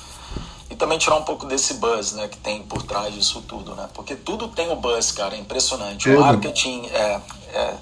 [0.69, 3.87] E também tirar um pouco desse buzz, né, que tem por trás disso tudo, né?
[3.93, 6.09] Porque tudo tem o buzz, cara, é impressionante.
[6.09, 6.17] Tudo.
[6.17, 7.21] O marketing é,
[7.53, 7.73] é,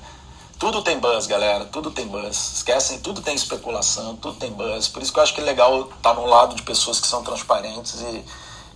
[0.60, 2.56] tudo tem buzz, galera, tudo tem buzz.
[2.58, 4.90] Esquecem, tudo tem especulação, tudo tem buzz.
[4.90, 7.24] Por isso que eu acho que é legal estar no lado de pessoas que são
[7.24, 8.26] transparentes e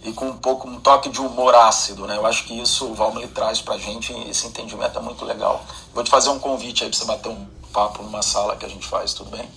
[0.06, 2.16] e com um pouco um toque de humor ácido, né?
[2.16, 5.66] Eu acho que isso o Valmir traz pra gente esse entendimento é muito legal.
[5.94, 8.70] Vou te fazer um convite aí pra você bater um papo numa sala que a
[8.70, 9.50] gente faz, tudo bem?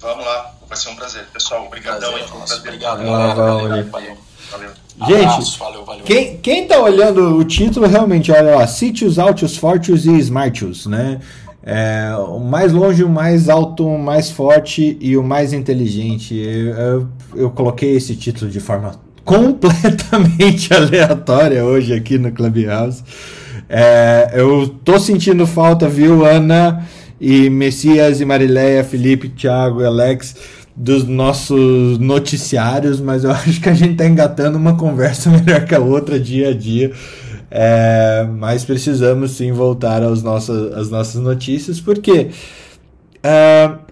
[0.00, 1.26] Vamos lá, vai ser um prazer.
[1.32, 2.30] Pessoal, obrigadão prazer, aí.
[2.30, 2.58] Prazer.
[2.58, 3.34] Obrigado, galera.
[3.34, 4.16] Valeu.
[4.50, 4.70] valeu.
[5.06, 6.04] Gente, Abraço, valeu, valeu.
[6.04, 11.20] Quem, quem tá olhando o título realmente, olha lá, Sítios, Altios, Fortios e Smartios, né?
[11.62, 16.34] É, o mais longe, o mais alto, o mais forte e o mais inteligente.
[16.34, 23.02] Eu, eu, eu coloquei esse título de forma completamente aleatória hoje aqui no Clubhouse.
[23.68, 26.86] É, eu tô sentindo falta, viu, Ana
[27.20, 30.36] e Messias e Marileia, Felipe, Thiago e Alex
[30.76, 35.74] dos nossos noticiários, mas eu acho que a gente tá engatando uma conversa melhor que
[35.74, 36.92] a outra dia a dia.
[37.50, 42.30] É, mas precisamos sim voltar aos nossos, às nossas notícias, porque
[43.22, 43.83] uh,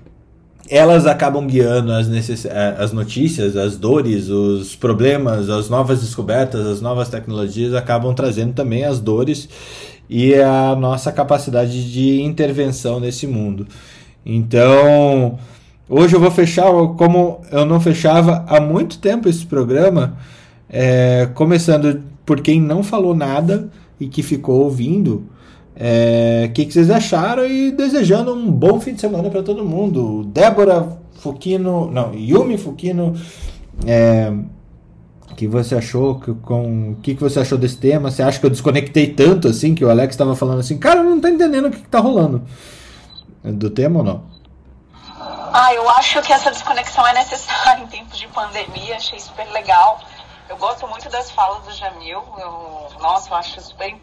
[0.73, 2.47] elas acabam guiando as, necess...
[2.47, 8.55] Eh, as notícias, as dores, os problemas, as novas descobertas, as novas tecnologias acabam trazendo
[8.55, 9.51] também as dores
[10.09, 13.67] e a nossa capacidade de intervenção nesse mundo.
[14.25, 15.39] Então,
[15.87, 20.17] hoje eu vou fechar como eu não fechava há muito tempo esse programa,
[20.71, 23.69] é, começando por quem não falou nada
[24.01, 25.27] e que ficou ouvindo.
[25.75, 30.25] É, que, que, vocês acharam e desejando um bom fim de semana para todo mundo.
[30.25, 33.15] Débora Fukino, não, Yumi Fukino,
[33.87, 34.33] é,
[35.37, 38.11] que você achou que, com que, que você achou desse tema?
[38.11, 41.05] Você acha que eu desconectei tanto assim que o Alex estava falando assim, cara, eu
[41.05, 42.43] não tô entendendo o que, que tá rolando
[43.43, 44.33] do tema ou não?
[45.55, 50.01] Ah, eu acho que essa desconexão é necessária em tempos de pandemia, achei super legal.
[50.49, 53.95] Eu gosto muito das falas do Jamil, eu, nossa, eu acho super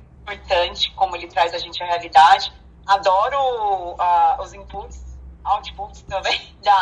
[0.95, 2.53] como ele traz a gente à realidade.
[2.87, 6.75] Adoro uh, os inputs, outputs também da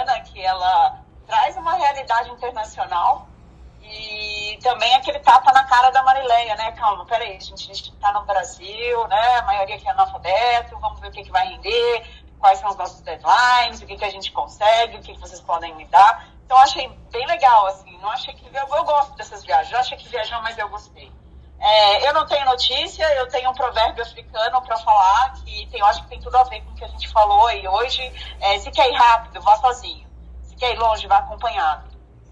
[0.00, 3.28] Ana, que ela traz uma realidade internacional
[3.82, 6.72] e também aquele tapa na cara da Marileia, né?
[6.72, 9.36] Calma, peraí, a gente está no Brasil, né?
[9.38, 12.76] A maioria aqui é analfabeto, vamos ver o que, que vai render, quais são os
[12.76, 16.28] nossos deadlines, o que, que a gente consegue, o que, que vocês podem me dar.
[16.44, 17.96] Então, achei bem legal, assim.
[17.98, 18.44] Não achei que.
[18.46, 19.72] Eu, eu gosto dessas viagens.
[19.72, 21.10] Eu achei que viajou, mas eu gostei.
[21.64, 25.86] É, eu não tenho notícia, eu tenho um provérbio africano para falar que tem, eu
[25.86, 28.02] acho que tem tudo a ver com o que a gente falou e hoje.
[28.38, 30.06] É, se quer ir rápido, vá sozinho.
[30.42, 31.88] Se quer ir longe, vá acompanhado.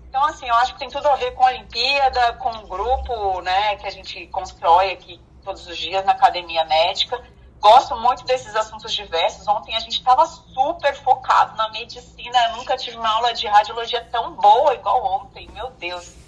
[0.07, 3.41] Então, assim, eu acho que tem tudo a ver com a Olimpíada, com o grupo
[3.41, 7.19] né, que a gente constrói aqui todos os dias na academia médica.
[7.59, 9.49] Gosto muito desses assuntos diversos.
[9.49, 12.39] Ontem a gente estava super focado na medicina.
[12.51, 15.49] Eu nunca tive uma aula de radiologia tão boa igual ontem.
[15.53, 16.22] Meu Deus,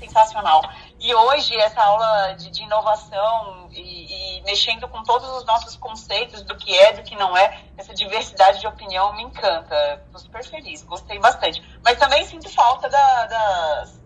[0.00, 0.62] sensacional.
[0.98, 6.42] E hoje, essa aula de, de inovação e, e, mexendo com todos os nossos conceitos
[6.42, 10.02] do que é, do que não é, essa diversidade de opinião me encanta.
[10.06, 11.62] Estou super feliz, gostei bastante.
[11.84, 14.00] Mas também sinto falta da, das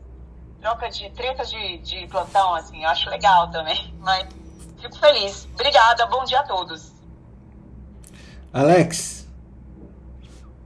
[0.60, 3.94] trocas de tretas de, de plantão, assim, eu acho legal também.
[4.00, 4.26] Mas
[4.80, 5.48] fico feliz.
[5.54, 6.92] Obrigada, bom dia a todos.
[8.52, 9.26] Alex,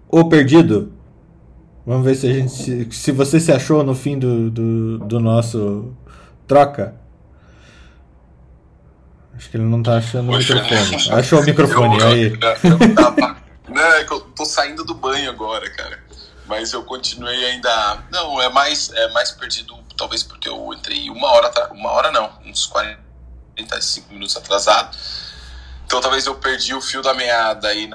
[0.09, 0.98] o perdido.
[1.89, 5.19] Vamos ver se a gente se, se você se achou no fim do, do, do
[5.19, 5.97] nosso
[6.47, 6.95] Troca.
[9.35, 11.19] Acho que ele não tá achando Poxa, o microfone.
[11.19, 12.25] Achou o microfone, eu, aí.
[12.25, 13.39] Eu, eu tava,
[13.75, 15.99] é que eu tô saindo do banho agora, cara.
[16.47, 18.03] Mas eu continuei ainda.
[18.13, 22.31] Não, é mais, é mais perdido, talvez porque eu entrei uma hora, uma hora não,
[22.45, 24.95] uns 45 minutos atrasado.
[25.87, 27.89] Então talvez eu perdi o fio da meada aí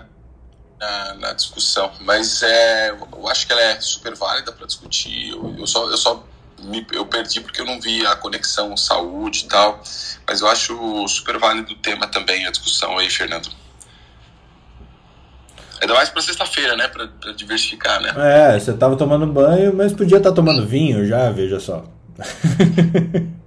[0.79, 1.91] na, na, discussão.
[2.01, 5.29] Mas é, eu acho que ela é super válida para discutir.
[5.29, 6.23] Eu, eu, só, eu só
[6.61, 9.81] me, eu perdi porque eu não vi a conexão saúde e tal.
[10.27, 13.49] Mas eu acho super válido o tema também, a discussão aí, Fernando.
[15.81, 16.87] Ainda mais pra sexta-feira, né?
[16.87, 18.13] Pra, pra, diversificar, né?
[18.17, 21.83] É, você tava tomando banho, mas podia estar tá tomando vinho já, veja só.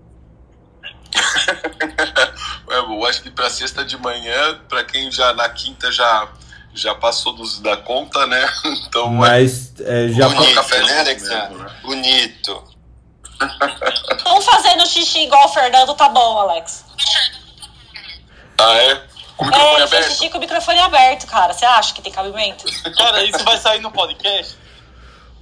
[2.68, 6.28] eu acho que pra sexta de manhã, pra quem já na quinta já
[6.76, 8.46] já passou dos, da conta, né?
[8.86, 11.66] Então, mas é, já bonito, café, né, Alexandre?
[11.82, 12.64] Bonito.
[14.24, 16.84] Não fazendo xixi igual o Fernando, tá bom, Alex.
[18.58, 19.02] Ah, é?
[19.36, 20.12] Com o microfone É, ele fez aberto?
[20.12, 21.52] xixi com o microfone aberto, cara.
[21.52, 22.64] Você acha que tem cabimento?
[22.96, 24.56] Cara, isso vai sair no podcast?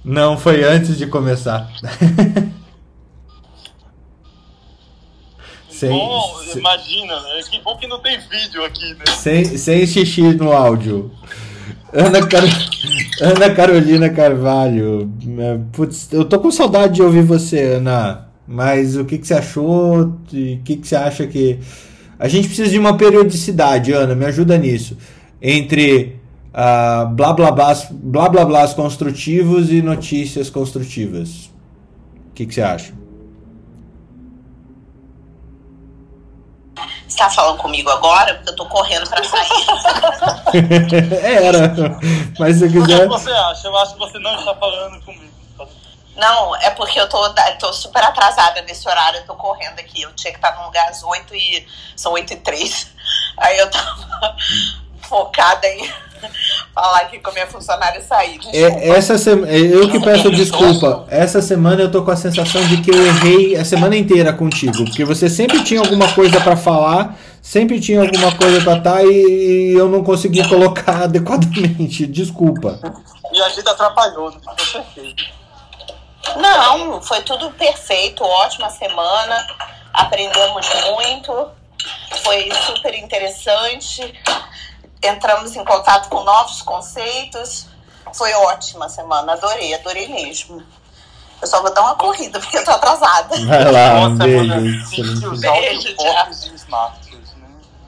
[0.03, 1.67] Não, foi antes de começar.
[5.75, 7.41] sem, bom, se- imagina, né?
[7.49, 9.05] Que bom que não tem vídeo aqui, né?
[9.17, 11.11] sem, sem xixi no áudio.
[11.93, 12.43] Ana, Car...
[13.21, 15.11] Ana Carolina Carvalho.
[15.39, 18.27] é, Putz, eu tô com saudade de ouvir você, Ana.
[18.47, 20.13] Mas o que, que você achou?
[20.31, 21.59] E O que, que você acha que.
[22.19, 24.97] A gente precisa de uma periodicidade, Ana, me ajuda nisso.
[25.41, 26.15] Entre
[26.53, 31.45] ah, blá blá blás, blá blá blás construtivos e notícias construtivas.
[32.29, 32.93] O que, que você acha?
[37.07, 38.33] Você tá falando comigo agora?
[38.35, 39.65] Porque eu tô correndo pra sair.
[41.23, 41.75] Era.
[42.39, 43.07] Mas se O que quiser.
[43.07, 43.67] você acha?
[43.67, 45.33] Eu acho que você não está falando comigo.
[46.15, 47.21] Não, é porque eu tô,
[47.59, 50.01] tô super atrasada nesse horário, eu tô correndo aqui.
[50.01, 51.67] Eu tinha que estar num lugar às 8 e.
[51.95, 52.87] São 8 e 3.
[53.37, 54.35] Aí eu tava
[55.07, 55.89] focada em
[56.73, 58.39] falar aqui com a minha funcionária e sair.
[58.53, 61.05] É, essa sema- é eu que peço desculpa.
[61.09, 64.85] Essa semana eu tô com a sensação de que eu errei a semana inteira contigo,
[64.85, 69.73] porque você sempre tinha alguma coisa pra falar, sempre tinha alguma coisa pra estar e
[69.77, 72.05] eu não consegui colocar adequadamente.
[72.07, 72.79] Desculpa.
[73.33, 75.23] E a gente atrapalhou, não ficou perfeito.
[76.37, 79.45] Não, foi tudo perfeito, ótima semana.
[79.93, 81.47] Aprendemos muito,
[82.23, 84.01] foi super interessante.
[85.01, 87.67] Entramos em contato com novos conceitos.
[88.13, 90.63] Foi ótima semana, adorei, adorei mesmo.
[91.41, 93.45] Eu só vou dar uma corrida porque eu tô atrasada.
[93.45, 95.31] Vai lá, um Uma semana beijo.
[95.31, 95.41] os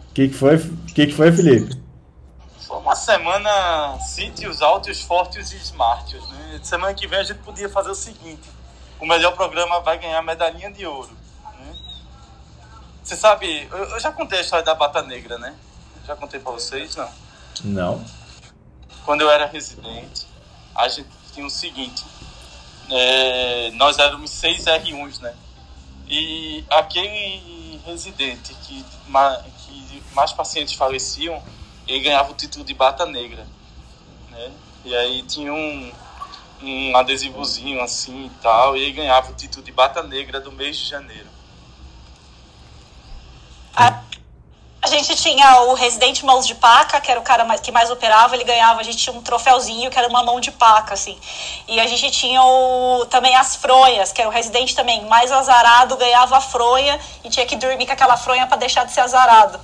[0.09, 0.55] O que, que foi?
[0.57, 1.81] O que, que foi, Felipe?
[2.67, 6.59] Foi uma semana sítios, altos, fortes e smarts, né?
[6.61, 8.49] Semana que vem a gente podia fazer o seguinte:
[8.99, 11.11] o melhor programa vai ganhar medalhinha de ouro.
[11.59, 11.75] Né?
[13.03, 15.55] Você sabe, eu, eu já contei a história da Bata Negra, né?
[16.07, 17.09] Já contei pra vocês, não?
[17.65, 18.05] Não.
[19.03, 20.25] Quando eu era residente,
[20.73, 22.05] a gente tinha o seguinte:
[22.89, 25.35] é, nós éramos seis R1s, né?
[26.07, 31.43] E aquele residente que, que mais pacientes faleciam,
[31.85, 33.45] ele ganhava o título de Bata Negra,
[34.29, 34.51] né?
[34.85, 35.91] E aí tinha um,
[36.61, 40.77] um adesivozinho assim e tal, e ele ganhava o título de Bata Negra do mês
[40.77, 41.27] de janeiro.
[43.75, 44.06] A,
[44.88, 47.89] a gente tinha o Residente Mãos de Paca, que era o cara mais, que mais
[47.91, 51.18] operava, ele ganhava, a gente tinha um troféuzinho que era uma mão de paca, assim.
[51.68, 55.97] E a gente tinha o, também as fronhas, que era o residente também mais azarado,
[55.97, 59.59] ganhava a fronha e tinha que dormir com aquela fronha pra deixar de ser azarado.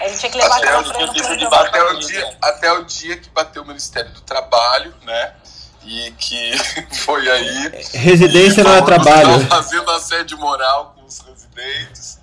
[0.00, 1.48] A gente tinha que levar Até aquela o fronha dia.
[1.48, 5.32] Até o, dia, até o dia que bateu o Ministério do Trabalho, né?
[5.84, 6.58] E que
[7.04, 7.72] foi aí.
[7.94, 9.38] Residência não é trabalho.
[9.38, 12.18] "Não, Fazendo assédio moral com os residentes.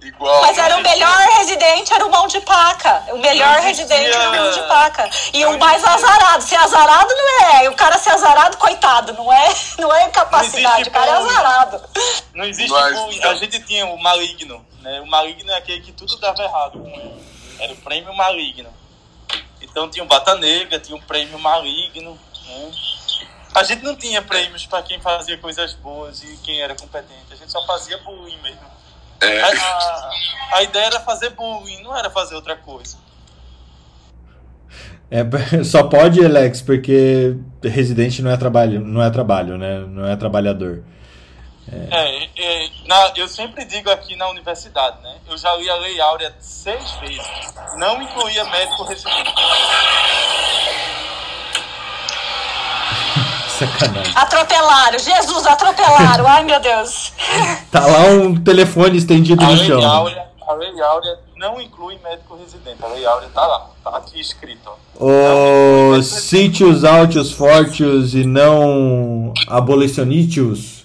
[0.00, 0.42] Igual.
[0.42, 3.04] Mas era o melhor residente, era o mão de paca.
[3.12, 5.10] O melhor Não existia- residente era o mão de paca.
[5.32, 6.42] E não o mais existia- azarado.
[6.44, 7.64] Ser azarado não é.
[7.64, 9.48] E o cara ser azarado, coitado, não é,
[9.78, 10.74] não é capacidade.
[10.82, 11.30] existe O cara é bullying.
[11.30, 11.84] azarado.
[12.32, 13.16] Não existe Mas, bullying.
[13.18, 13.30] então.
[13.30, 15.00] A gente tinha o maligno, né?
[15.00, 17.24] O maligno é aquele que tudo dava errado com ele.
[17.58, 18.72] Era o prêmio maligno.
[19.60, 22.16] Então tinha o Bata Negra, tinha o prêmio maligno.
[22.46, 22.70] Né?
[23.54, 27.32] A gente não tinha prêmios para quem fazia coisas boas e quem era competente.
[27.32, 28.77] A gente só fazia bullying mesmo.
[29.20, 30.10] É, A, a-
[30.54, 32.96] a ideia era fazer bullying, não era fazer outra coisa.
[35.10, 35.22] É,
[35.64, 39.80] só pode, Alex, porque residente não é trabalho, não é trabalho, né?
[39.88, 40.82] Não é trabalhador.
[41.70, 45.16] É, é, na- eu sempre digo aqui na universidade, né?
[45.28, 47.26] Eu já li a Lei Áurea seis vezes.
[47.76, 49.32] Não incluía médico residente.
[53.58, 54.12] Sacanagem.
[54.14, 54.98] Atropelaram.
[54.98, 56.26] Jesus, atropelaram.
[56.26, 57.12] Ai, meu Deus.
[57.70, 59.82] Tá lá um telefone estendido A no Lei chão.
[59.84, 62.78] Áurea, a Lei Áurea não inclui médico residente.
[62.82, 64.70] A Lei Áurea tá lá, tá aqui escrito.
[64.98, 65.96] ó.
[65.96, 70.78] Os sítios altos fortes e não abolicionítios.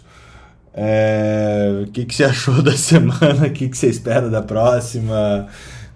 [0.75, 3.47] É, O que, que você achou da semana?
[3.47, 5.47] O que, que você espera da próxima?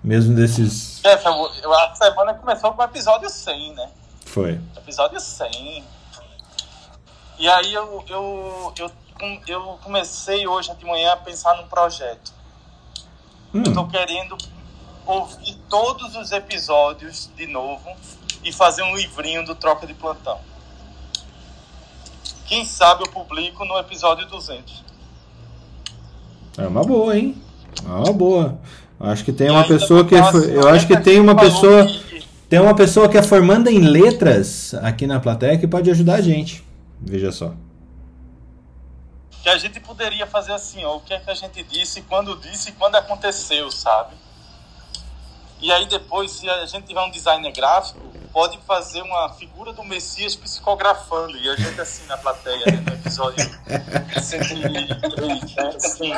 [0.04, 1.02] Mesmo desses.
[1.04, 3.88] Jeff, eu- eu- a semana começou com o episódio 100, né?
[4.26, 4.60] Foi.
[4.78, 5.84] Episódio 100.
[7.40, 8.92] E aí eu, eu, eu,
[9.48, 12.32] eu comecei hoje de manhã a pensar num projeto.
[13.54, 14.38] Eu tô Hum, querendo
[15.06, 17.90] ouvir todos os episódios de novo
[18.44, 20.40] e fazer um livrinho do Troca de Plantão.
[22.46, 24.84] Quem sabe eu publico no episódio 200.
[26.58, 27.42] é uma boa, hein?
[27.86, 28.58] É uma boa.
[29.00, 30.18] Acho que tem E uma pessoa no que.
[30.18, 31.86] próximo, Eu acho que tem uma pessoa.
[31.86, 36.16] que- Tem uma pessoa que é formanda em letras aqui na plateia que pode ajudar
[36.16, 36.66] a gente.
[37.00, 37.54] Veja só.
[39.48, 42.36] que a gente poderia fazer assim, ó, o que é que a gente disse, quando
[42.36, 44.14] disse quando aconteceu, sabe?
[45.62, 48.00] E aí depois, se a gente tiver um designer gráfico,
[48.34, 52.94] pode fazer uma figura do Messias psicografando, e a gente assim na plateia, né, no
[52.94, 53.50] episódio
[54.22, 56.14] 103, né, assim,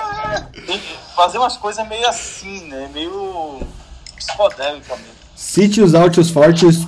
[1.15, 3.61] fazer umas coisas meio assim, né, meio
[4.15, 5.13] psicodélica mesmo.
[5.35, 6.79] Cite os áudios fortes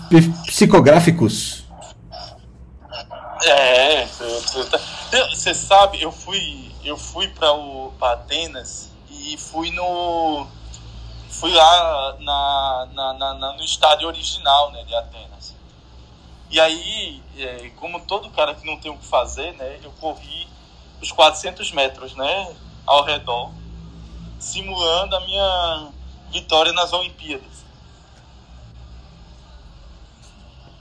[0.48, 1.61] psicográficos.
[3.44, 4.08] É,
[5.30, 10.48] você sabe, eu fui, eu fui para o pra Atenas e fui no
[11.30, 15.56] fui lá na, na, na, no estádio original né, de Atenas.
[16.52, 20.48] E aí, é, como todo cara que não tem o que fazer, né, eu corri
[21.02, 22.54] os 400 metros né,
[22.86, 23.52] ao redor,
[24.40, 25.88] simulando a minha
[26.32, 27.66] vitória nas Olimpíadas.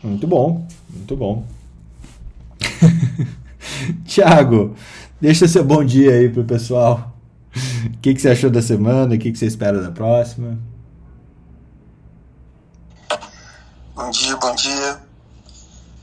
[0.03, 1.45] Muito bom, muito bom.
[4.05, 4.75] Tiago,
[5.21, 7.13] deixa seu bom dia aí pro pessoal.
[7.87, 9.15] O que, que você achou da semana?
[9.15, 10.59] O que, que você espera da próxima?
[13.95, 15.01] Bom dia, bom dia.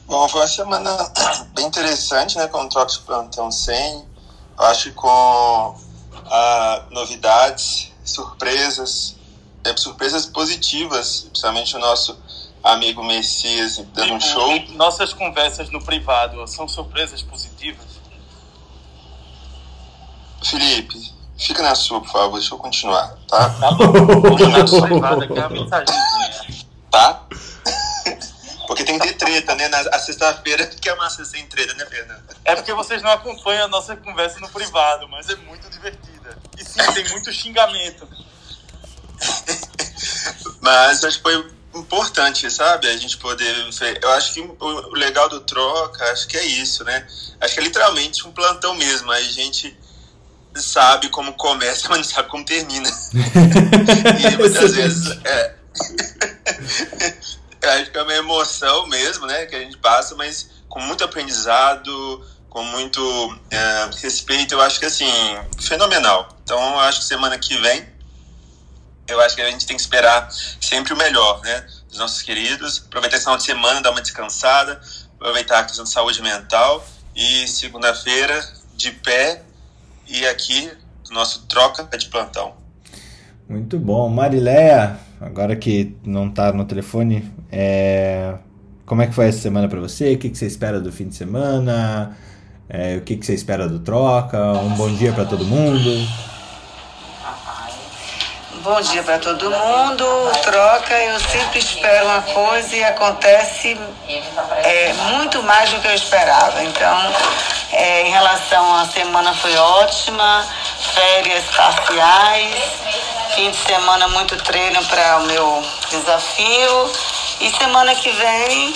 [0.05, 1.11] Bom, foi uma semana
[1.55, 2.47] bem interessante, né?
[2.47, 4.05] Com o Troca de Plantão 100.
[4.59, 5.75] Eu acho que com
[6.25, 9.15] ah, novidades, surpresas,
[9.63, 12.17] é, surpresas positivas, principalmente o nosso
[12.63, 14.59] amigo Messias dando um show.
[14.73, 17.46] Nossas conversas no privado são surpresas positivas?
[20.43, 23.49] Felipe, fica na sua, por favor, deixa eu continuar, tá?
[23.59, 26.65] Tá bom, vou aqui a mensagenzinha.
[26.91, 27.23] Tá?
[28.67, 29.69] Porque tem que ter treta, né?
[29.69, 32.23] Na, a sexta-feira que é massa sem treta, né, Fernando?
[32.43, 36.37] É porque vocês não acompanham a nossa conversa no privado, mas é muito divertida.
[36.57, 38.07] E sim, tem muito xingamento.
[40.61, 42.87] mas acho que foi importante, sabe?
[42.87, 43.55] A gente poder.
[44.01, 47.07] Eu acho que o legal do troca, acho que é isso, né?
[47.39, 49.11] Acho que é literalmente um plantão mesmo.
[49.11, 49.77] Aí a gente
[50.55, 52.89] sabe como começa, mas não sabe como termina.
[53.13, 55.17] e muitas vezes.
[55.23, 55.55] É.
[57.81, 59.45] acho que é uma emoção mesmo, né?
[59.45, 64.53] Que a gente passa, mas com muito aprendizado, com muito é, respeito.
[64.53, 65.11] Eu acho que assim,
[65.59, 66.29] fenomenal.
[66.43, 67.96] Então, eu acho que semana que vem
[69.07, 70.29] eu acho que a gente tem que esperar
[70.61, 71.65] sempre o melhor, né?
[71.89, 72.83] Dos nossos queridos.
[72.87, 74.79] Aproveitar esse final de semana, dar uma descansada,
[75.19, 76.85] aproveitar a questão de saúde mental.
[77.15, 78.39] E segunda-feira,
[78.75, 79.41] de pé,
[80.07, 80.71] e aqui,
[81.09, 82.53] nosso troca de plantão.
[83.49, 84.07] Muito bom.
[84.09, 88.35] Marileia, agora que não está no telefone, é...
[88.85, 90.13] como é que foi essa semana para você?
[90.13, 92.15] O que, que você espera do fim de semana?
[92.69, 94.37] É, o que, que você espera do troca?
[94.53, 95.89] Um bom dia para todo mundo.
[98.67, 100.05] Bom dia para todo mundo.
[100.41, 103.79] Troca, eu sempre espero uma coisa e acontece
[104.61, 106.61] é, muito mais do que eu esperava.
[106.61, 107.15] Então,
[107.71, 110.45] é, em relação à semana foi ótima,
[110.93, 112.55] férias parciais,
[113.35, 116.91] fim de semana muito treino para o meu desafio.
[117.39, 118.75] E semana que vem,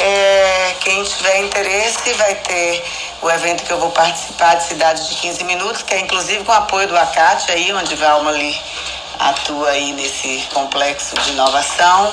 [0.00, 2.84] é, quem tiver interesse vai ter
[3.22, 6.50] o evento que eu vou participar de Cidade de 15 Minutos, que é inclusive com
[6.50, 8.60] apoio do Acate aí, onde Valma ali
[9.20, 12.12] atua aí nesse complexo de inovação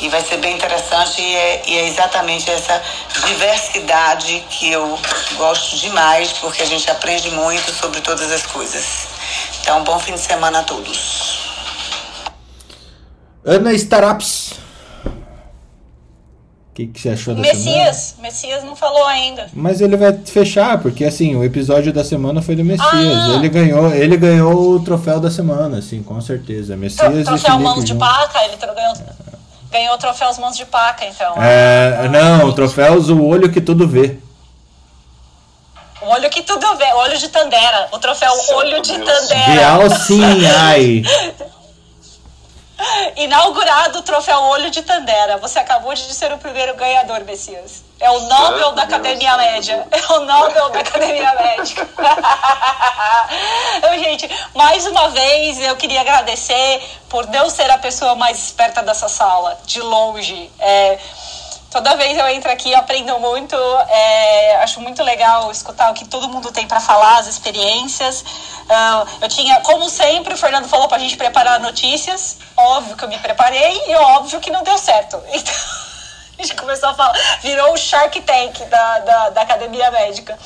[0.00, 2.80] e vai ser bem interessante e é, e é, exatamente essa
[3.26, 4.98] diversidade que eu
[5.36, 9.08] gosto demais porque a gente aprende muito sobre todas as coisas.
[9.60, 11.40] Então, bom fim de semana a todos.
[13.44, 14.65] Ana Startups
[16.76, 17.96] que, que você achou da Messias.
[17.96, 18.22] semana?
[18.28, 19.48] Messias não falou ainda.
[19.54, 22.84] Mas ele vai fechar, porque assim, o episódio da semana foi do Messias.
[22.92, 23.34] Ah.
[23.34, 26.76] Ele ganhou, ele ganhou o troféu da semana, assim, com certeza.
[26.76, 28.94] Messias Tro troféu Mãos de Paca, ele ganhou,
[29.72, 31.42] ganhou o troféu Mãos de Paca, então.
[31.42, 34.18] É, ah, não, o troféu o olho que tudo vê.
[36.02, 37.88] O olho que tudo vê, olho de Tandera.
[37.90, 39.44] O troféu Olho de Tandera.
[39.46, 41.02] Real sim, ai.
[43.16, 45.38] Inaugurado o troféu Olho de Tandera.
[45.38, 47.84] Você acabou de ser o primeiro ganhador, Messias.
[47.98, 49.88] É o Nobel da Academia Deus Média.
[49.90, 51.88] É o Nobel da Academia Médica.
[53.82, 58.82] eu, gente, mais uma vez eu queria agradecer por Deus ser a pessoa mais esperta
[58.82, 60.50] dessa sala, de longe.
[60.58, 60.98] É,
[61.70, 63.56] toda vez eu entro aqui, aprendo muito.
[63.88, 68.22] É, acho muito legal escutar o que todo mundo tem para falar, as experiências.
[68.22, 72.38] Uh, eu tinha, como sempre, o Fernando falou para a gente preparar notícias.
[72.56, 75.22] Óbvio que eu me preparei e óbvio que não deu certo.
[76.36, 80.38] Então, a gente começou a falar, virou o Shark Tank da, da, da Academia Médica.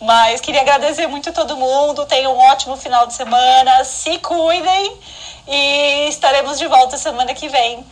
[0.00, 2.06] Mas queria agradecer muito a todo mundo.
[2.06, 3.84] Tenham um ótimo final de semana.
[3.84, 4.98] Se cuidem.
[5.46, 7.86] E estaremos de volta semana que vem.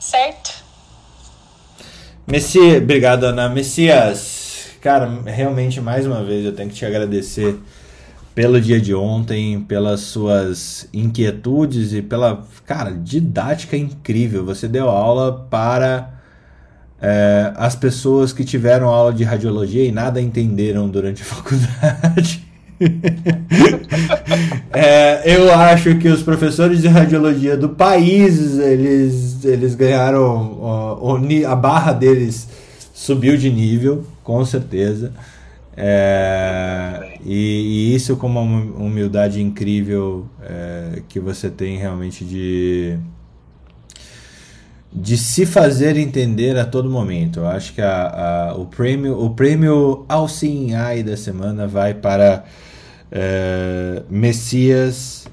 [0.00, 0.55] Certo?
[2.26, 3.48] Messias, obrigado, Ana.
[3.48, 7.56] Messias, cara, realmente mais uma vez eu tenho que te agradecer
[8.34, 14.44] pelo dia de ontem, pelas suas inquietudes e pela, cara, didática incrível.
[14.44, 16.20] Você deu aula para
[17.00, 22.44] é, as pessoas que tiveram aula de radiologia e nada entenderam durante a faculdade.
[24.72, 31.56] é, eu acho que os professores de radiologia do país eles, eles ganharam ó, a
[31.56, 32.48] barra deles
[32.94, 35.12] subiu de nível com certeza
[35.76, 42.98] é, e, e, isso com uma humildade incrível é, que você tem realmente de
[44.90, 47.40] de se fazer entender a todo momento.
[47.40, 52.44] Eu acho que a, a, o prêmio o prêmio Alcin Ai da semana vai para
[53.10, 55.26] é, Messias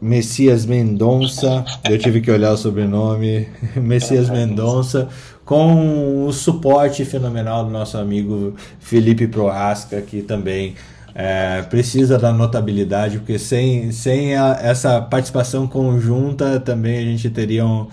[0.00, 3.46] Messias Mendonça, eu tive que olhar o sobrenome,
[3.76, 5.08] Messias Mendonça,
[5.44, 10.74] com o suporte fenomenal do nosso amigo Felipe Proasca, que também
[11.14, 17.64] é, precisa da notabilidade, porque sem, sem a, essa participação conjunta também a gente teria
[17.64, 17.86] um,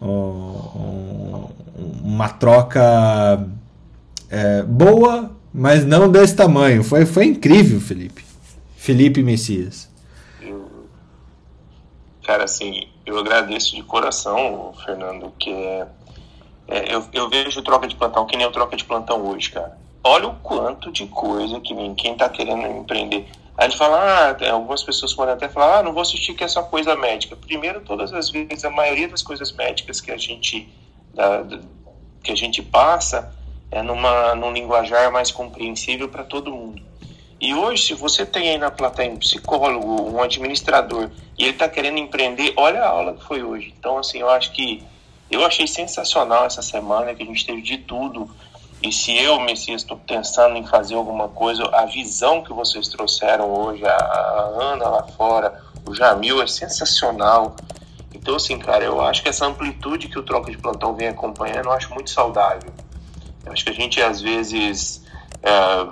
[0.00, 1.44] um,
[2.04, 3.44] uma troca
[4.30, 6.84] é, boa, mas não desse tamanho.
[6.84, 8.22] Foi, foi incrível, Felipe.
[8.76, 9.88] Felipe Messias.
[12.22, 15.86] Cara, assim, eu agradeço de coração, Fernando, que é,
[16.68, 19.78] é, eu, eu vejo troca de plantão que nem o troca de plantão hoje, cara.
[20.04, 23.26] Olha o quanto de coisa que nem quem tá querendo empreender.
[23.56, 23.96] A gente fala,
[24.38, 27.34] ah, algumas pessoas podem até falar, ah, não vou assistir que é só coisa médica.
[27.34, 30.68] Primeiro, todas as vezes, a maioria das coisas médicas que a gente,
[31.14, 31.46] da,
[32.22, 33.32] que a gente passa,
[33.70, 36.82] é numa, num linguajar mais compreensível para todo mundo.
[37.38, 41.68] E hoje, se você tem aí na plateia um psicólogo, um administrador, e ele está
[41.68, 43.74] querendo empreender, olha a aula que foi hoje.
[43.78, 44.82] Então, assim, eu acho que
[45.30, 48.30] eu achei sensacional essa semana, que a gente teve de tudo.
[48.82, 53.52] E se eu, Messias, estou pensando em fazer alguma coisa, a visão que vocês trouxeram
[53.52, 57.56] hoje, a, Ana lá fora, o Jamil, é sensacional.
[58.14, 61.66] Então, assim, cara, eu acho que essa amplitude que o Troca de Plantão vem acompanhando,
[61.66, 62.72] eu acho muito saudável.
[63.46, 65.02] Eu acho que a gente, às vezes,
[65.42, 65.86] é,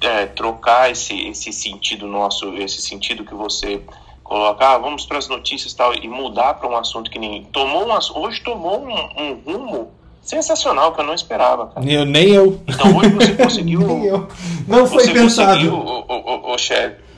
[0.00, 3.82] é, trocar esse, esse sentido nosso, esse sentido que você
[4.24, 7.44] coloca, ah, vamos para as notícias e tal, e mudar para um assunto que nem.
[7.44, 9.90] Tomou um, hoje tomou um, um, rumo
[10.22, 11.66] sensacional que eu não esperava.
[11.66, 11.86] Cara.
[11.86, 12.60] Eu, nem eu.
[12.66, 13.80] Então hoje você conseguiu.
[13.80, 14.28] nem eu.
[14.66, 15.74] Não foi você pensado.
[15.74, 17.10] O, o, o, o chefe.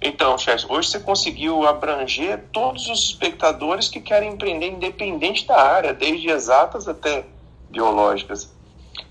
[0.00, 5.94] Então, chefe, hoje você conseguiu abranger todos os espectadores que querem empreender, independente da área,
[5.94, 7.24] desde exatas até
[7.70, 8.52] biológicas.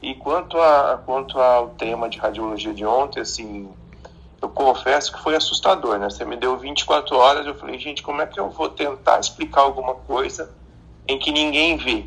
[0.02, 3.70] E quanto, a, quanto ao tema de radiologia de ontem, assim,
[4.42, 6.10] eu confesso que foi assustador, né?
[6.10, 9.62] Você me deu 24 horas, eu falei, gente, como é que eu vou tentar explicar
[9.62, 10.54] alguma coisa
[11.08, 12.06] em que ninguém vê?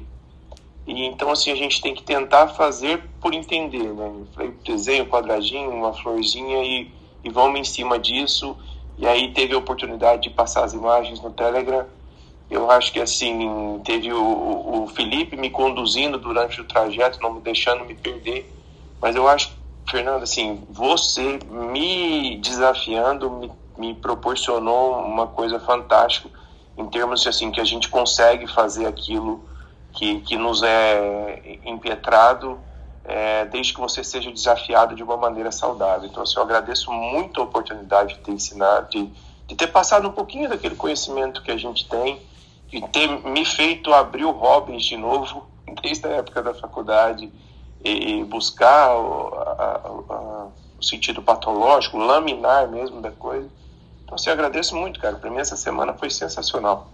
[0.86, 4.07] E então, assim, a gente tem que tentar fazer por entender, né?
[4.07, 6.93] Eu falei, desenho, um quadradinho, uma florzinha e,
[7.24, 8.57] e vamos em cima disso.
[8.98, 11.86] E aí teve a oportunidade de passar as imagens no Telegram
[12.51, 17.40] eu acho que assim, teve o, o Felipe me conduzindo durante o trajeto, não me
[17.40, 18.52] deixando me perder.
[19.01, 19.51] Mas eu acho,
[19.89, 26.31] Fernando, assim, você me desafiando me, me proporcionou uma coisa fantástica
[26.78, 29.44] em termos de, assim que a gente consegue fazer aquilo
[29.93, 32.59] que, que nos é impetrado
[33.05, 36.09] é, desde que você seja desafiado de uma maneira saudável.
[36.09, 39.10] Então, assim, eu agradeço muito a oportunidade de ter ensinado, de,
[39.47, 42.20] de ter passado um pouquinho daquele conhecimento que a gente tem
[42.68, 45.47] de ter me feito abrir o Robbins de novo,
[45.82, 47.30] desde a época da faculdade,
[47.84, 50.48] e buscar o, a, a,
[50.78, 53.48] o sentido patológico, laminar mesmo da coisa.
[54.05, 55.16] Então, assim, agradeço muito, cara.
[55.16, 56.90] Para mim, essa semana foi sensacional.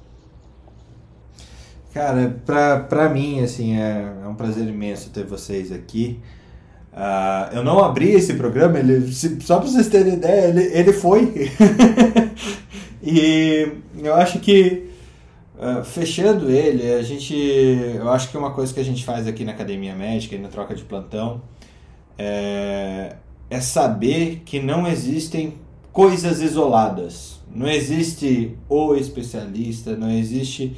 [1.93, 6.21] Cara, pra, pra mim, assim, é, é um prazer imenso ter vocês aqui.
[6.93, 11.51] Uh, eu não abri esse programa, ele, só para vocês terem ideia, ele, ele foi.
[13.03, 14.92] e eu acho que
[15.63, 19.45] Uh, fechando ele, a gente, eu acho que uma coisa que a gente faz aqui
[19.45, 21.41] na Academia Médica e na troca de plantão
[22.19, 23.15] é,
[23.49, 25.55] é saber que não existem
[25.93, 27.41] coisas isoladas.
[27.55, 30.77] Não existe o especialista, não existe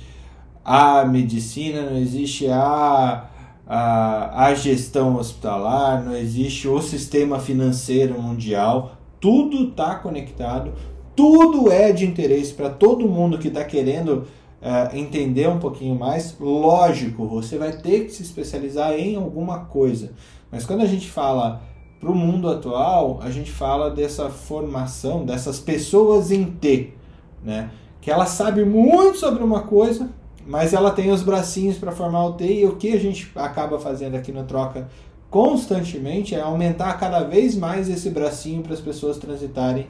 [0.63, 3.31] a medicina, não existe a,
[3.67, 8.99] a, a gestão hospitalar, não existe o sistema financeiro mundial.
[9.19, 10.75] Tudo está conectado,
[11.17, 14.27] tudo é de interesse para todo mundo que está querendo
[14.65, 20.13] uh, entender um pouquinho mais, lógico, você vai ter que se especializar em alguma coisa.
[20.51, 21.63] Mas quando a gente fala
[22.01, 26.95] para o mundo atual, a gente fala dessa formação, dessas pessoas em T,
[27.43, 27.71] né?
[28.01, 30.11] Que ela sabe muito sobre uma coisa,
[30.47, 33.79] mas ela tem os bracinhos para formar o T e o que a gente acaba
[33.79, 34.89] fazendo aqui no Troca
[35.31, 39.89] constantemente é aumentar cada vez mais esse bracinho para as pessoas transitarem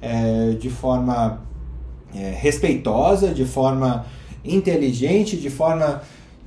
[0.00, 1.42] é, de forma
[2.14, 4.06] é, respeitosa, de forma
[4.44, 6.02] inteligente, de forma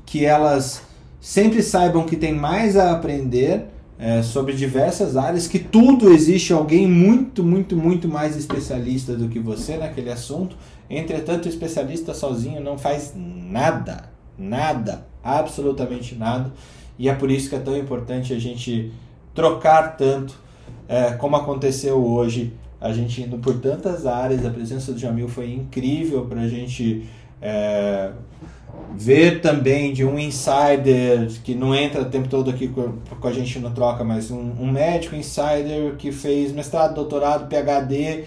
[0.06, 0.84] que elas
[1.20, 3.66] sempre saibam que tem mais a aprender
[3.98, 9.40] é, sobre diversas áreas, que tudo existe alguém muito, muito, muito mais especialista do que
[9.40, 10.58] você naquele assunto.
[10.90, 16.52] Entretanto, o especialista sozinho não faz nada, nada, absolutamente nada.
[17.00, 18.92] E é por isso que é tão importante a gente
[19.34, 20.36] trocar tanto,
[20.88, 22.54] é, como aconteceu hoje,
[22.84, 24.46] a gente indo por tantas áreas.
[24.46, 27.08] A presença do Jamil foi incrível para a gente
[27.42, 28.12] é,
[28.94, 33.32] ver também de um insider que não entra o tempo todo aqui com, com a
[33.32, 38.26] gente no troca, mas um, um, médico insider que fez mestrado, doutorado, PhD,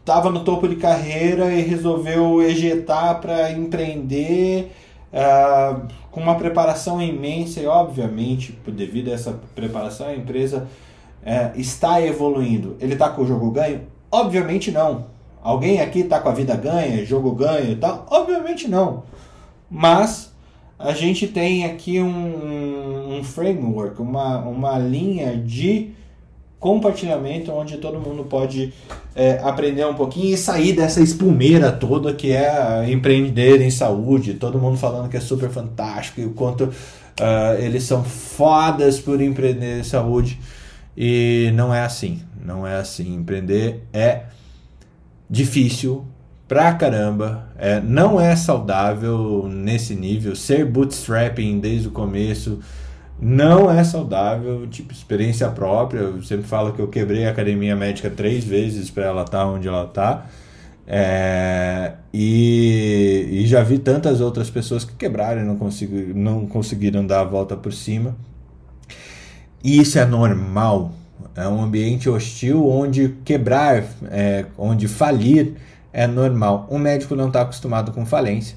[0.00, 4.72] estava é, no topo de carreira e resolveu ejetar para empreender.
[5.12, 10.68] É, com uma preparação imensa e obviamente devido a essa preparação a empresa
[11.24, 12.76] é, está evoluindo.
[12.80, 13.82] Ele está com o jogo ganho?
[14.10, 15.06] Obviamente não.
[15.42, 18.06] Alguém aqui está com a vida ganha, jogo ganho e tal?
[18.10, 19.02] Obviamente não.
[19.70, 20.32] Mas
[20.78, 25.90] a gente tem aqui um, um framework, uma, uma linha de
[26.58, 28.72] compartilhamento onde todo mundo pode
[29.14, 34.34] é, aprender um pouquinho e sair dessa espumeira toda que é empreender em saúde.
[34.34, 36.72] Todo mundo falando que é super fantástico e o quanto uh,
[37.58, 40.40] eles são fodas por empreender em saúde.
[40.96, 42.22] E não é assim.
[42.44, 43.14] Não é assim.
[43.14, 44.22] Empreender é
[45.28, 46.04] difícil
[46.46, 47.48] pra caramba.
[47.58, 50.36] É, não é saudável nesse nível.
[50.36, 52.60] Ser bootstrapping desde o começo
[53.20, 54.66] não é saudável.
[54.68, 56.00] Tipo, experiência própria.
[56.00, 59.46] Eu sempre falo que eu quebrei a academia médica três vezes para ela estar tá
[59.46, 60.26] onde ela está.
[60.86, 67.06] É, e, e, já vi tantas outras pessoas que quebraram e não, consegui, não conseguiram
[67.06, 68.14] dar a volta por cima.
[69.64, 70.92] E isso é normal
[71.36, 75.54] é um ambiente hostil onde quebrar, é, onde falir
[75.92, 76.66] é normal.
[76.70, 78.56] O médico não está acostumado com falência.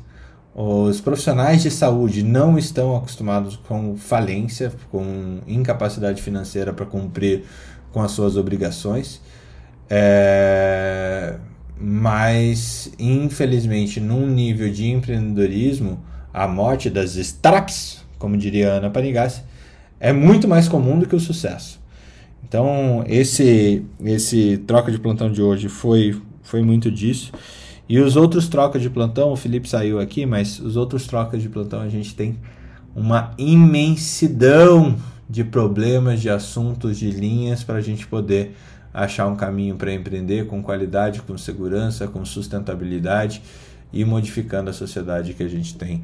[0.54, 7.44] Os profissionais de saúde não estão acostumados com falência, com incapacidade financeira para cumprir
[7.92, 9.22] com as suas obrigações.
[9.90, 11.36] É...
[11.80, 16.00] Mas, infelizmente, num nível de empreendedorismo,
[16.34, 19.44] a morte das startups, como diria Ana Panigassi,
[20.00, 21.80] é muito mais comum do que o sucesso.
[22.48, 27.32] Então, esse esse troca de plantão de hoje foi, foi muito disso.
[27.90, 31.50] E os outros trocas de plantão, o Felipe saiu aqui, mas os outros trocas de
[31.50, 32.38] plantão a gente tem
[32.96, 34.96] uma imensidão
[35.30, 38.56] de problemas, de assuntos, de linhas para a gente poder
[38.94, 43.42] achar um caminho para empreender com qualidade, com segurança, com sustentabilidade
[43.94, 46.02] e modificando a sociedade que a gente tem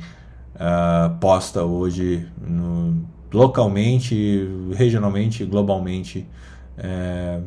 [0.56, 3.04] uh, posta hoje no,
[3.34, 6.28] localmente, regionalmente, globalmente.
[6.78, 7.40] É,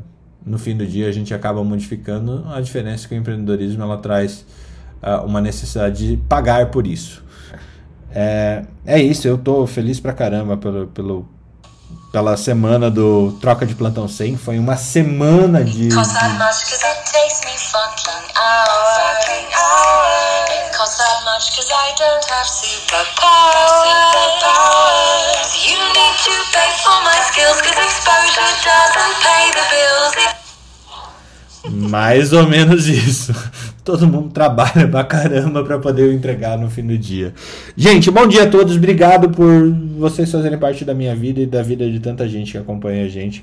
[0.45, 4.45] no fim do dia a gente acaba modificando a diferença que o empreendedorismo ela traz
[5.03, 7.25] uh, uma necessidade de pagar por isso.
[8.11, 11.29] É, é isso, eu tô feliz pra caramba pelo, pelo,
[12.13, 14.37] pela semana do Troca de Plantão 100.
[14.39, 15.89] Foi uma semana de.
[15.89, 15.95] de
[20.77, 23.01] cost that much I don't have superpowers.
[25.65, 30.12] You need to pay for my skills exposure doesn't pay the bills.
[31.90, 33.32] Mais ou menos isso.
[33.82, 37.32] Todo mundo trabalha pra caramba pra poder entregar no fim do dia.
[37.74, 38.77] Gente, bom dia a todos.
[38.77, 42.59] Obrigado por vocês fazerem parte da minha vida e da vida de tanta gente que
[42.59, 43.43] acompanha a gente.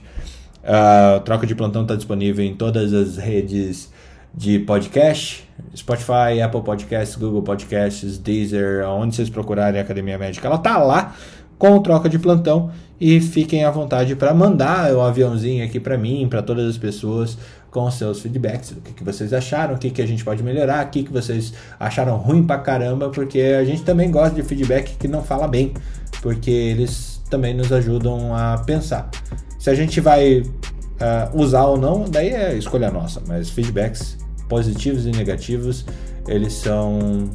[0.63, 3.91] Uh, Troca de Plantão está disponível em todas as redes
[4.33, 10.57] de podcast, Spotify, Apple Podcasts, Google Podcasts, Deezer, onde vocês procurarem a Academia Médica, ela
[10.57, 11.15] tá lá
[11.57, 16.27] com troca de plantão e fiquem à vontade para mandar o aviãozinho aqui para mim,
[16.27, 17.37] para todas as pessoas
[17.69, 20.85] com seus feedbacks, o que, que vocês acharam, o que, que a gente pode melhorar,
[20.85, 24.95] o que, que vocês acharam ruim pra caramba, porque a gente também gosta de feedback
[24.97, 25.73] que não fala bem,
[26.21, 29.09] porque eles também nos ajudam a pensar.
[29.57, 34.22] Se a gente vai uh, usar ou não, daí é escolha nossa, mas feedbacks
[34.53, 35.83] positivos e negativos,
[36.27, 37.27] eles são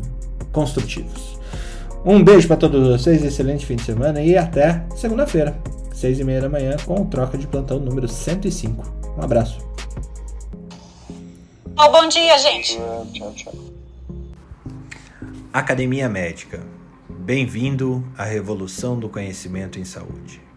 [0.53, 1.37] construtivos.
[2.05, 5.61] Um beijo para todos vocês, excelente fim de semana e até segunda-feira,
[5.93, 9.17] seis e meia da manhã, com o troca de plantão número 105.
[9.19, 9.59] Um abraço.
[11.77, 12.79] Oh, bom dia, gente.
[13.13, 13.55] Tchau, tchau.
[15.53, 16.61] Academia Médica.
[17.09, 20.48] Bem-vindo à revolução do conhecimento em saúde.